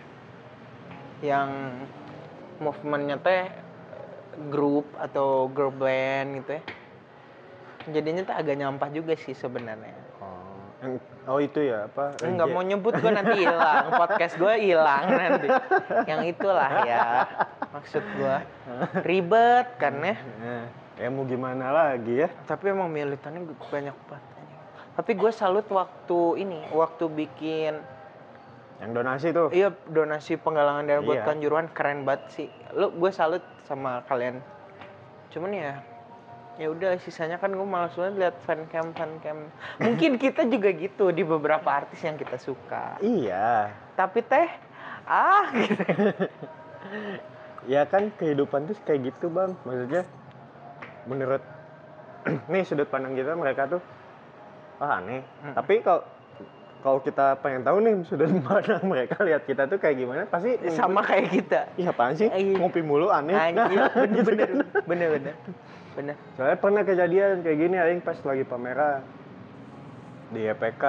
yang 1.19 1.51
movementnya 2.63 3.19
teh 3.19 3.51
grup 4.47 4.87
atau 5.03 5.51
girl 5.51 5.75
band 5.75 6.45
gitu 6.45 6.51
ya. 6.55 6.63
Jadinya 7.99 8.23
tuh 8.23 8.37
agak 8.39 8.55
nyampah 8.55 8.91
juga 8.95 9.19
sih 9.19 9.35
sebenarnya. 9.35 9.98
Oh 10.79 10.87
yang 10.87 10.95
oh 11.27 11.39
itu 11.43 11.61
ya 11.61 11.91
apa 11.91 12.15
Enggak 12.23 12.49
mau 12.55 12.63
nyebut 12.63 12.95
gue 12.99 13.13
nanti 13.13 13.43
hilang, 13.43 13.91
podcast 14.01 14.35
gue 14.39 14.55
hilang 14.63 15.05
nanti. 15.11 15.49
Yang 16.07 16.39
itulah 16.39 16.71
ya 16.87 17.03
maksud 17.75 18.03
gue. 18.03 18.37
Ribet 19.03 19.67
kan 19.83 19.99
ya. 19.99 20.17
Nah, 20.19 20.65
ya 20.99 21.09
mau 21.11 21.27
gimana 21.27 21.71
lagi 21.71 22.27
ya 22.27 22.29
Tapi 22.47 22.71
emang 22.71 22.91
militannya 22.91 23.43
banyak 23.47 23.97
banget. 24.07 24.25
Tapi 24.99 25.11
gue 25.15 25.31
salut 25.31 25.67
waktu 25.71 26.21
ini, 26.43 26.61
waktu 26.75 27.07
bikin 27.07 27.79
yang 28.79 28.95
donasi 28.95 29.35
tuh 29.35 29.51
iya 29.51 29.75
donasi 29.91 30.39
penggalangan 30.39 30.87
dana 30.87 31.03
buat 31.03 31.19
Iya. 31.19 31.27
Kanjuruhan 31.27 31.67
keren 31.75 32.07
banget 32.07 32.23
sih. 32.31 32.49
Lu 32.79 32.95
gue 32.95 33.11
salut 33.11 33.43
sama 33.67 34.07
kalian. 34.07 34.39
Cuman 35.35 35.51
ya 35.51 35.83
ya 36.59 36.69
udah 36.69 36.99
sisanya 36.99 37.39
kan 37.39 37.51
gue 37.51 37.63
malas 37.63 37.95
banget 37.95 38.15
lihat 38.19 38.37
fancam 38.43 38.91
fancam. 38.91 39.47
Mungkin 39.79 40.19
kita 40.23 40.43
juga 40.45 40.69
gitu 40.71 41.09
di 41.09 41.23
beberapa 41.23 41.65
artis 41.65 42.03
yang 42.03 42.15
kita 42.15 42.35
suka. 42.37 42.99
iya 42.99 43.71
Tapi 43.95 44.19
teh 44.21 44.49
ah 45.05 45.49
gitu. 45.57 45.83
ya 47.67 47.83
kan 47.85 48.11
kehidupan 48.13 48.67
tuh 48.67 48.77
kayak 48.83 49.09
gitu 49.09 49.29
bang 49.29 49.57
maksudnya 49.63 50.03
menurut 51.05 51.41
nih 52.53 52.63
sudut 52.63 52.87
pandang 52.87 53.15
kita 53.15 53.33
mereka 53.33 53.67
tuh 53.69 53.83
ah 54.79 55.01
aneh 55.01 55.25
Mm. 55.39 55.55
tapi 55.55 55.81
kalau 55.81 56.03
kalau 56.79 56.99
kita 57.01 57.35
pengen 57.39 57.63
tahu 57.63 57.81
nih 57.81 58.05
sudut 58.05 58.29
pandang 58.47 58.85
mereka 58.85 59.17
lihat 59.21 59.43
kita 59.43 59.65
tuh 59.65 59.77
kayak 59.77 59.97
gimana 59.97 60.23
pasti 60.25 60.55
sama 60.71 61.01
kayak 61.01 61.27
kita. 61.31 61.61
Iya 61.75 61.91
apaan 61.91 62.15
sih 62.15 62.29
Iya. 62.29 62.55
ngopi 62.57 62.81
mulu 62.81 63.09
aneh 63.09 63.33
Anjir, 63.33 63.57
Nah, 63.75 63.91
bener, 63.91 64.13
gitu 64.15 64.29
bener, 64.29 64.47
kan. 64.47 64.57
bener, 64.85 65.09
bener, 65.11 65.35
soalnya 66.39 66.59
pernah 66.63 66.83
kejadian 66.87 67.43
kayak 67.43 67.59
gini 67.59 67.77
aing 67.77 68.03
pas 68.07 68.19
lagi 68.23 68.47
pameran 68.47 69.03
di 70.31 70.47
EPK 70.47 70.85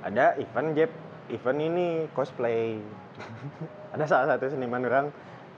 ada 0.00 0.32
event 0.40 0.72
Jep. 0.72 0.90
Event 1.30 1.60
ini 1.60 1.86
cosplay. 2.16 2.80
Ada 3.94 4.04
salah 4.08 4.26
satu 4.34 4.50
seniman 4.50 4.82
orang 4.88 5.06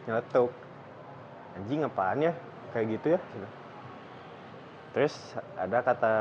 nyeletuk. 0.05 0.51
Anjing 1.57 1.87
apaan 1.87 2.27
ya? 2.27 2.33
Kayak 2.75 2.87
gitu 2.99 3.07
ya. 3.17 3.21
Terus 4.93 5.15
ada 5.57 5.81
kata 5.81 6.15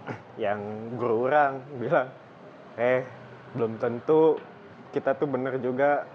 yang 0.44 0.60
guru 0.96 1.28
orang 1.28 1.60
bilang 1.76 2.08
eh 2.80 3.04
belum 3.52 3.76
tentu 3.76 4.40
kita 4.96 5.12
tuh 5.18 5.28
bener 5.28 5.60
juga. 5.60 6.08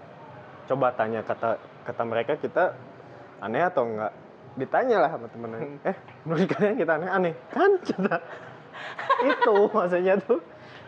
Coba 0.66 0.90
tanya 0.96 1.22
kata 1.22 1.60
kata 1.86 2.02
mereka 2.02 2.34
kita 2.40 2.74
aneh 3.38 3.62
atau 3.62 3.86
enggak 3.86 4.12
ditanya 4.54 4.96
lah 5.02 5.10
sama 5.10 5.26
temennya 5.26 5.58
eh 5.82 5.96
menurut 6.22 6.46
kalian 6.46 6.76
kita 6.78 6.92
aneh 6.94 7.10
aneh 7.10 7.34
kan 7.50 7.70
kita 7.82 8.16
itu 9.30 9.54
maksudnya 9.74 10.14
tuh 10.22 10.40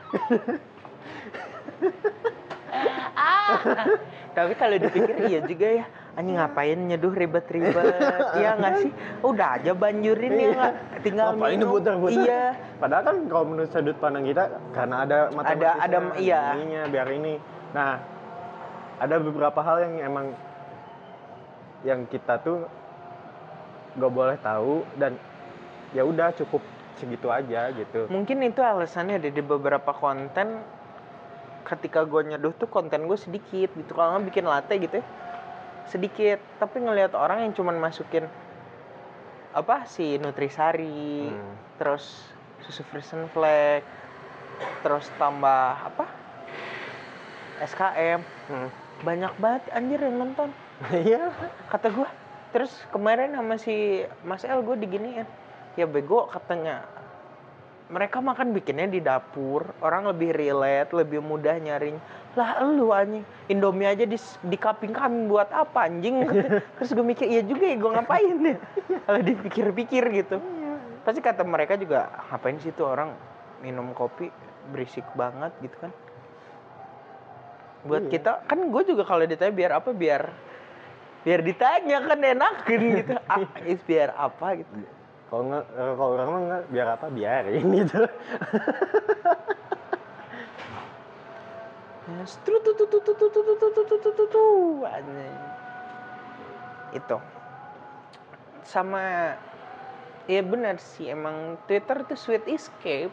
Tapi 4.37 4.53
kalau 4.61 4.77
dipikir 4.77 5.17
iya 5.33 5.41
juga 5.41 5.69
ya. 5.81 5.87
Anjing 6.17 6.37
ngapain 6.37 6.77
nyeduh 6.77 7.13
ribet-ribet? 7.13 7.77
Iya 8.37 8.51
nggak 8.57 8.75
sih? 8.85 8.91
Udah 9.25 9.57
aja 9.61 9.73
banjurin 9.73 10.33
ya 10.33 10.49
nggak? 10.53 10.75
Tinggal 11.05 11.27
Ngapain 11.33 11.57
minum. 11.57 11.65
diputar-putar? 11.73 12.21
Iya. 12.21 12.43
Padahal 12.77 13.03
kan 13.05 13.17
kalau 13.33 13.45
menurut 13.49 13.71
sudut 13.73 13.97
pandang 13.97 14.25
kita 14.29 14.45
karena 14.77 14.97
ada 15.09 15.19
matematisnya, 15.33 15.73
ada- 15.81 16.17
iya. 16.21 16.43
ininya, 16.57 16.83
biar 16.89 17.09
ini. 17.17 17.35
Nah, 17.73 18.01
ada 19.01 19.17
beberapa 19.21 19.61
hal 19.61 19.77
yang 19.89 19.95
emang 20.05 20.27
yang 21.85 22.01
kita 22.09 22.41
tuh 22.41 22.65
gak 23.97 24.13
boleh 24.13 24.37
tahu 24.39 24.85
dan 24.97 25.17
ya 25.91 26.05
udah 26.05 26.33
cukup 26.33 26.61
segitu 26.97 27.29
aja 27.29 27.69
gitu. 27.73 28.09
Mungkin 28.09 28.41
itu 28.43 28.61
alasannya 28.61 29.21
ada 29.21 29.29
di 29.29 29.43
beberapa 29.43 29.93
konten 29.93 30.61
ketika 31.65 32.05
gue 32.05 32.23
nyeduh 32.25 32.55
tuh 32.55 32.69
konten 32.69 33.05
gue 33.05 33.19
sedikit 33.19 33.73
gitu. 33.73 33.91
Kalau 33.93 34.17
nggak 34.17 34.27
bikin 34.29 34.45
latte 34.47 34.77
gitu 34.77 35.01
ya, 35.01 35.05
sedikit. 35.85 36.39
Tapi 36.57 36.77
ngelihat 36.79 37.13
orang 37.13 37.45
yang 37.45 37.53
cuman 37.53 37.77
masukin 37.77 38.25
apa 39.53 39.89
si 39.89 40.21
Nutrisari 40.21 41.33
Hmm. 41.33 41.57
terus 41.81 42.29
susu 42.61 42.85
Frisian 42.85 43.25
Flag 43.33 43.81
terus 44.85 45.09
tambah 45.17 45.81
apa 45.81 46.05
SKM 47.59 48.21
Hmm. 48.53 48.69
banyak 49.01 49.33
banget 49.41 49.63
anjir 49.73 49.97
yang 49.97 50.17
nonton 50.19 50.53
Iya. 51.09 51.33
kata 51.73 51.89
gua 51.89 52.09
terus 52.51 52.73
kemarin 52.91 53.35
sama 53.35 53.57
si 53.57 54.03
Mas 54.23 54.43
El 54.43 54.63
gue 54.63 54.77
diginiin. 54.79 55.27
Ya 55.75 55.85
bego 55.85 56.27
katanya. 56.27 56.85
Mereka 57.87 58.19
makan 58.19 58.51
bikinnya 58.51 58.91
di 58.91 58.99
dapur. 58.99 59.71
Orang 59.79 60.11
lebih 60.11 60.35
relate 60.35 60.91
lebih 60.91 61.23
mudah 61.23 61.55
nyaring. 61.57 61.95
Lah 62.35 62.59
lu 62.61 62.91
anjing. 62.91 63.23
Indomie 63.47 63.87
aja 63.87 64.03
di 64.03 64.19
di 64.43 64.57
kaping 64.57 64.91
kami 64.91 65.31
buat 65.31 65.49
apa 65.49 65.87
anjing? 65.87 66.27
Terus 66.81 66.91
gue 66.91 67.05
mikir 67.05 67.27
iya 67.31 67.43
juga 67.47 67.65
ya 67.65 67.77
gue 67.79 67.91
ngapain? 67.93 68.37
Ya 68.87 68.99
kalau 69.03 69.21
dipikir-pikir 69.23 70.03
gitu. 70.15 70.37
Pasti 71.03 71.23
kata 71.23 71.47
mereka 71.47 71.79
juga 71.79 72.11
ngapain 72.31 72.59
sih 72.59 72.75
tuh 72.75 72.91
orang 72.91 73.15
minum 73.63 73.95
kopi? 73.95 74.31
Berisik 74.75 75.07
banget 75.15 75.55
gitu 75.63 75.77
kan. 75.79 75.93
Buat 77.87 78.11
Iya. 78.11 78.19
kita 78.19 78.31
kan 78.51 78.59
gue 78.67 78.83
juga 78.83 79.07
kalau 79.07 79.23
ditanya 79.23 79.55
biar 79.55 79.73
apa? 79.79 79.95
Biar 79.95 80.23
biar 81.27 81.43
ditanya 81.43 82.07
kan 82.07 82.23
enakin 82.23 82.81
gitu 83.03 83.13
ah, 83.27 83.43
is 83.67 83.83
biar 83.83 84.15
apa 84.15 84.63
gitu 84.63 84.71
Kalau 85.27 85.43
nggak, 85.51 85.65
eh, 85.75 85.95
kalau 85.99 86.13
orang 86.15 86.29
mah 86.31 86.43
nggak, 86.47 86.63
biar 86.71 86.89
apa? 86.95 87.07
Biarin 87.11 87.67
gitu. 87.67 87.99
Stru 92.31 92.63
tu 92.63 92.79
tu 92.79 92.87
tu 92.87 92.99
tu 93.03 93.11
tu 93.11 93.27
tu 93.27 93.43
tu 93.43 93.55
tu 93.59 93.67
tu 93.75 93.83
tu 93.83 93.97
tu 93.99 94.11
tu 94.15 94.25
tu 94.31 94.45
itu 96.97 97.19
sama 98.67 99.37
ya 100.27 100.43
benar 100.43 100.81
sih 100.81 101.13
emang 101.13 101.61
Twitter 101.69 102.03
tuh 102.09 102.19
sweet 102.19 102.43
escape 102.49 103.13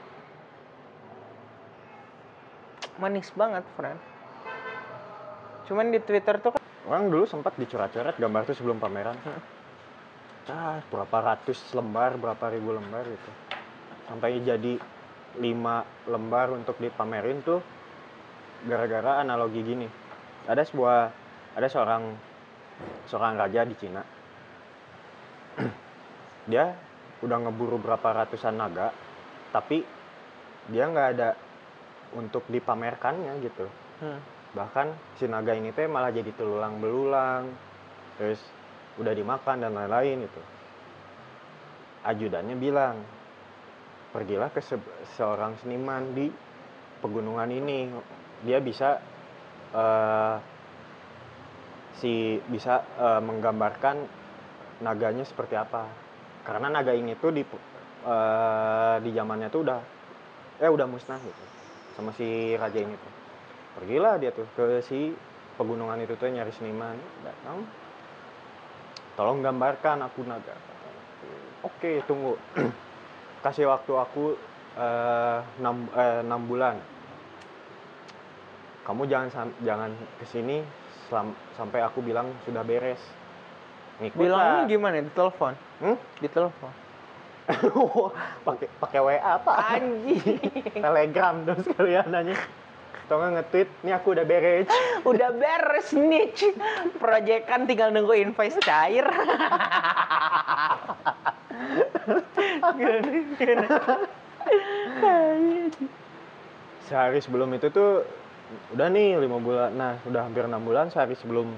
manis 2.97 3.29
banget 3.35 3.65
friend 3.75 3.99
cuman 5.67 5.91
di 5.91 5.99
Twitter 5.99 6.39
tuh 6.39 6.55
kan 6.55 6.62
Orang 6.83 7.07
dulu 7.07 7.23
sempat 7.23 7.55
dicoret-coret 7.55 8.19
gambar 8.19 8.41
tuh 8.43 8.55
sebelum 8.55 8.77
pameran. 8.79 9.15
Ah, 10.51 10.83
berapa 10.91 11.17
ratus 11.23 11.71
lembar, 11.71 12.19
berapa 12.19 12.51
ribu 12.51 12.75
lembar 12.75 13.07
gitu. 13.07 13.31
Sampai 14.11 14.43
jadi 14.43 14.75
lima 15.39 15.87
lembar 16.05 16.51
untuk 16.51 16.75
dipamerin 16.77 17.39
tuh 17.41 17.63
gara-gara 18.67 19.23
analogi 19.23 19.63
gini. 19.63 19.87
Ada 20.45 20.67
sebuah 20.67 20.97
ada 21.55 21.67
seorang 21.71 22.03
seorang 23.07 23.39
raja 23.39 23.63
di 23.63 23.75
Cina. 23.79 24.03
dia 26.51 26.75
udah 27.23 27.37
ngeburu 27.47 27.79
berapa 27.79 28.03
ratusan 28.03 28.59
naga, 28.59 28.91
tapi 29.55 29.87
dia 30.67 30.87
nggak 30.87 31.09
ada 31.15 31.29
untuk 32.15 32.45
dipamerkannya 32.47 33.33
gitu 33.43 33.65
hmm, 33.99 34.19
bahkan 34.53 34.93
si 35.17 35.25
naga 35.25 35.57
ini 35.57 35.73
teh 35.73 35.89
malah 35.89 36.13
jadi 36.13 36.29
telulang 36.37 36.77
belulang 36.77 37.49
terus 38.21 38.39
udah 39.01 39.13
dimakan 39.13 39.65
dan 39.65 39.73
lain-lain 39.73 40.29
itu 40.29 40.41
ajudannya 42.03 42.55
bilang 42.59 43.01
pergilah 44.13 44.53
ke 44.53 44.61
se- 44.61 44.93
seorang 45.17 45.57
seniman 45.63 46.13
di 46.13 46.29
pegunungan 47.01 47.49
ini. 47.49 47.89
Dia 48.45 48.61
bisa 48.61 49.01
eh, 49.73 50.37
si 51.97 52.37
bisa 52.51 52.83
eh, 52.99 53.21
menggambarkan 53.23 53.97
naganya 54.85 55.25
seperti 55.25 55.57
apa. 55.57 55.89
Karena 56.45 56.69
naga 56.69 56.93
ini 56.93 57.17
tuh 57.17 57.31
di 57.33 57.41
eh, 57.41 58.95
di 59.01 59.09
zamannya 59.15 59.49
tuh 59.49 59.61
udah 59.65 59.79
eh 60.61 60.69
udah 60.69 60.85
musnah 60.85 61.17
gitu 61.17 61.43
sama 61.97 62.13
si 62.13 62.53
raja 62.55 62.77
ini 62.77 62.93
tuh 62.93 63.12
pergilah 63.79 64.21
dia 64.21 64.31
tuh 64.31 64.45
ke 64.53 64.81
si 64.85 65.13
pegunungan 65.57 66.01
itu 66.01 66.13
tuh 66.17 66.29
nyari 66.29 66.51
seniman 66.53 66.97
datang. 67.25 67.65
Tolong 69.13 69.45
gambarkan 69.45 70.05
aku 70.05 70.25
naga 70.25 70.73
oke 71.63 71.91
tunggu. 72.05 72.35
Kasih 73.43 73.67
waktu 73.67 73.91
aku 73.95 74.35
eh, 74.77 75.37
enam 75.59 75.87
eh, 75.95 76.21
enam 76.23 76.41
bulan. 76.47 76.75
Kamu 78.83 79.07
jangan 79.07 79.51
jangan 79.63 79.91
ke 80.19 80.25
sini 80.27 80.59
selam- 81.07 81.35
sampai 81.55 81.79
aku 81.83 82.03
bilang 82.03 82.31
sudah 82.43 82.63
beres. 82.67 82.99
Ngikut 84.03 84.19
bilangnya 84.19 84.63
gimana? 84.67 84.95
Di 84.99 85.13
telepon? 85.15 85.53
Hmm? 85.79 85.97
di 86.19 86.27
telepon. 86.27 86.71
Pakai 88.47 88.67
pakai 88.79 88.99
WA 89.03 89.19
apa 89.19 89.51
anjing. 89.75 90.39
Telegram 90.87 91.35
dong 91.43 91.59
sekalian 91.63 92.07
nanya 92.07 92.35
atau 93.13 93.21
nggak 93.21 93.45
nge-tweet 93.45 93.69
ini 93.85 93.91
aku 93.93 94.07
udah 94.17 94.25
beres. 94.25 94.65
Udah 95.13 95.29
beres 95.37 95.93
nih 95.93 96.33
proyekan 96.97 97.69
tinggal 97.69 97.93
nunggu 97.93 98.17
invoice 98.17 98.57
cair. 98.65 99.05
Sehari 106.89 107.21
sebelum 107.21 107.53
itu 107.53 107.69
tuh 107.69 108.01
udah 108.73 108.89
nih 108.89 109.21
lima 109.21 109.37
bulan. 109.37 109.77
Nah 109.77 110.01
udah 110.09 110.25
hampir 110.25 110.49
enam 110.49 110.65
bulan 110.65 110.89
sehari 110.89 111.13
sebelum 111.13 111.53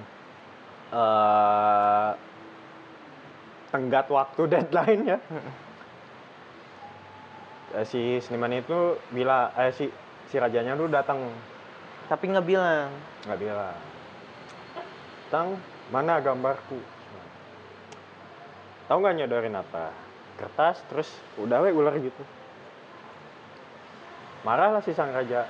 eh 0.91 2.11
tenggat 3.71 4.11
waktu 4.11 4.41
deadline 4.51 5.03
ya 5.07 5.19
Eh, 7.75 7.83
si 7.83 8.23
seniman 8.23 8.55
itu 8.55 8.95
bila 9.11 9.51
eh 9.59 9.71
si 9.75 9.91
si 10.29 10.35
rajanya 10.37 10.77
tuh 10.77 10.89
datang. 10.89 11.19
Tapi 12.05 12.23
nggak 12.29 12.45
bilang. 12.45 12.89
Nggak 13.25 13.39
bilang. 13.41 13.77
Tang 15.33 15.57
mana 15.89 16.21
gambarku? 16.21 16.77
Tahu 18.85 18.97
nggak 19.01 19.15
nyodorin 19.17 19.57
apa? 19.57 19.89
Kertas 20.37 20.83
terus 20.91 21.09
udah 21.41 21.65
we 21.65 21.73
ular 21.73 21.97
gitu. 21.97 22.23
Marahlah 24.45 24.85
si 24.85 24.93
sang 24.93 25.09
raja. 25.09 25.49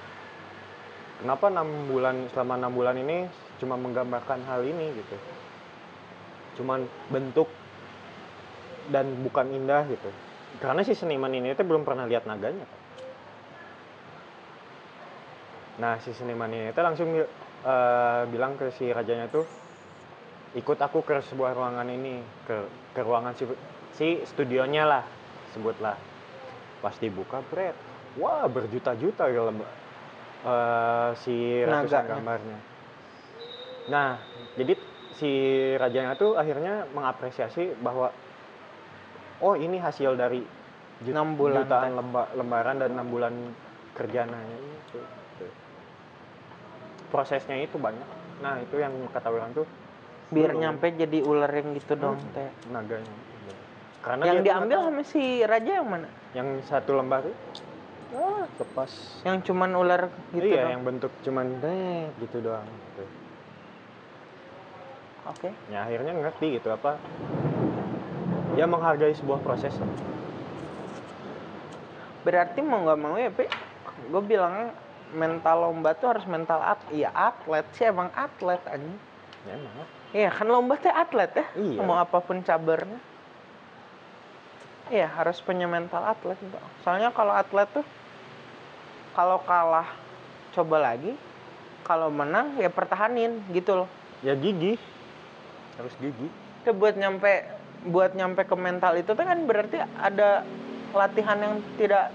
Kenapa 1.20 1.52
enam 1.52 1.68
bulan 1.92 2.32
selama 2.32 2.56
enam 2.60 2.72
bulan 2.72 2.96
ini 2.96 3.28
cuma 3.60 3.76
menggambarkan 3.76 4.44
hal 4.48 4.64
ini 4.64 4.96
gitu? 4.96 5.16
Cuman 6.60 6.88
bentuk 7.12 7.52
dan 8.88 9.12
bukan 9.20 9.52
indah 9.52 9.84
gitu. 9.92 10.08
Karena 10.64 10.88
si 10.88 10.96
seniman 10.96 11.32
ini 11.36 11.52
tuh 11.52 11.68
belum 11.68 11.84
pernah 11.84 12.08
lihat 12.08 12.24
naganya. 12.24 12.64
kan. 12.64 12.85
Nah, 15.76 16.00
si 16.00 16.16
seniman 16.16 16.48
ini 16.52 16.72
tuh 16.72 16.84
langsung 16.84 17.10
eh, 17.16 18.22
bilang 18.32 18.56
ke 18.56 18.72
si 18.72 18.88
rajanya 18.88 19.28
tuh, 19.28 19.44
ikut 20.56 20.80
aku 20.80 21.04
ke 21.04 21.20
sebuah 21.20 21.52
ruangan 21.52 21.88
ini, 21.92 22.24
ke 22.48 22.58
ke 22.96 23.02
ruangan 23.04 23.36
si 23.36 23.44
si 23.92 24.08
studionya 24.24 24.88
lah, 24.88 25.04
sebutlah. 25.52 26.00
Pas 26.80 26.96
dibuka, 26.96 27.44
Bret, 27.52 27.76
wah 28.16 28.48
berjuta-juta 28.48 29.28
ya 29.28 29.42
lem- 29.52 29.68
eh, 30.48 31.10
si 31.20 31.36
ratusan 31.60 32.08
gambarnya. 32.08 32.60
Nah, 33.92 34.18
jadi 34.56 34.74
si 35.16 35.32
rajanya 35.76 36.16
tuh 36.16 36.40
akhirnya 36.40 36.88
mengapresiasi 36.92 37.76
bahwa 37.84 38.12
oh 39.44 39.56
ini 39.60 39.80
hasil 39.80 40.16
dari 40.16 40.40
jut- 41.04 41.16
bulan 41.36 41.68
jutaan 41.68 41.92
lemba- 42.00 42.32
lembaran 42.32 42.80
dan 42.80 42.96
enam 42.96 43.08
bulan 43.12 43.34
kerjaannya 43.96 44.40
itu. 44.56 45.00
Prosesnya 47.16 47.56
itu 47.64 47.80
banyak. 47.80 48.04
Nah 48.44 48.60
itu 48.60 48.76
yang 48.76 48.92
kata 49.16 49.32
orang 49.32 49.56
tuh 49.56 49.64
biar 50.36 50.52
Belum. 50.52 50.62
nyampe 50.68 50.92
jadi 50.92 51.24
ular 51.24 51.48
yang 51.48 51.72
gitu 51.80 51.96
dong 51.96 52.20
Hmm. 52.20 52.36
teh 52.36 52.50
naganya. 52.76 53.16
Karena 54.04 54.24
yang 54.28 54.40
diambil 54.44 54.78
sama 54.92 55.04
si 55.08 55.24
raja 55.48 55.72
yang 55.82 55.88
mana 55.88 56.08
yang 56.36 56.48
satu 56.68 56.94
lembar 56.94 57.24
tuh 57.24 57.36
ah, 58.20 58.44
lepas. 58.46 58.92
yang 59.24 59.40
cuman 59.42 59.72
ular 59.80 60.02
gitu 60.36 60.46
iya, 60.46 60.68
dong 60.68 60.72
yang 60.76 60.84
bentuk 60.84 61.12
cuman 61.24 61.46
deh 61.64 62.06
gitu 62.20 62.38
doang. 62.44 62.68
Gitu. 62.68 63.04
oke 65.26 65.50
Ya 65.72 65.88
akhirnya 65.88 66.12
ngerti 66.14 66.60
gitu 66.60 66.68
apa. 66.70 67.00
Ya 68.60 68.68
menghargai 68.68 69.16
sebuah 69.16 69.40
proses. 69.40 69.74
berarti 72.26 72.60
mau 72.66 72.82
nggak 72.82 73.00
mau 73.00 73.16
ya 73.22 73.30
pe 73.30 73.46
gue 74.10 74.22
bilang 74.26 74.74
mental 75.16 75.64
lomba 75.64 75.92
tuh 75.94 76.12
harus 76.12 76.26
mental 76.26 76.60
at 76.60 76.78
iya 76.90 77.10
atlet 77.10 77.64
sih 77.72 77.86
emang 77.86 78.12
atlet 78.14 78.60
anjing 78.68 79.00
Ya 79.46 79.54
emang. 79.54 79.88
iya 80.12 80.30
kan 80.30 80.46
lomba 80.46 80.76
tuh 80.76 80.90
atlet 80.90 81.32
ya 81.34 81.46
Iya. 81.56 81.80
mau 81.80 81.96
apa 81.96 82.20
pun 82.20 82.42
cabarnya 82.42 83.00
iya 84.88 85.10
harus 85.10 85.40
punya 85.40 85.66
mental 85.66 86.04
atlet 86.04 86.38
soalnya 86.82 87.10
kalau 87.10 87.32
atlet 87.32 87.66
tuh 87.72 87.86
kalau 89.12 89.40
kalah 89.42 89.88
coba 90.52 90.78
lagi 90.86 91.16
kalau 91.82 92.10
menang 92.10 92.54
ya 92.56 92.68
pertahanin 92.68 93.40
gitu 93.50 93.76
loh 93.78 93.90
Ya 94.20 94.34
gigi. 94.34 94.80
Harus 95.76 95.94
gigi. 95.96 96.28
itu 96.58 96.72
buat 96.72 96.96
nyampe 96.96 97.46
buat 97.86 98.12
nyampe 98.12 98.42
ke 98.42 98.56
mental 98.56 98.98
itu 98.98 99.12
tuh 99.12 99.22
kan 99.22 99.38
berarti 99.44 99.78
ada 99.96 100.42
latihan 100.92 101.38
yang 101.38 101.56
tidak 101.76 102.10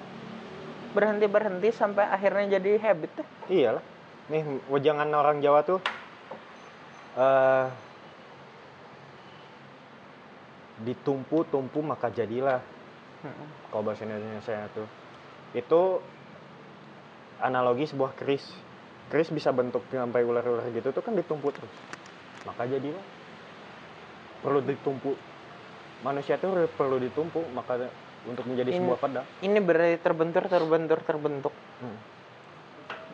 berhenti 0.91 1.27
berhenti 1.31 1.71
sampai 1.71 2.07
akhirnya 2.11 2.59
jadi 2.59 2.79
habit 2.83 3.13
iyalah. 3.51 3.85
Nih 4.31 4.43
wejangan 4.71 5.11
orang 5.15 5.43
Jawa 5.43 5.63
tuh 5.67 5.81
eh 7.19 7.67
ditumpu-tumpu 10.81 11.85
maka 11.85 12.09
jadilah. 12.09 12.63
Kalau 13.69 13.85
bahasa 13.85 14.09
Indonesia 14.09 14.65
tuh. 14.73 14.89
Itu 15.53 16.01
analogi 17.45 17.85
sebuah 17.85 18.17
keris. 18.17 18.45
Keris 19.13 19.29
bisa 19.29 19.53
bentuk 19.53 19.85
sampai 19.93 20.25
ular-ular 20.25 20.65
gitu 20.73 20.95
tuh 20.95 21.03
kan 21.05 21.13
ditumpuk 21.13 21.53
terus. 21.53 21.75
Maka 22.49 22.65
jadilah. 22.65 23.05
Perlu 24.41 24.65
ditumpuk 24.65 25.19
manusia 26.01 26.41
tuh 26.41 26.65
perlu 26.81 26.97
ditumpuk 26.97 27.45
maka 27.53 27.93
untuk 28.29 28.45
menjadi 28.45 28.71
Ini- 28.73 28.79
sebuah 28.81 28.99
pedang 29.01 29.27
Ini 29.41 29.59
berarti 29.61 29.97
terbentur 30.01 30.45
terbentur 30.47 30.99
terbentuk 31.01 31.55
Hmm. 31.81 31.99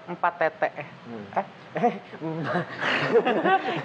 empat 0.06 0.34
tete. 0.38 0.70
Hmm. 0.70 1.26
Eh? 1.34 1.46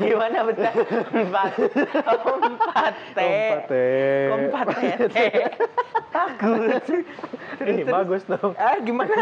Gimana 0.05 0.45
bentar? 0.45 0.73
Empat. 1.11 1.51
Oh, 2.05 2.37
empat 2.37 2.93
te. 3.17 3.25
Empat 3.25 3.61
teh. 3.65 4.29
Kok 4.29 4.37
empat 4.37 4.65
tete. 4.69 5.25
Bagus. 6.13 6.85
Ini 7.57 7.83
bagus 7.83 8.21
dong. 8.29 8.53
Ah, 8.53 8.77
gimana? 8.79 9.11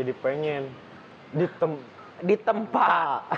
Jadi 0.00 0.12
pengen 0.18 0.62
ditem 1.36 1.72
Di 2.20 2.36
tempat. 2.40 3.20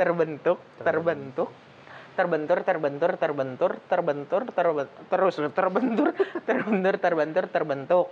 terbentuk, 0.00 0.58
terbentuk. 0.80 1.48
Terbentur, 2.20 2.58
terbentur, 2.60 3.10
terbentur, 3.16 3.72
terbentur, 3.88 4.42
terbentur, 4.52 5.00
terus 5.08 5.34
terbentur, 5.56 6.08
terbentur, 6.48 6.94
terbentur, 7.00 7.44
terbentuk. 7.48 8.06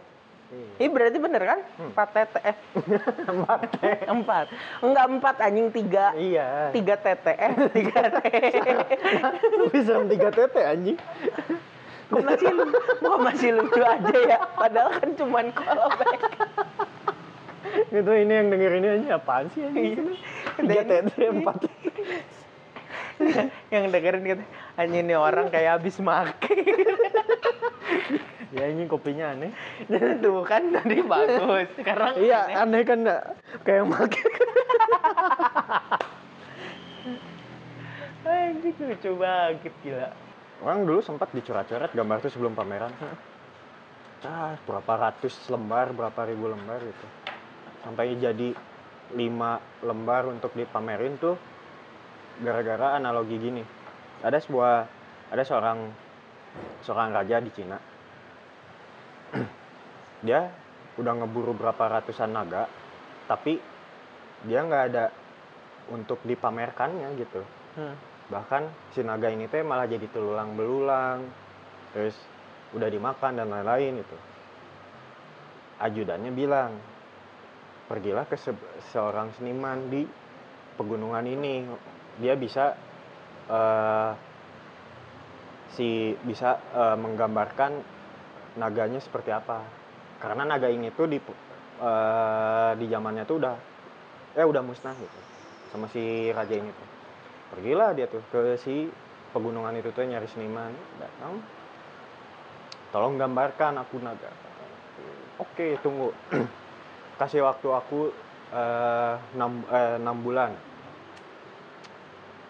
Ini 0.81 0.89
berarti 0.89 1.19
bener 1.21 1.43
kan? 1.45 1.61
Hmm. 1.77 1.93
Empat 1.93 2.09
tete. 2.17 2.41
Eh, 2.41 2.57
empat 3.37 3.69
empat. 4.09 4.47
Enggak 4.81 5.05
empat 5.13 5.37
anjing 5.45 5.69
tiga. 5.69 6.17
Iya. 6.17 6.73
Tiga 6.73 6.97
tete. 6.97 7.37
Eh, 7.37 7.53
tiga. 7.77 8.01
Lu 9.61 9.69
bisa 9.69 10.01
tiga 10.09 10.29
tete 10.33 10.61
anjing. 10.65 10.97
Kok 12.09 12.25
masih 12.25 12.49
lu, 12.49 12.65
kok 13.05 13.21
masih 13.21 13.51
lucu 13.61 13.81
aja 13.85 14.19
ya? 14.25 14.39
Padahal 14.57 14.91
kan 14.97 15.11
cuman 15.21 15.53
callback. 15.53 16.21
Itu 17.93 18.13
ini 18.17 18.33
yang 18.33 18.49
denger 18.49 18.73
ini 18.81 18.89
aja 18.89 19.21
apaan 19.21 19.53
sih 19.53 19.69
anjing? 19.69 20.17
Tiga 20.65 20.81
Dan- 20.81 21.13
tete 21.13 21.25
empat. 21.29 21.61
yang 23.75 23.91
dengerin 23.91 24.23
gitu 24.25 24.45
anjing 24.75 25.05
ini 25.07 25.15
orang 25.15 25.51
kayak 25.51 25.81
habis 25.81 25.99
make 26.01 26.39
Ya 28.49 28.65
ini 28.65 28.89
kopinya 28.89 29.37
aneh. 29.37 29.53
tuh 30.25 30.41
kan 30.49 30.73
tadi 30.73 31.05
bagus 31.05 31.69
sekarang 31.77 32.17
Iya, 32.17 32.49
aneh. 32.49 32.81
aneh 32.81 32.83
kan 32.89 32.99
nggak? 33.05 33.23
kayak 33.61 33.85
make. 33.85 34.25
anjing 38.25 38.77
lucu 38.81 39.11
banget 39.21 39.73
gila 39.85 40.09
Orang 40.59 40.89
dulu 40.89 40.99
sempat 41.05 41.31
dicoret-coret 41.31 41.95
gambar 41.95 42.19
tuh 42.19 42.33
sebelum 42.35 42.57
pameran. 42.59 42.91
Ah, 44.27 44.59
berapa 44.67 44.93
ratus 44.99 45.47
lembar, 45.47 45.95
berapa 45.95 46.27
ribu 46.27 46.51
lembar 46.51 46.83
gitu. 46.83 47.07
Sampai 47.87 48.19
jadi 48.19 48.59
lima 49.15 49.63
lembar 49.87 50.27
untuk 50.27 50.51
dipamerin 50.59 51.15
tuh 51.23 51.39
gara-gara 52.43 52.99
analogi 52.99 53.37
gini. 53.39 53.63
Ada 54.23 54.39
sebuah 54.43 54.75
ada 55.31 55.43
seorang 55.45 55.79
seorang 56.83 57.09
raja 57.15 57.39
di 57.43 57.51
Cina. 57.55 57.79
dia 60.27 60.49
udah 60.99 61.13
ngeburu 61.23 61.55
berapa 61.55 62.01
ratusan 62.01 62.35
naga, 62.35 62.67
tapi 63.31 63.59
dia 64.47 64.63
nggak 64.63 64.85
ada 64.95 65.11
untuk 65.91 66.21
dipamerkannya 66.23 67.09
gitu 67.19 67.43
Hmm. 67.79 67.95
bahkan 68.27 68.67
si 68.91 69.07
naga 69.07 69.31
ini 69.31 69.47
teh 69.47 69.63
malah 69.63 69.87
jadi 69.87 70.11
telulang 70.11 70.59
belulang 70.59 71.23
terus 71.95 72.19
udah 72.75 72.91
dimakan 72.91 73.39
dan 73.39 73.47
lain-lain 73.47 74.03
itu 74.03 74.17
ajudannya 75.79 76.33
bilang 76.35 76.75
pergilah 77.87 78.27
ke 78.27 78.35
se- 78.35 78.67
seorang 78.91 79.31
seniman 79.39 79.87
di 79.87 80.03
pegunungan 80.75 81.23
ini 81.23 81.71
dia 82.19 82.35
bisa 82.35 82.75
eh, 83.49 84.13
si 85.75 86.15
bisa 86.27 86.59
eh, 86.75 86.97
menggambarkan 86.99 87.73
naganya 88.59 88.99
seperti 88.99 89.31
apa. 89.31 89.63
Karena 90.19 90.43
naga 90.43 90.67
ini 90.67 90.91
tuh 90.91 91.07
di 91.07 91.19
eh, 91.19 92.71
di 92.77 92.87
zamannya 92.91 93.25
tuh 93.25 93.37
udah 93.39 93.55
eh 94.39 94.47
udah 94.47 94.63
musnah 94.63 94.95
gitu 94.95 95.21
sama 95.73 95.87
si 95.91 96.31
raja 96.35 96.55
ini 96.55 96.71
tuh. 96.71 96.89
Pergilah 97.55 97.97
dia 97.97 98.07
tuh 98.11 98.21
ke 98.29 98.61
si 98.61 98.91
pegunungan 99.33 99.73
itu 99.79 99.91
tuh 99.95 100.05
nyari 100.05 100.29
seniman 100.29 100.75
datang. 101.01 101.41
Tolong 102.89 103.21
gambarkan 103.21 103.81
aku 103.81 104.01
naga 104.01 104.49
oke 105.39 105.67
tunggu. 105.81 106.11
Kasih 107.19 107.43
waktu 107.43 107.69
aku 107.75 108.15
enam 109.35 109.67
eh, 109.69 109.97
enam 109.99 110.17
bulan 110.23 110.55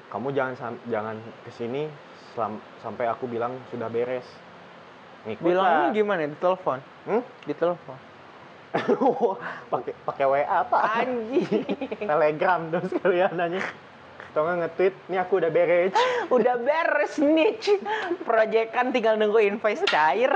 kamu 0.09 0.33
jangan 0.33 0.75
jangan 0.89 1.17
ke 1.45 1.51
sini 1.53 1.89
selam- 2.33 2.63
sampai 2.81 3.09
aku 3.09 3.29
bilang 3.29 3.57
sudah 3.69 3.93
beres. 3.93 4.25
Ngikut 5.29 5.45
bilangnya 5.45 5.89
gimana? 5.93 6.21
Di 6.25 6.39
telepon? 6.39 6.79
Hmm? 7.05 7.23
di 7.45 7.55
telepon? 7.57 7.99
Pakai 9.73 9.93
pakai 10.05 10.25
WA 10.29 10.45
apa 10.45 10.79
anjing. 11.05 11.65
Telegram 12.11 12.61
dong 12.69 12.87
sekalian 12.89 13.33
nanya. 13.37 13.65
Atau 14.29 14.45
nggak 14.45 14.57
nge-tweet 14.61 14.95
ini 15.09 15.17
aku 15.17 15.33
udah 15.41 15.51
beres. 15.51 15.95
Udah 16.37 16.55
beres 16.61 17.17
nih 17.17 17.57
proyekan 18.29 18.93
tinggal 18.93 19.17
nunggu 19.17 19.41
invoice 19.41 19.85
cair. 19.89 20.29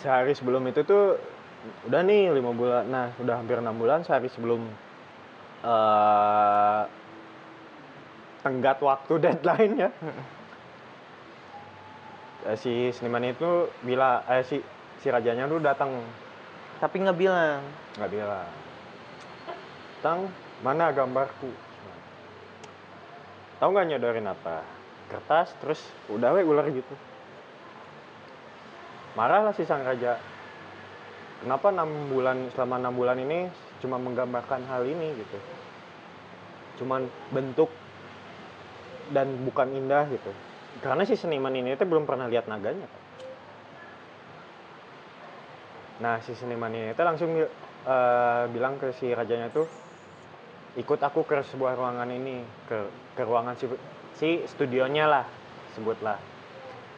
Sehari 0.00 0.32
sebelum 0.32 0.64
itu 0.68 0.80
tuh 0.88 1.20
udah 1.86 2.00
nih 2.02 2.32
lima 2.34 2.52
bulan. 2.52 2.84
Nah 2.88 3.06
udah 3.20 3.34
hampir 3.40 3.58
enam 3.58 3.76
bulan 3.76 4.02
sehari 4.02 4.30
sebelum 4.30 4.66
eh 5.66 6.82
tenggat 8.46 8.78
waktu 8.78 9.12
deadline 9.24 9.74
ya. 9.74 9.90
Eh, 12.46 12.54
si 12.54 12.94
seniman 12.94 13.26
itu 13.26 13.66
bila 13.82 14.22
eh 14.30 14.46
si 14.46 14.62
si 15.02 15.06
rajanya 15.10 15.50
tuh 15.50 15.58
datang. 15.58 15.90
Tapi 16.78 16.96
nggak 17.02 17.18
bilang. 17.18 17.62
Nggak 17.98 18.12
bilang. 18.12 18.48
Tang 20.04 20.30
mana 20.62 20.92
gambarku? 20.94 21.50
Tahu 23.58 23.68
nggak 23.72 23.86
nyodorin 23.88 24.28
apa? 24.28 24.62
Kertas 25.08 25.54
terus 25.58 25.80
udah 26.12 26.36
we 26.36 26.44
ular 26.44 26.68
gitu. 26.70 26.94
Marahlah 29.16 29.56
si 29.56 29.64
sang 29.64 29.80
raja 29.80 30.20
kenapa 31.44 31.72
enam 31.72 31.90
bulan 32.12 32.48
selama 32.54 32.74
enam 32.80 32.94
bulan 32.96 33.18
ini 33.20 33.48
cuma 33.82 34.00
menggambarkan 34.00 34.64
hal 34.68 34.82
ini 34.86 35.16
gitu? 35.16 35.38
Cuman 36.82 37.08
bentuk 37.32 37.72
dan 39.10 39.30
bukan 39.46 39.70
indah 39.72 40.08
gitu. 40.10 40.32
Karena 40.84 41.08
si 41.08 41.16
seniman 41.16 41.52
ini 41.56 41.72
tuh 41.76 41.88
belum 41.88 42.04
pernah 42.04 42.28
lihat 42.28 42.48
naganya. 42.48 42.88
Nah 46.00 46.20
si 46.20 46.36
seniman 46.36 46.72
ini 46.72 46.92
tuh 46.92 47.04
langsung 47.04 47.30
eh, 47.36 48.44
bilang 48.52 48.76
ke 48.76 48.92
si 48.92 49.08
rajanya 49.08 49.48
tuh 49.48 49.64
ikut 50.76 51.00
aku 51.00 51.24
ke 51.24 51.40
sebuah 51.40 51.72
ruangan 51.72 52.12
ini 52.12 52.44
ke 52.68 52.78
ke 53.16 53.22
ruangan 53.24 53.56
si 53.56 53.64
si 54.12 54.28
studionya 54.44 55.08
lah 55.08 55.24
sebutlah. 55.72 56.20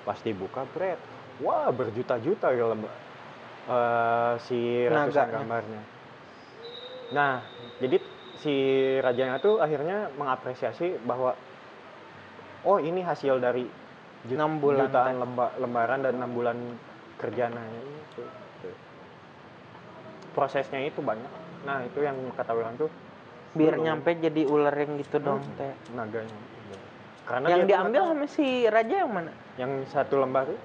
Pas 0.02 0.18
dibuka 0.24 0.66
Brad 0.74 0.98
wah 1.38 1.70
berjuta-juta 1.70 2.50
ya 2.50 2.74
eh, 3.68 4.32
si 4.42 4.58
ratusan 4.88 5.28
Naganya. 5.28 5.36
gambarnya. 5.38 5.82
Nah 7.12 7.32
jadi 7.78 7.96
si 8.38 8.54
rajanya 9.00 9.36
tuh 9.38 9.58
akhirnya 9.58 10.08
mengapresiasi 10.16 10.98
bahwa 11.04 11.34
oh 12.64 12.78
ini 12.80 13.02
hasil 13.02 13.38
dari 13.38 13.66
Enam 14.28 14.58
bulan 14.58 14.90
jutaan 14.90 15.14
lemba- 15.22 15.54
lembaran 15.62 16.02
dan 16.02 16.18
enam 16.18 16.30
bulan 16.34 16.56
kerjanya. 17.22 17.62
Itu 17.62 18.26
prosesnya 20.34 20.82
itu 20.82 20.98
banyak. 20.98 21.30
Nah 21.64 21.86
itu 21.86 22.02
yang 22.02 22.18
kata 22.34 22.52
orang 22.52 22.74
tuh. 22.76 22.90
Biar 23.56 23.80
Belum. 23.80 23.86
nyampe 23.88 24.12
jadi 24.20 24.42
ular 24.44 24.74
yang 24.76 25.00
gitu 25.00 25.16
dong 25.18 25.40
Hmm, 25.40 25.56
teh 25.56 25.72
naganya 25.96 26.36
karena 27.28 27.46
yang 27.48 27.62
diambil 27.68 28.02
sama 28.12 28.26
si 28.28 28.64
raja 28.68 29.04
yang 29.04 29.12
mana? 29.12 29.32
Yang 29.60 29.88
satu 29.92 30.16
lembar. 30.20 30.48
tuh 30.48 30.56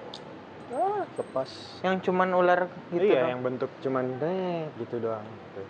ah 0.73 1.05
kepas. 1.15 1.49
Yang 1.85 2.09
cuman 2.09 2.29
ular 2.33 2.67
gitu 2.89 3.05
iya 3.05 3.21
dong. 3.23 3.31
yang 3.37 3.41
bentuk 3.45 3.69
cuman 3.85 4.05
deh 4.17 4.67
gitu 4.81 4.95
doang 4.97 5.23
gitu. 5.23 5.61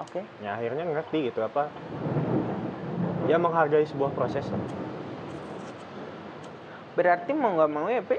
oke. 0.00 0.20
Ya 0.40 0.54
akhirnya 0.54 0.84
ngerti 0.86 1.30
gitu 1.30 1.40
apa. 1.42 1.66
Ya 3.26 3.36
menghargai 3.42 3.86
sebuah 3.90 4.14
proses. 4.14 4.46
Berarti 6.94 7.30
mau 7.34 7.52
nggak 7.58 7.70
mau 7.74 7.90
ya 7.90 8.00
Pi? 8.00 8.16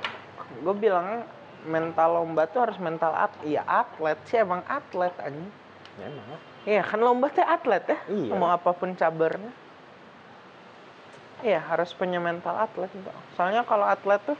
Gue 0.61 0.75
bilang 0.75 1.23
mental 1.65 2.21
lomba 2.21 2.45
tuh 2.47 2.69
harus 2.69 2.77
mental 2.79 3.11
at 3.15 3.33
iya 3.43 3.63
atlet 3.65 4.19
sih 4.27 4.37
emang 4.43 4.61
atlet 4.67 5.15
anjing. 5.23 5.51
Ya 5.97 6.05
emang 6.11 6.27
iya 6.67 6.81
kan 6.83 6.99
lomba 6.99 7.31
tuh 7.31 7.47
atlet 7.47 7.83
ya? 7.87 7.97
Iya. 8.11 8.35
mau 8.35 8.51
apa 8.51 8.75
pun 8.75 8.91
cabarnya. 8.93 9.49
Iya 11.41 11.61
harus 11.63 11.93
punya 11.93 12.17
mental 12.17 12.57
atlet 12.57 12.89
soalnya 13.37 13.61
kalau 13.63 13.85
atlet 13.85 14.19
tuh 14.25 14.37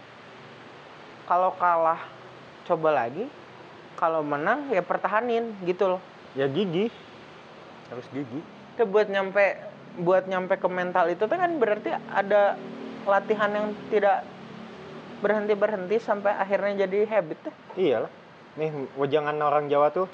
kalau 1.29 1.51
kalah 1.59 1.99
coba 2.65 3.05
lagi. 3.05 3.27
Kalau 3.97 4.21
menang 4.21 4.69
ya 4.69 4.85
pertahanin 4.85 5.57
gitu 5.65 5.97
loh. 5.97 6.01
Ya 6.37 6.45
gigi 6.45 6.93
harus 7.89 8.05
gigi 8.13 8.45
itu 8.77 8.83
buat 8.85 9.09
nyampe 9.09 9.57
buat 9.97 10.29
nyampe 10.29 10.61
ke 10.61 10.69
mental 10.69 11.09
itu 11.09 11.25
tuh 11.25 11.33
kan 11.33 11.49
berarti 11.57 11.89
ada 12.13 12.53
latihan 13.09 13.49
yang 13.49 13.67
tidak 13.89 14.21
berhenti 15.17 15.57
berhenti 15.57 15.97
sampai 15.97 16.37
akhirnya 16.37 16.85
jadi 16.85 17.09
habit 17.09 17.49
tuh. 17.49 17.53
Iyalah. 17.73 18.11
Nih 18.61 18.69
wejangan 19.01 19.33
orang 19.41 19.65
Jawa 19.65 19.89
tuh 19.89 20.05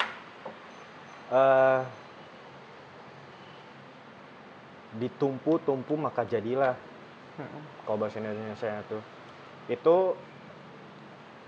eh 1.28 1.80
ditumpu-tumpu 4.96 5.92
maka 6.00 6.24
jadilah. 6.24 6.72
Kalau 7.84 8.00
bahasa 8.00 8.16
Indonesia 8.16 8.80
tuh. 8.88 9.02
Itu 9.68 10.16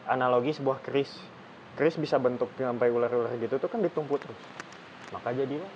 analogi 0.06 0.54
sebuah 0.54 0.82
keris. 0.82 1.10
Keris 1.76 2.00
bisa 2.00 2.16
bentuk 2.16 2.48
sampai 2.56 2.88
ular-ular 2.88 3.36
gitu 3.36 3.60
tuh 3.60 3.68
kan 3.68 3.84
ditumpu 3.84 4.16
terus. 4.16 4.38
Maka 5.12 5.30
jadilah 5.36 5.68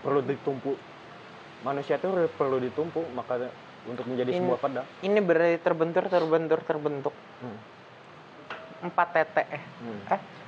perlu 0.00 0.24
ditumpu 0.24 0.72
manusia 1.60 2.00
tuh 2.00 2.28
perlu 2.32 2.56
ditumpu 2.56 3.04
maka 3.12 3.52
untuk 3.84 4.04
menjadi 4.08 4.32
Ini- 4.32 4.40
sebuah 4.40 4.58
pedang. 4.60 4.86
ini 5.04 5.18
berarti 5.20 5.56
terbentur 5.60 6.04
terbentur 6.08 6.60
terbentuk. 6.64 7.14
Hmm. 7.44 7.58
Empat 8.80 9.08
tete. 9.12 9.42
Eh 9.44 9.62
Hmm. 9.80 10.00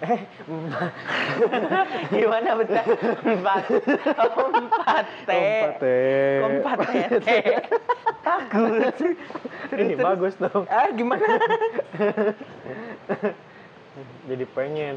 eh 0.02 0.20
gimana 2.12 2.58
betul 2.58 2.82
empat. 3.22 3.62
Oh, 4.18 4.48
empat 4.50 5.06
te 5.24 5.38
Empat 5.38 5.72
teh. 5.78 6.36
empat 6.42 6.78
tete. 6.84 7.38
Bagus 8.22 8.96
Ini 9.78 9.94
bagus 9.96 10.34
dong. 10.36 10.64
ah 10.66 10.88
gimana? 10.90 11.22
Jadi 14.28 14.44
pengen 14.48 14.96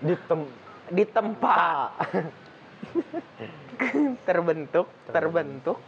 ditem 0.00 0.40
di 0.88 1.04
tempat 1.04 1.92
terbentuk 4.22 4.86
terbentuk. 5.08 5.78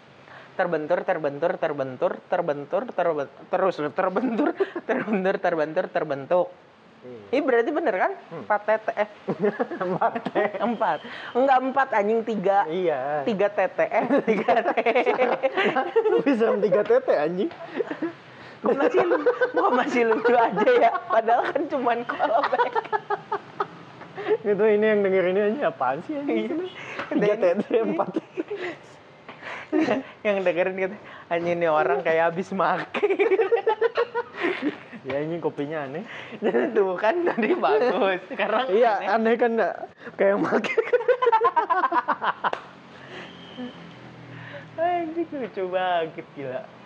Terbentur 0.51 1.01
terbentur 1.01 1.57
terbentur 1.57 2.13
terbentur 2.29 2.83
terben- 2.93 3.33
terus 3.49 3.77
terbentur 3.81 4.53
terbentur 4.85 5.35
terbentur 5.41 5.85
terbentuk 5.89 6.47
ini 7.01 7.41
berarti 7.41 7.71
bener 7.73 7.95
kan? 7.97 8.13
Empat 8.29 8.61
tete. 8.69 8.93
Eh 8.93 9.09
empat 9.81 10.13
teh. 10.29 10.51
empat. 10.61 10.99
Enggak 11.33 11.59
empat 11.65 11.89
anjing 11.97 12.21
tiga. 12.29 12.69
Iya. 12.69 13.25
tiga 13.25 13.49
tete 13.49 13.87
eh 13.89 14.05
tiga 14.29 14.51
tete. 14.61 14.85
Bisa 16.21 16.47
tiga 16.61 16.81
tete 16.85 17.13
anjing. 17.17 17.51
kok 18.61 18.77
masih 18.77 19.01
kok 19.57 19.73
masih 19.73 20.03
lucu 20.13 20.35
aja 20.37 20.71
ya. 20.77 20.91
Padahal 21.09 21.43
kan 21.49 21.63
cuman 21.73 21.99
callback. 22.05 22.73
Itu 24.45 24.65
ini 24.69 24.85
yang 24.85 25.01
denger 25.01 25.25
ini 25.33 25.41
aja 25.41 25.73
apaan 25.73 26.05
sih 26.05 26.21
anjing? 26.21 26.69
Tiga 27.09 27.35
Dan- 27.41 27.65
tete 27.65 27.77
empat. 27.81 28.13
yang 30.27 30.43
dengerin 30.43 30.75
gitu 30.77 30.97
anjing 31.31 31.57
ini 31.57 31.67
orang 31.67 32.03
kayak 32.03 32.35
habis 32.35 32.51
make 32.51 32.91
Ya 35.01 35.17
anjing 35.17 35.41
kopinya 35.41 35.89
aneh. 35.89 36.05
tuh 36.77 36.93
kan 36.95 37.25
tadi 37.25 37.57
bagus 37.57 38.21
sekarang 38.29 38.69
Iya, 38.69 39.01
aneh. 39.01 39.09
aneh 39.09 39.35
kan 39.41 39.51
nggak? 39.57 39.77
kayak 40.15 40.37
make. 40.37 40.77
anjing 44.77 45.29
lucu 45.33 45.63
banget 45.69 46.27
gila 46.35 46.63